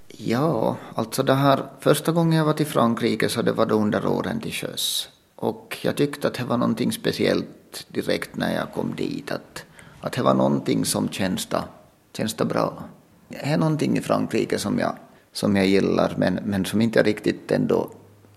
Ja, 0.08 0.78
alltså 0.96 1.24
det 1.24 1.34
här 1.34 1.64
första 1.80 2.12
gången 2.12 2.38
jag 2.38 2.46
var 2.46 2.54
till 2.54 2.66
Frankrike 2.66 3.30
så 3.30 3.42
det 3.42 3.52
var 3.52 3.66
då 3.66 3.76
under 3.76 4.08
åren 4.08 4.40
till 4.40 4.54
sjöss. 4.54 5.10
Och 5.36 5.78
jag 5.82 5.96
tyckte 5.96 6.28
att 6.28 6.34
det 6.34 6.44
var 6.44 6.58
någonting 6.58 6.92
speciellt 6.92 7.86
direkt 7.88 8.36
när 8.36 8.56
jag 8.56 8.74
kom 8.74 8.96
dit. 8.96 9.32
Att, 9.32 9.66
att 10.08 10.14
det 10.14 10.24
var 10.24 10.34
någonting 10.34 10.86
som 10.86 11.10
känns 11.10 11.48
känns 12.18 12.38
bra. 12.38 12.84
Det 13.30 13.46
är 13.46 13.58
någonting 13.58 13.98
i 13.98 14.02
Frankrike 14.02 14.60
som 14.60 14.80
jag, 14.80 14.96
som 15.34 15.56
jag 15.56 15.68
gillar 15.68 16.14
men, 16.18 16.40
men 16.46 16.66
som 16.66 16.82
inte 16.82 17.00
jag 17.00 17.08
riktigt 17.08 17.52
ändå 17.52 17.90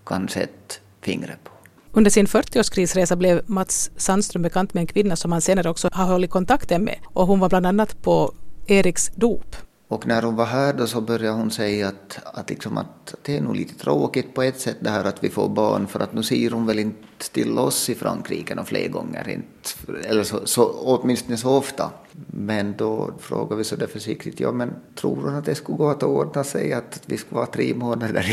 kan 0.07 0.29
sätta 0.29 0.75
fingret 1.01 1.45
på. 1.45 1.51
Under 1.93 2.11
sin 2.11 2.27
40-årskrisresa 2.27 3.17
blev 3.17 3.43
Mats 3.47 3.91
Sandström 3.97 4.43
bekant 4.43 4.75
med 4.75 4.81
en 4.81 4.87
kvinna 4.87 5.17
som 5.17 5.33
han 5.33 5.41
senare 5.41 5.71
också 5.71 5.89
har 5.93 6.05
hållit 6.05 6.31
kontakten 6.31 6.85
med. 6.85 6.97
Och 7.05 7.27
hon 7.27 7.41
var 7.41 7.49
bland 7.49 7.67
annat 7.67 8.03
på 8.03 8.33
Eriks 8.67 9.11
dop. 9.15 9.57
Och 9.91 10.07
när 10.07 10.23
hon 10.23 10.37
var 10.37 10.45
här 10.45 10.73
då 10.73 10.87
så 10.87 11.01
började 11.01 11.37
hon 11.37 11.51
säga 11.51 11.89
att, 11.89 12.19
att, 12.25 12.51
liksom 12.51 12.79
att 12.79 13.15
det 13.23 13.37
är 13.37 13.41
nog 13.41 13.57
lite 13.57 13.75
tråkigt 13.75 14.35
på 14.35 14.43
ett 14.43 14.61
sätt 14.61 14.77
det 14.81 14.91
här 14.91 15.05
att 15.05 15.25
vi 15.25 15.29
får 15.29 15.49
barn 15.49 15.87
för 15.87 16.01
att 16.01 16.13
nu 16.13 16.23
ser 16.23 16.51
hon 16.51 16.67
väl 16.67 16.79
inte 16.79 17.31
till 17.33 17.59
oss 17.59 17.91
i 17.91 17.95
Frankrike 17.95 18.55
några 18.55 18.67
fler 18.67 18.89
gånger, 18.89 19.29
inte, 19.29 20.09
eller 20.09 20.25
så, 20.25 20.47
så, 20.47 20.65
åtminstone 20.65 21.37
så 21.37 21.51
ofta. 21.51 21.91
Men 22.27 22.75
då 22.77 23.11
frågade 23.19 23.57
vi 23.57 23.65
så 23.65 23.77
där 23.77 23.87
försiktigt, 23.87 24.41
ja 24.41 24.53
men 24.53 24.75
tror 24.95 25.17
hon 25.17 25.35
att 25.35 25.45
det 25.45 25.55
skulle 25.55 25.79
gå 25.79 25.91
att 25.91 26.03
ordna 26.03 26.45
sig 26.45 26.73
att 26.73 27.03
vi 27.07 27.17
skulle 27.17 27.37
vara 27.37 27.47
tre 27.47 27.75
månader 27.75 28.27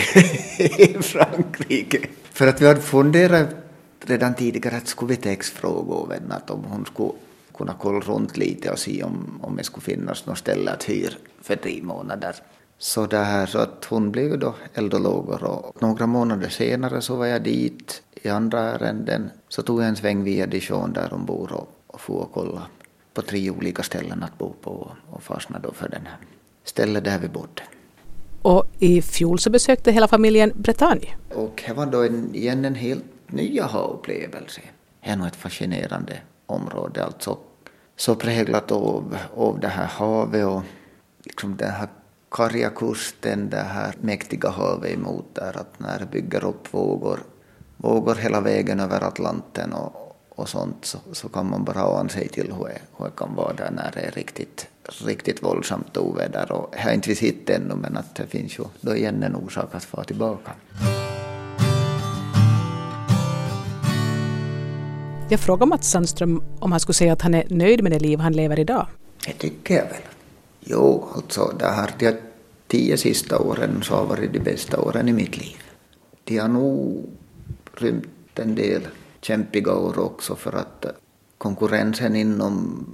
i 0.77 0.93
Frankrike? 1.01 2.07
För 2.23 2.47
att 2.47 2.61
vi 2.61 2.67
hade 2.67 2.81
funderat 2.81 3.49
redan 4.05 4.35
tidigare 4.35 4.77
att 4.77 4.87
skulle 4.87 5.09
vi 5.09 5.15
textfråga 5.15 6.15
att 6.29 6.49
om 6.49 6.63
hon 6.63 6.85
skulle 6.85 7.11
kunna 7.57 7.75
kolla 7.79 7.99
runt 7.99 8.37
lite 8.37 8.71
och 8.71 8.79
se 8.79 9.03
om, 9.03 9.39
om 9.41 9.55
det 9.55 9.63
skulle 9.63 9.83
finnas 9.83 10.25
något 10.25 10.37
ställe 10.37 10.71
att 10.71 10.83
hyra 10.83 11.13
för 11.41 11.55
tre 11.55 11.79
månader. 11.83 12.35
Så, 12.77 13.05
det 13.05 13.17
här, 13.17 13.45
så 13.45 13.59
att 13.59 13.85
hon 13.85 14.11
blev 14.11 14.39
då 14.39 14.55
eldologor 14.73 15.43
och 15.43 15.81
några 15.81 16.07
månader 16.07 16.49
senare 16.49 17.01
så 17.01 17.15
var 17.15 17.25
jag 17.25 17.43
dit 17.43 18.03
i 18.13 18.29
andra 18.29 18.59
ärenden. 18.59 19.29
Så 19.49 19.61
tog 19.61 19.81
jag 19.81 19.87
en 19.87 19.95
sväng 19.95 20.23
via 20.23 20.47
Dijon 20.47 20.93
där 20.93 21.07
hon 21.11 21.25
bor 21.25 21.53
och, 21.53 21.69
och 21.87 22.01
for 22.01 22.21
och 22.21 22.31
kolla 22.33 22.61
på 23.13 23.21
tre 23.21 23.49
olika 23.49 23.83
ställen 23.83 24.23
att 24.23 24.37
bo 24.37 24.53
på 24.61 24.91
och 25.09 25.23
fastnade 25.23 25.67
då 25.67 25.73
för 25.73 25.89
den 25.89 26.05
här 26.05 26.17
stället 26.63 27.03
där 27.03 27.19
vi 27.19 27.27
bodde. 27.27 27.63
Och 28.41 28.65
i 28.79 29.01
fjol 29.01 29.39
så 29.39 29.49
besökte 29.49 29.91
hela 29.91 30.07
familjen 30.07 30.51
Bretagne. 30.55 31.15
Och 31.35 31.63
det 31.67 31.73
var 31.73 31.85
då 31.85 32.03
en, 32.03 32.35
igen 32.35 32.65
en 32.65 32.75
helt 32.75 33.03
ny 33.27 33.59
upplevelse. 33.93 34.61
Det 35.03 35.09
är 35.09 35.15
nog 35.15 35.27
ett 35.27 35.35
fascinerande 35.35 36.17
område, 36.45 37.03
alltså 37.03 37.37
så 37.95 38.15
präglat 38.15 38.71
av, 38.71 39.17
av 39.35 39.59
det 39.59 39.67
här 39.67 39.85
havet 39.85 40.45
och 40.45 40.61
liksom 41.27 41.57
den 41.57 41.71
här 41.71 41.87
karga 42.29 42.69
kusten, 42.69 43.49
det 43.49 43.57
här 43.57 43.93
mäktiga 44.01 44.49
havet 44.49 44.91
emot 44.91 45.35
där, 45.35 45.57
att 45.57 45.79
när 45.79 45.99
det 45.99 46.05
bygger 46.05 46.45
upp 46.45 46.73
vågor, 46.73 47.19
vågor 47.77 48.15
hela 48.15 48.41
vägen 48.41 48.79
över 48.79 49.03
Atlanten 49.03 49.73
och, 49.73 50.17
och 50.29 50.49
sånt 50.49 50.85
så, 50.85 50.97
så 51.11 51.29
kan 51.29 51.49
man 51.49 51.63
bara 51.63 51.83
ana 51.83 52.09
sig 52.09 52.27
till 52.27 52.53
hur 52.53 52.65
det, 52.65 52.81
hur 52.97 53.05
det 53.05 53.11
kan 53.17 53.35
vara 53.35 53.53
där 53.53 53.71
när 53.71 53.91
det 53.93 53.99
är 53.99 54.11
riktigt, 54.11 54.67
riktigt 55.05 55.43
våldsamt 55.43 55.97
oväder. 55.97 56.51
Och 56.51 56.73
jag 56.77 56.83
har 56.83 56.91
inte 56.91 57.15
sett 57.15 57.49
ännu 57.49 57.75
men 57.75 57.97
att 57.97 58.15
det 58.15 58.27
finns 58.27 58.59
ju 58.59 58.63
då 58.81 58.95
igen 58.95 59.23
en 59.23 59.35
orsak 59.35 59.75
att 59.75 59.83
få 59.83 60.03
tillbaka. 60.03 60.51
Jag 65.29 65.39
frågade 65.39 65.69
Mats 65.69 65.89
Sandström 65.91 66.43
om 66.59 66.71
han 66.71 66.79
skulle 66.79 66.93
säga 66.93 67.13
att 67.13 67.21
han 67.21 67.33
är 67.33 67.45
nöjd 67.49 67.83
med 67.83 67.91
det 67.91 67.99
liv 67.99 68.19
han 68.19 68.33
lever 68.33 68.59
idag. 68.59 68.87
Det 69.25 69.33
tycker 69.33 69.75
jag 69.75 69.83
väl. 69.83 70.01
Jo, 70.69 71.07
alltså 71.15 71.53
det 71.59 71.65
här, 71.65 71.95
de 71.99 72.17
tio 72.67 72.97
sista 72.97 73.39
åren 73.39 73.83
så 73.83 73.95
har 73.95 74.05
varit 74.05 74.33
de 74.33 74.39
bästa 74.39 74.81
åren 74.81 75.09
i 75.09 75.13
mitt 75.13 75.37
liv. 75.37 75.57
De 76.23 76.37
har 76.37 76.47
nog 76.47 77.09
rymt 77.73 78.39
en 78.39 78.55
del 78.55 78.87
kämpiga 79.21 79.73
år 79.73 79.99
också 79.99 80.35
för 80.35 80.53
att 80.53 80.85
konkurrensen 81.37 82.15
inom 82.15 82.85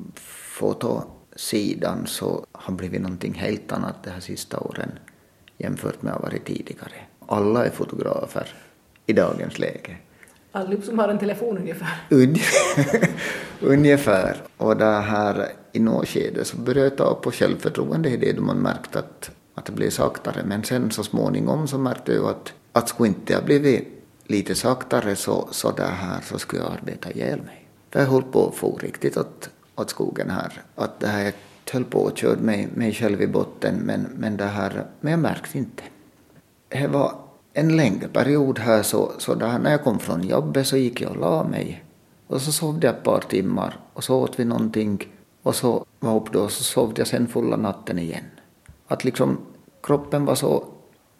fotosidan 0.57 2.07
så 2.07 2.45
har 2.51 2.73
blivit 2.73 3.01
någonting 3.01 3.33
helt 3.33 3.71
annat 3.71 4.03
de 4.03 4.09
här 4.09 4.19
sista 4.19 4.59
åren 4.59 4.91
jämfört 5.57 6.01
med 6.01 6.13
vad 6.13 6.21
varit 6.21 6.45
tidigare. 6.45 6.93
Alla 7.27 7.65
är 7.65 7.69
fotografer 7.69 8.47
i 9.05 9.13
dagens 9.13 9.59
läge. 9.59 9.97
Allihop 10.55 10.83
som 10.83 10.99
har 10.99 11.09
en 11.09 11.19
telefon 11.19 11.57
ungefär? 11.57 12.07
ungefär. 13.61 14.37
Och 14.57 14.77
det 14.77 14.85
här 14.85 15.47
i 15.71 15.79
något 15.79 16.07
skede 16.07 16.45
så 16.45 16.57
började 16.57 16.87
jag 16.89 16.97
ta 16.97 17.15
på 17.15 17.31
självförtroende 17.31 18.09
i 18.09 18.17
det 18.17 18.33
då 18.33 18.41
man 18.41 18.57
märkte 18.57 18.99
att, 18.99 19.31
att 19.55 19.65
det 19.65 19.71
blev 19.71 19.89
saktare. 19.89 20.43
Men 20.45 20.63
sen 20.63 20.91
så 20.91 21.03
småningom 21.03 21.67
så 21.67 21.77
märkte 21.77 22.13
jag 22.13 22.25
att, 22.25 22.53
att 22.71 22.89
skulle 22.89 23.07
inte 23.07 23.33
jag 23.33 23.45
blivit 23.45 23.87
lite 24.27 24.55
saktare 24.55 25.15
så, 25.15 25.47
så, 25.51 25.71
det 25.71 25.83
här, 25.83 26.21
så 26.21 26.39
skulle 26.39 26.61
jag 26.61 26.71
arbeta 26.71 27.11
ihjäl 27.11 27.41
mig. 27.41 27.67
För 27.89 27.99
jag 27.99 28.07
höll 28.07 28.23
på 28.23 28.47
att 28.47 28.55
få 28.55 28.77
riktigt 28.77 29.17
åt, 29.17 29.49
åt 29.75 29.89
skogen 29.89 30.29
här. 30.29 30.61
Att 30.75 30.99
det 30.99 31.07
här, 31.07 31.23
jag 31.23 31.33
höll 31.71 31.83
på 31.83 31.99
och 31.99 32.17
körde 32.17 32.41
mig, 32.41 32.67
mig 32.73 32.93
själv 32.93 33.21
i 33.21 33.27
botten 33.27 33.75
men, 33.75 34.07
men 34.15 34.37
det 34.37 34.45
här, 34.45 34.85
men 35.01 35.11
jag 35.11 35.19
märkte 35.19 35.57
inte. 35.57 35.83
Det 36.69 36.87
var 36.87 37.22
en 37.53 37.77
längre 37.77 38.07
period 38.07 38.59
här 38.59 38.83
så, 38.83 39.11
så 39.17 39.35
där, 39.35 39.59
när 39.59 39.71
jag 39.71 39.83
kom 39.83 39.99
från 39.99 40.23
jobbet 40.23 40.67
så 40.67 40.77
gick 40.77 41.01
jag 41.01 41.11
och 41.11 41.17
la 41.17 41.43
mig. 41.43 41.83
Och 42.27 42.41
så 42.41 42.51
sov 42.51 42.79
jag 42.81 42.95
ett 42.95 43.03
par 43.03 43.19
timmar 43.19 43.79
och 43.93 44.03
så 44.03 44.19
åt 44.19 44.39
vi 44.39 44.45
någonting 44.45 45.07
och 45.43 45.55
så 45.55 45.85
var 45.99 46.15
upp 46.15 46.31
då 46.31 46.39
och 46.39 46.51
så 46.51 46.63
sov 46.63 46.93
jag 46.95 47.07
sen 47.07 47.27
fulla 47.27 47.57
natten 47.57 47.99
igen. 47.99 48.23
Att 48.87 49.03
liksom 49.03 49.37
kroppen 49.83 50.25
var 50.25 50.35
så 50.35 50.63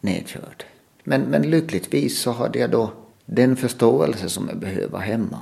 nedkörd. 0.01 0.63
Men, 1.03 1.21
men 1.21 1.41
lyckligtvis 1.41 2.21
så 2.21 2.31
hade 2.31 2.59
jag 2.59 2.71
då 2.71 2.91
den 3.25 3.55
förståelse 3.55 4.29
som 4.29 4.47
jag 4.47 4.57
behöver 4.57 4.99
hemma. 4.99 5.39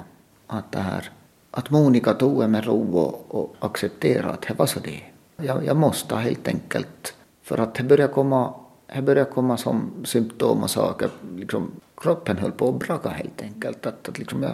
Att 0.48 0.72
det 0.72 0.80
här, 0.80 1.10
att 1.52 1.70
Monica 1.70 2.14
tog 2.14 2.50
med 2.50 2.66
ro 2.66 2.98
och, 2.98 3.26
och 3.28 3.56
accepterade 3.60 4.30
att 4.30 4.42
det 4.42 4.54
var 4.54 4.66
så 4.66 4.80
det. 4.80 5.02
Jag, 5.46 5.66
jag 5.66 5.78
måste 5.78 6.16
helt 6.16 6.48
enkelt, 6.48 7.14
för 7.44 7.58
att 7.58 7.76
det 7.76 7.84
började 7.84 8.14
komma 8.14 8.54
det 8.96 9.02
började 9.02 9.32
komma 9.32 9.58
som 9.58 9.92
symptom 10.04 10.64
och 10.64 10.70
saker. 10.70 11.10
Liksom, 11.36 11.72
kroppen 11.98 12.38
höll 12.38 12.52
på 12.52 12.70
att 12.70 12.80
braka 12.80 13.10
helt 13.10 13.42
enkelt. 13.42 13.86
Att, 13.86 14.10
att 14.10 14.20
liksom 14.20 14.44
jag... 14.44 14.52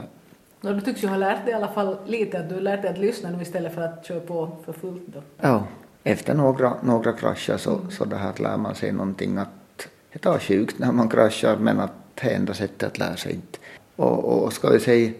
Ja, 0.62 0.72
du 0.72 0.82
tycks 0.82 1.04
ju 1.04 1.08
ha 1.08 1.18
lärt 1.18 1.46
dig 1.46 1.52
i 1.52 1.56
alla 1.56 1.68
fall 1.68 1.98
lite, 2.06 2.40
att 2.40 2.50
du 2.50 2.56
har 2.56 2.62
lärt 2.62 2.82
dig 2.82 2.92
att 2.92 2.98
lyssna 2.98 3.30
nu 3.30 3.42
istället 3.42 3.76
för 3.76 3.82
att 3.82 4.06
köra 4.06 4.20
på 4.20 4.52
för 4.66 4.74
fullt. 4.74 5.04
Då. 5.06 5.22
Ja, 5.42 5.64
efter 6.04 6.34
några, 6.34 6.74
några 6.84 7.14
krascher 7.14 7.58
så, 7.58 7.76
mm. 7.76 7.92
så 7.92 8.06
det 8.06 8.16
här 8.16 8.34
lär 8.38 8.58
man 8.58 8.76
sig 8.76 8.92
någonting 8.92 9.38
att 9.38 9.88
det 10.14 10.20
tar 10.20 10.40
sjukt 10.40 10.80
när 10.80 10.92
man 10.92 11.10
kraschar 11.10 11.58
men 11.58 11.80
att 11.80 11.92
det 12.22 12.30
enda 12.30 12.54
sättet 12.54 12.84
att 12.84 12.98
lära 12.98 13.16
sig 13.16 13.34
inte. 13.34 13.60
Och, 13.96 14.44
och 14.44 14.54
ska 14.54 14.70
vi 14.70 14.80
säga 14.80 15.12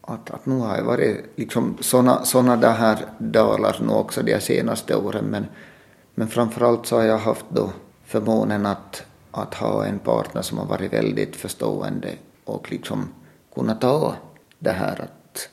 att, 0.00 0.30
att 0.30 0.46
nu 0.46 0.58
har 0.58 0.76
jag 0.76 0.84
varit 0.84 1.24
liksom 1.36 1.76
såna, 1.80 2.24
såna 2.24 2.56
där 2.56 2.72
här 2.72 2.98
dalar 3.18 3.76
nu 3.80 3.92
också 3.92 4.22
de 4.22 4.40
senaste 4.40 4.96
åren 4.96 5.24
men, 5.24 5.46
men 6.14 6.28
framförallt 6.28 6.86
så 6.86 6.96
har 6.96 7.04
jag 7.04 7.18
haft 7.18 7.44
då 7.48 7.70
förmånen 8.04 8.66
att, 8.66 9.02
att 9.30 9.54
ha 9.54 9.84
en 9.86 9.98
partner 9.98 10.42
som 10.42 10.58
har 10.58 10.66
varit 10.66 10.92
väldigt 10.92 11.36
förstående 11.36 12.08
och 12.44 12.72
liksom 12.72 13.08
kunna 13.54 13.74
ta 13.74 14.14
det 14.58 14.70
här 14.70 15.00
att, 15.00 15.48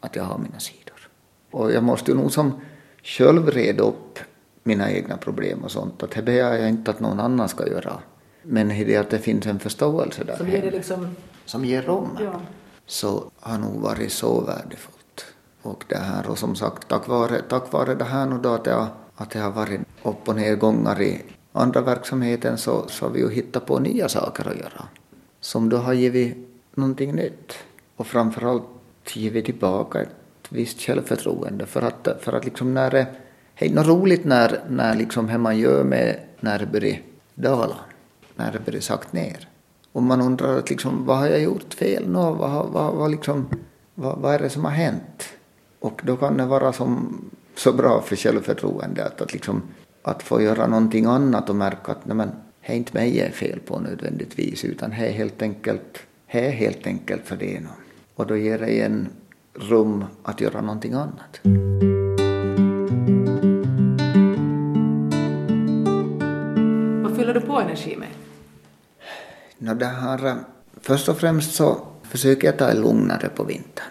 att 0.00 0.16
jag 0.16 0.24
har 0.24 0.38
mina 0.38 0.58
sidor. 0.58 1.08
Och 1.50 1.72
jag 1.72 1.82
måste 1.82 2.10
ju 2.10 2.16
nog 2.16 2.32
som 2.32 2.60
själv 3.02 3.50
reda 3.50 3.82
upp 3.82 4.18
mina 4.62 4.90
egna 4.90 5.16
problem 5.16 5.64
och 5.64 5.70
sånt. 5.70 6.02
Att 6.02 6.10
det 6.10 6.22
begär 6.22 6.54
jag 6.54 6.68
inte 6.68 6.90
att 6.90 7.00
någon 7.00 7.20
annan 7.20 7.48
ska 7.48 7.68
göra. 7.68 7.98
Men 8.42 8.68
det 8.68 8.96
att 8.96 9.10
det 9.10 9.18
finns 9.18 9.46
en 9.46 9.58
förståelse 9.58 10.24
där 10.24 10.36
som 10.36 10.48
ger, 10.48 10.70
liksom... 10.70 11.16
som 11.44 11.64
ger 11.64 11.82
rum. 11.82 12.18
Ja. 12.20 12.40
Så 12.86 13.30
har 13.40 13.58
nog 13.58 13.80
varit 13.80 14.12
så 14.12 14.40
värdefullt. 14.40 15.24
Och 15.62 15.84
det 15.88 15.98
här 15.98 16.30
och 16.30 16.38
som 16.38 16.56
sagt 16.56 16.88
tack 16.88 17.08
vare, 17.08 17.42
tack 17.48 17.72
vare 17.72 17.94
det 17.94 18.04
här 18.04 18.26
nu 18.26 18.38
då 18.38 18.54
att 18.54 18.66
jag, 18.66 18.86
att 19.16 19.34
jag 19.34 19.42
har 19.42 19.50
varit 19.50 19.80
upp 20.02 20.28
och 20.28 20.36
nedgångar 20.36 21.02
i, 21.02 21.22
andra 21.60 21.80
verksamheten 21.80 22.58
så, 22.58 22.88
så 22.88 23.04
har 23.04 23.12
vi 23.12 23.20
ju 23.20 23.30
hittat 23.30 23.66
på 23.66 23.78
nya 23.78 24.08
saker 24.08 24.48
att 24.48 24.56
göra 24.56 24.88
som 25.40 25.68
då 25.68 25.76
har 25.76 25.92
givit 25.92 26.36
någonting 26.74 27.14
nytt 27.14 27.52
och 27.96 28.06
framförallt 28.06 28.64
givit 29.12 29.44
tillbaka 29.44 30.02
ett 30.02 30.14
visst 30.48 30.80
självförtroende 30.80 31.66
för 31.66 31.82
att, 31.82 32.08
för 32.20 32.32
att 32.32 32.44
liksom 32.44 32.74
när 32.74 32.90
det 32.90 33.06
är 33.56 33.70
något 33.70 33.86
roligt 33.86 34.24
när, 34.24 34.60
när 34.68 34.94
liksom 34.94 35.28
hur 35.28 35.38
man 35.38 35.58
gör 35.58 35.84
med 35.84 36.20
när 36.40 36.58
det 36.58 36.66
börjar 36.66 36.98
dala, 37.34 37.76
när 38.34 38.52
det 38.52 38.58
börjar 38.58 38.80
sagt 38.80 39.12
ner. 39.12 39.48
Och 39.92 40.02
man 40.02 40.20
undrar 40.20 40.58
att 40.58 40.70
liksom, 40.70 41.06
vad 41.06 41.18
har 41.18 41.26
jag 41.26 41.42
gjort 41.42 41.74
fel 41.74 42.08
nu? 42.08 42.14
Vad, 42.14 42.66
vad, 42.68 42.94
vad, 42.94 43.10
liksom, 43.10 43.48
vad, 43.94 44.18
vad 44.18 44.34
är 44.34 44.38
det 44.38 44.50
som 44.50 44.64
har 44.64 44.72
hänt? 44.72 45.28
Och 45.78 46.00
då 46.04 46.16
kan 46.16 46.36
det 46.36 46.46
vara 46.46 46.72
som, 46.72 47.20
så 47.54 47.72
bra 47.72 48.02
för 48.02 48.16
självförtroende 48.16 49.04
att 49.04 49.32
liksom 49.32 49.62
att 50.06 50.22
få 50.22 50.42
göra 50.42 50.66
någonting 50.66 51.04
annat 51.04 51.50
och 51.50 51.56
märka 51.56 51.92
att 51.92 52.06
nej 52.06 52.16
men, 52.16 52.30
det 52.66 52.72
är 52.72 52.76
inte 52.76 52.94
mig 52.94 53.18
jag 53.18 53.26
är 53.26 53.32
fel 53.32 53.60
på 53.60 53.78
nödvändigtvis 53.78 54.64
utan 54.64 54.90
det 54.90 54.96
är 54.96 55.12
helt 55.12 55.42
enkelt, 55.42 55.98
det 56.32 56.46
är 56.46 56.50
helt 56.50 56.86
enkelt 56.86 57.22
för 57.24 57.36
det. 57.36 57.62
Och 58.14 58.26
då 58.26 58.36
ger 58.36 58.58
det 58.58 58.80
en 58.80 59.08
rum 59.54 60.04
att 60.22 60.40
göra 60.40 60.60
någonting 60.60 60.92
annat. 60.92 61.40
Vad 67.02 67.16
fyller 67.16 67.34
du 67.34 67.40
på 67.40 67.60
energi 67.60 67.96
med? 67.96 68.08
No, 69.58 69.74
det 69.74 69.86
här, 69.86 70.36
först 70.80 71.08
och 71.08 71.18
främst 71.18 71.54
så 71.54 71.78
försöker 72.02 72.46
jag 72.46 72.58
ta 72.58 72.66
det 72.66 72.80
lugnare 72.80 73.28
på 73.28 73.44
vintern. 73.44 73.86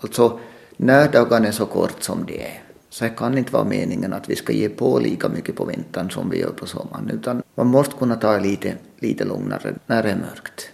Alltså 0.00 0.38
när 0.76 1.12
dagarna 1.12 1.46
är 1.46 1.52
så 1.52 1.66
kort 1.66 2.02
som 2.02 2.26
de 2.26 2.40
är 2.40 2.67
så 2.98 3.04
det 3.04 3.10
kan 3.10 3.38
inte 3.38 3.52
vara 3.52 3.64
meningen 3.64 4.12
att 4.12 4.28
vi 4.28 4.36
ska 4.36 4.52
ge 4.52 4.68
på 4.68 4.98
lika 4.98 5.28
mycket 5.28 5.56
på 5.56 5.64
vintern 5.64 6.10
som 6.10 6.30
vi 6.30 6.40
gör 6.40 6.50
på 6.50 6.66
sommaren, 6.66 7.10
utan 7.10 7.42
man 7.54 7.66
måste 7.66 7.94
kunna 7.94 8.16
ta 8.16 8.38
lite, 8.38 8.74
lite 8.98 9.24
lugnare 9.24 9.74
när 9.86 10.02
det 10.02 10.10
är 10.10 10.16
mörkt. 10.16 10.68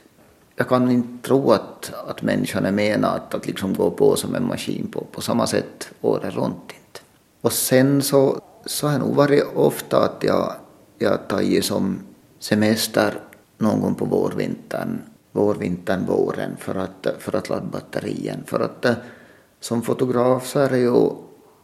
Jag 0.56 0.68
kan 0.68 0.90
inte 0.90 1.28
tro 1.28 1.50
att, 1.52 1.92
att 2.06 2.22
människan 2.22 2.64
är 2.64 2.72
menad 2.72 3.14
att, 3.14 3.34
att 3.34 3.46
liksom 3.46 3.74
gå 3.74 3.90
på 3.90 4.16
som 4.16 4.34
en 4.34 4.46
maskin 4.46 4.86
på, 4.92 5.04
på 5.12 5.20
samma 5.20 5.46
sätt 5.46 5.88
året 6.00 6.34
runt. 6.34 6.54
Inte. 6.56 7.00
Och 7.40 7.52
sen 7.52 8.02
så, 8.02 8.40
så 8.66 8.86
har 8.86 8.92
det 8.92 9.04
nog 9.04 9.14
varit 9.14 9.44
ofta 9.54 10.04
att 10.04 10.24
jag, 10.24 10.52
jag 10.98 11.28
tagit 11.28 11.64
som 11.64 11.98
semester 12.38 13.14
någon 13.58 13.80
gång 13.80 13.94
på 13.94 14.04
vårvintern, 14.04 14.98
vårvintern, 15.32 16.06
våren 16.06 16.56
för 16.58 16.74
att, 16.74 17.06
för 17.18 17.36
att 17.36 17.48
ladda 17.48 17.66
batterien. 17.66 18.42
För 18.46 18.60
att 18.60 18.84
eh, 18.84 18.94
som 19.60 19.82
fotograf 19.82 20.46
så 20.46 20.58
är 20.58 20.70
det 20.70 20.78
ju 20.78 21.10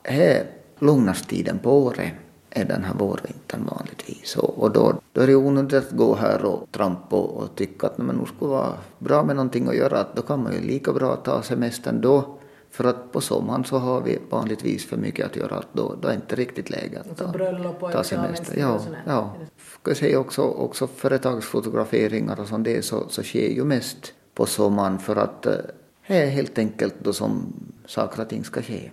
här 0.02 0.46
lugnaste 0.78 1.28
tiden 1.28 1.58
på 1.58 1.82
året 1.82 2.12
är 2.50 2.64
den 2.64 2.84
här 2.84 2.94
vårvintern 2.94 3.64
vanligtvis. 3.70 4.36
Och, 4.36 4.58
och 4.58 4.70
då, 4.70 5.00
då 5.12 5.20
är 5.20 5.26
det 5.26 5.34
onödigt 5.34 5.84
att 5.84 5.90
gå 5.90 6.14
här 6.14 6.44
och 6.44 6.68
trampa 6.72 7.16
och, 7.16 7.42
och 7.42 7.54
tycka 7.56 7.86
att 7.86 7.98
men, 7.98 8.16
nu 8.16 8.26
skulle 8.26 8.50
vara 8.50 8.72
bra 8.98 9.24
med 9.24 9.36
någonting 9.36 9.68
att 9.68 9.76
göra. 9.76 10.06
Då 10.14 10.22
kan 10.22 10.42
man 10.42 10.52
ju 10.52 10.60
lika 10.60 10.92
bra 10.92 11.16
ta 11.16 11.42
semestern 11.42 12.00
då. 12.00 12.36
För 12.70 12.84
att 12.84 13.12
på 13.12 13.20
sommaren 13.20 13.64
så 13.64 13.78
har 13.78 14.00
vi 14.00 14.18
vanligtvis 14.30 14.86
för 14.86 14.96
mycket 14.96 15.26
att 15.26 15.36
göra. 15.36 15.62
Då, 15.72 15.96
då 16.00 16.08
är 16.08 16.12
det 16.12 16.16
inte 16.16 16.36
riktigt 16.36 16.70
läge 16.70 17.00
att 17.00 17.16
ta, 17.16 17.90
ta 17.92 18.04
semester. 18.04 18.60
Ja, 18.60 18.80
ja. 19.06 19.34
Ska 19.80 19.94
säga 19.94 20.18
också, 20.18 20.42
också 20.42 20.86
företagsfotograferingar 20.86 22.40
och 22.40 22.48
sånt 22.48 22.64
det 22.64 22.84
så, 22.84 23.08
så 23.08 23.22
sker 23.22 23.48
ju 23.48 23.64
mest 23.64 24.12
på 24.34 24.46
sommaren 24.46 24.98
för 24.98 25.16
att 25.16 25.46
eh, 25.46 25.52
det 26.06 26.16
är 26.16 26.30
helt 26.30 26.58
enkelt 26.58 26.94
då 26.98 27.12
som 27.12 27.52
saker 27.86 28.22
och 28.22 28.28
ting 28.28 28.44
ska 28.44 28.62
ske. 28.62 28.90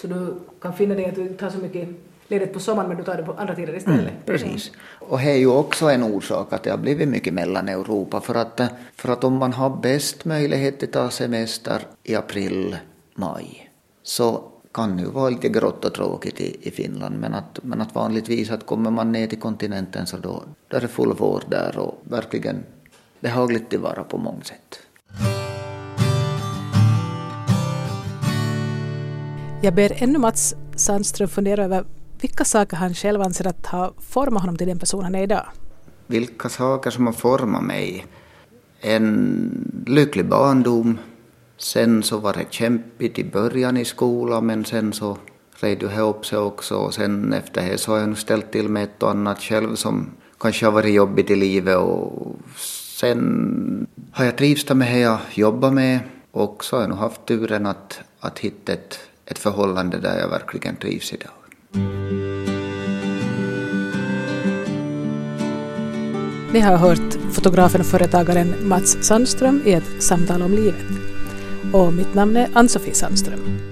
Så 0.00 0.06
du 0.06 0.34
kan 0.60 0.72
finna 0.72 0.94
dig 0.94 1.04
att 1.04 1.14
du 1.14 1.28
tar 1.28 1.50
så 1.50 1.58
mycket 1.58 1.88
ledigt 2.28 2.52
på 2.52 2.60
sommaren 2.60 2.88
men 2.88 2.96
du 2.96 3.04
tar 3.04 3.16
det 3.16 3.22
på 3.22 3.32
andra 3.32 3.54
tider 3.54 3.76
istället. 3.76 4.00
Mm, 4.00 4.14
precis. 4.26 4.72
Och 4.98 5.18
det 5.18 5.30
är 5.30 5.36
ju 5.36 5.46
också 5.46 5.90
en 5.90 6.02
orsak 6.02 6.52
att 6.52 6.62
det 6.62 6.70
har 6.70 6.78
blivit 6.78 7.08
mycket 7.08 7.34
mellan 7.34 7.68
Europa 7.68 8.20
för 8.20 8.34
att, 8.34 8.60
för 8.96 9.12
att 9.12 9.24
om 9.24 9.32
man 9.32 9.52
har 9.52 9.70
bäst 9.70 10.24
möjlighet 10.24 10.82
att 10.82 10.92
ta 10.92 11.10
semester 11.10 11.86
i 12.04 12.14
april, 12.14 12.76
maj 13.14 13.70
så 14.02 14.44
kan 14.72 14.98
ju 14.98 15.04
vara 15.04 15.30
lite 15.30 15.48
grått 15.48 15.84
och 15.84 15.94
tråkigt 15.94 16.40
i, 16.40 16.56
i 16.62 16.70
Finland 16.70 17.20
men 17.20 17.34
att, 17.34 17.58
men 17.62 17.80
att 17.80 17.94
vanligtvis 17.94 18.50
att 18.50 18.66
kommer 18.66 18.90
man 18.90 19.12
ner 19.12 19.26
till 19.26 19.40
kontinenten 19.40 20.06
så 20.06 20.16
då, 20.16 20.42
då 20.68 20.76
är 20.76 20.80
det 20.80 20.88
full 20.88 21.14
vår 21.18 21.42
där 21.48 21.78
och 21.78 22.02
verkligen 22.04 22.64
behagligt 23.20 23.74
att 23.74 23.80
vara 23.80 24.04
på 24.04 24.18
många 24.18 24.42
sätt. 24.42 24.80
Jag 29.62 29.74
ber 29.74 30.02
ännu 30.02 30.18
Mats 30.18 30.54
Sandström 30.76 31.28
fundera 31.28 31.64
över 31.64 31.84
vilka 32.20 32.44
saker 32.44 32.76
han 32.76 32.94
själv 32.94 33.22
anser 33.22 33.46
att 33.46 33.66
ha 33.66 33.92
format 33.98 34.42
honom 34.42 34.56
till 34.56 34.66
den 34.66 34.78
person 34.78 35.04
han 35.04 35.14
är 35.14 35.22
idag. 35.22 35.46
Vilka 36.06 36.48
saker 36.48 36.90
som 36.90 37.06
har 37.06 37.12
format 37.12 37.64
mig? 37.64 38.06
En 38.80 39.84
lycklig 39.86 40.28
barndom, 40.28 40.98
Sen 41.60 42.02
så 42.02 42.18
var 42.18 42.32
det 42.32 42.46
kämpigt 42.50 43.18
i 43.18 43.24
början 43.24 43.76
i 43.76 43.84
skolan 43.84 44.46
men 44.46 44.64
sen 44.64 44.92
så 44.92 45.18
red 45.60 45.78
det 45.78 45.94
ihop 45.94 46.26
sig 46.26 46.38
också 46.38 46.74
och 46.76 46.94
sen 46.94 47.32
efter 47.32 47.70
det 47.70 47.78
så 47.78 47.92
har 47.92 47.98
jag 47.98 48.08
nu 48.08 48.14
ställt 48.14 48.52
till 48.52 48.68
med 48.68 48.84
ett 48.84 49.02
och 49.02 49.10
annat 49.10 49.40
själv 49.40 49.74
som 49.74 50.10
kanske 50.38 50.66
har 50.66 50.72
varit 50.72 50.94
jobbigt 50.94 51.30
i 51.30 51.36
livet 51.36 51.76
och 51.76 52.36
sen 53.00 53.86
har 54.12 54.24
jag 54.24 54.38
trivts 54.38 54.74
med 54.74 54.92
det 54.92 54.98
jag 54.98 55.18
jobbar 55.34 55.70
med 55.70 56.00
och 56.30 56.64
så 56.64 56.76
har 56.76 56.82
jag 56.82 56.90
nog 56.90 56.98
haft 56.98 57.26
turen 57.26 57.66
att, 57.66 58.00
att 58.20 58.38
hitta 58.38 58.72
ett, 58.72 58.98
ett 59.30 59.38
förhållande 59.38 59.98
där 59.98 60.18
jag 60.18 60.28
verkligen 60.28 60.76
trivs 60.76 61.12
idag. 61.12 61.30
Ni 66.52 66.60
har 66.60 66.76
hört 66.76 67.14
fotografen 67.32 67.80
och 67.80 67.86
företagaren 67.86 68.68
Mats 68.68 68.96
Sandström 69.00 69.62
i 69.64 69.72
ett 69.72 70.02
samtal 70.02 70.42
om 70.42 70.52
livet. 70.52 70.86
Och 71.72 71.92
mitt 71.92 72.14
namn 72.14 72.36
är 72.36 72.48
Ann-Sofie 72.54 72.94
Sandström. 72.94 73.69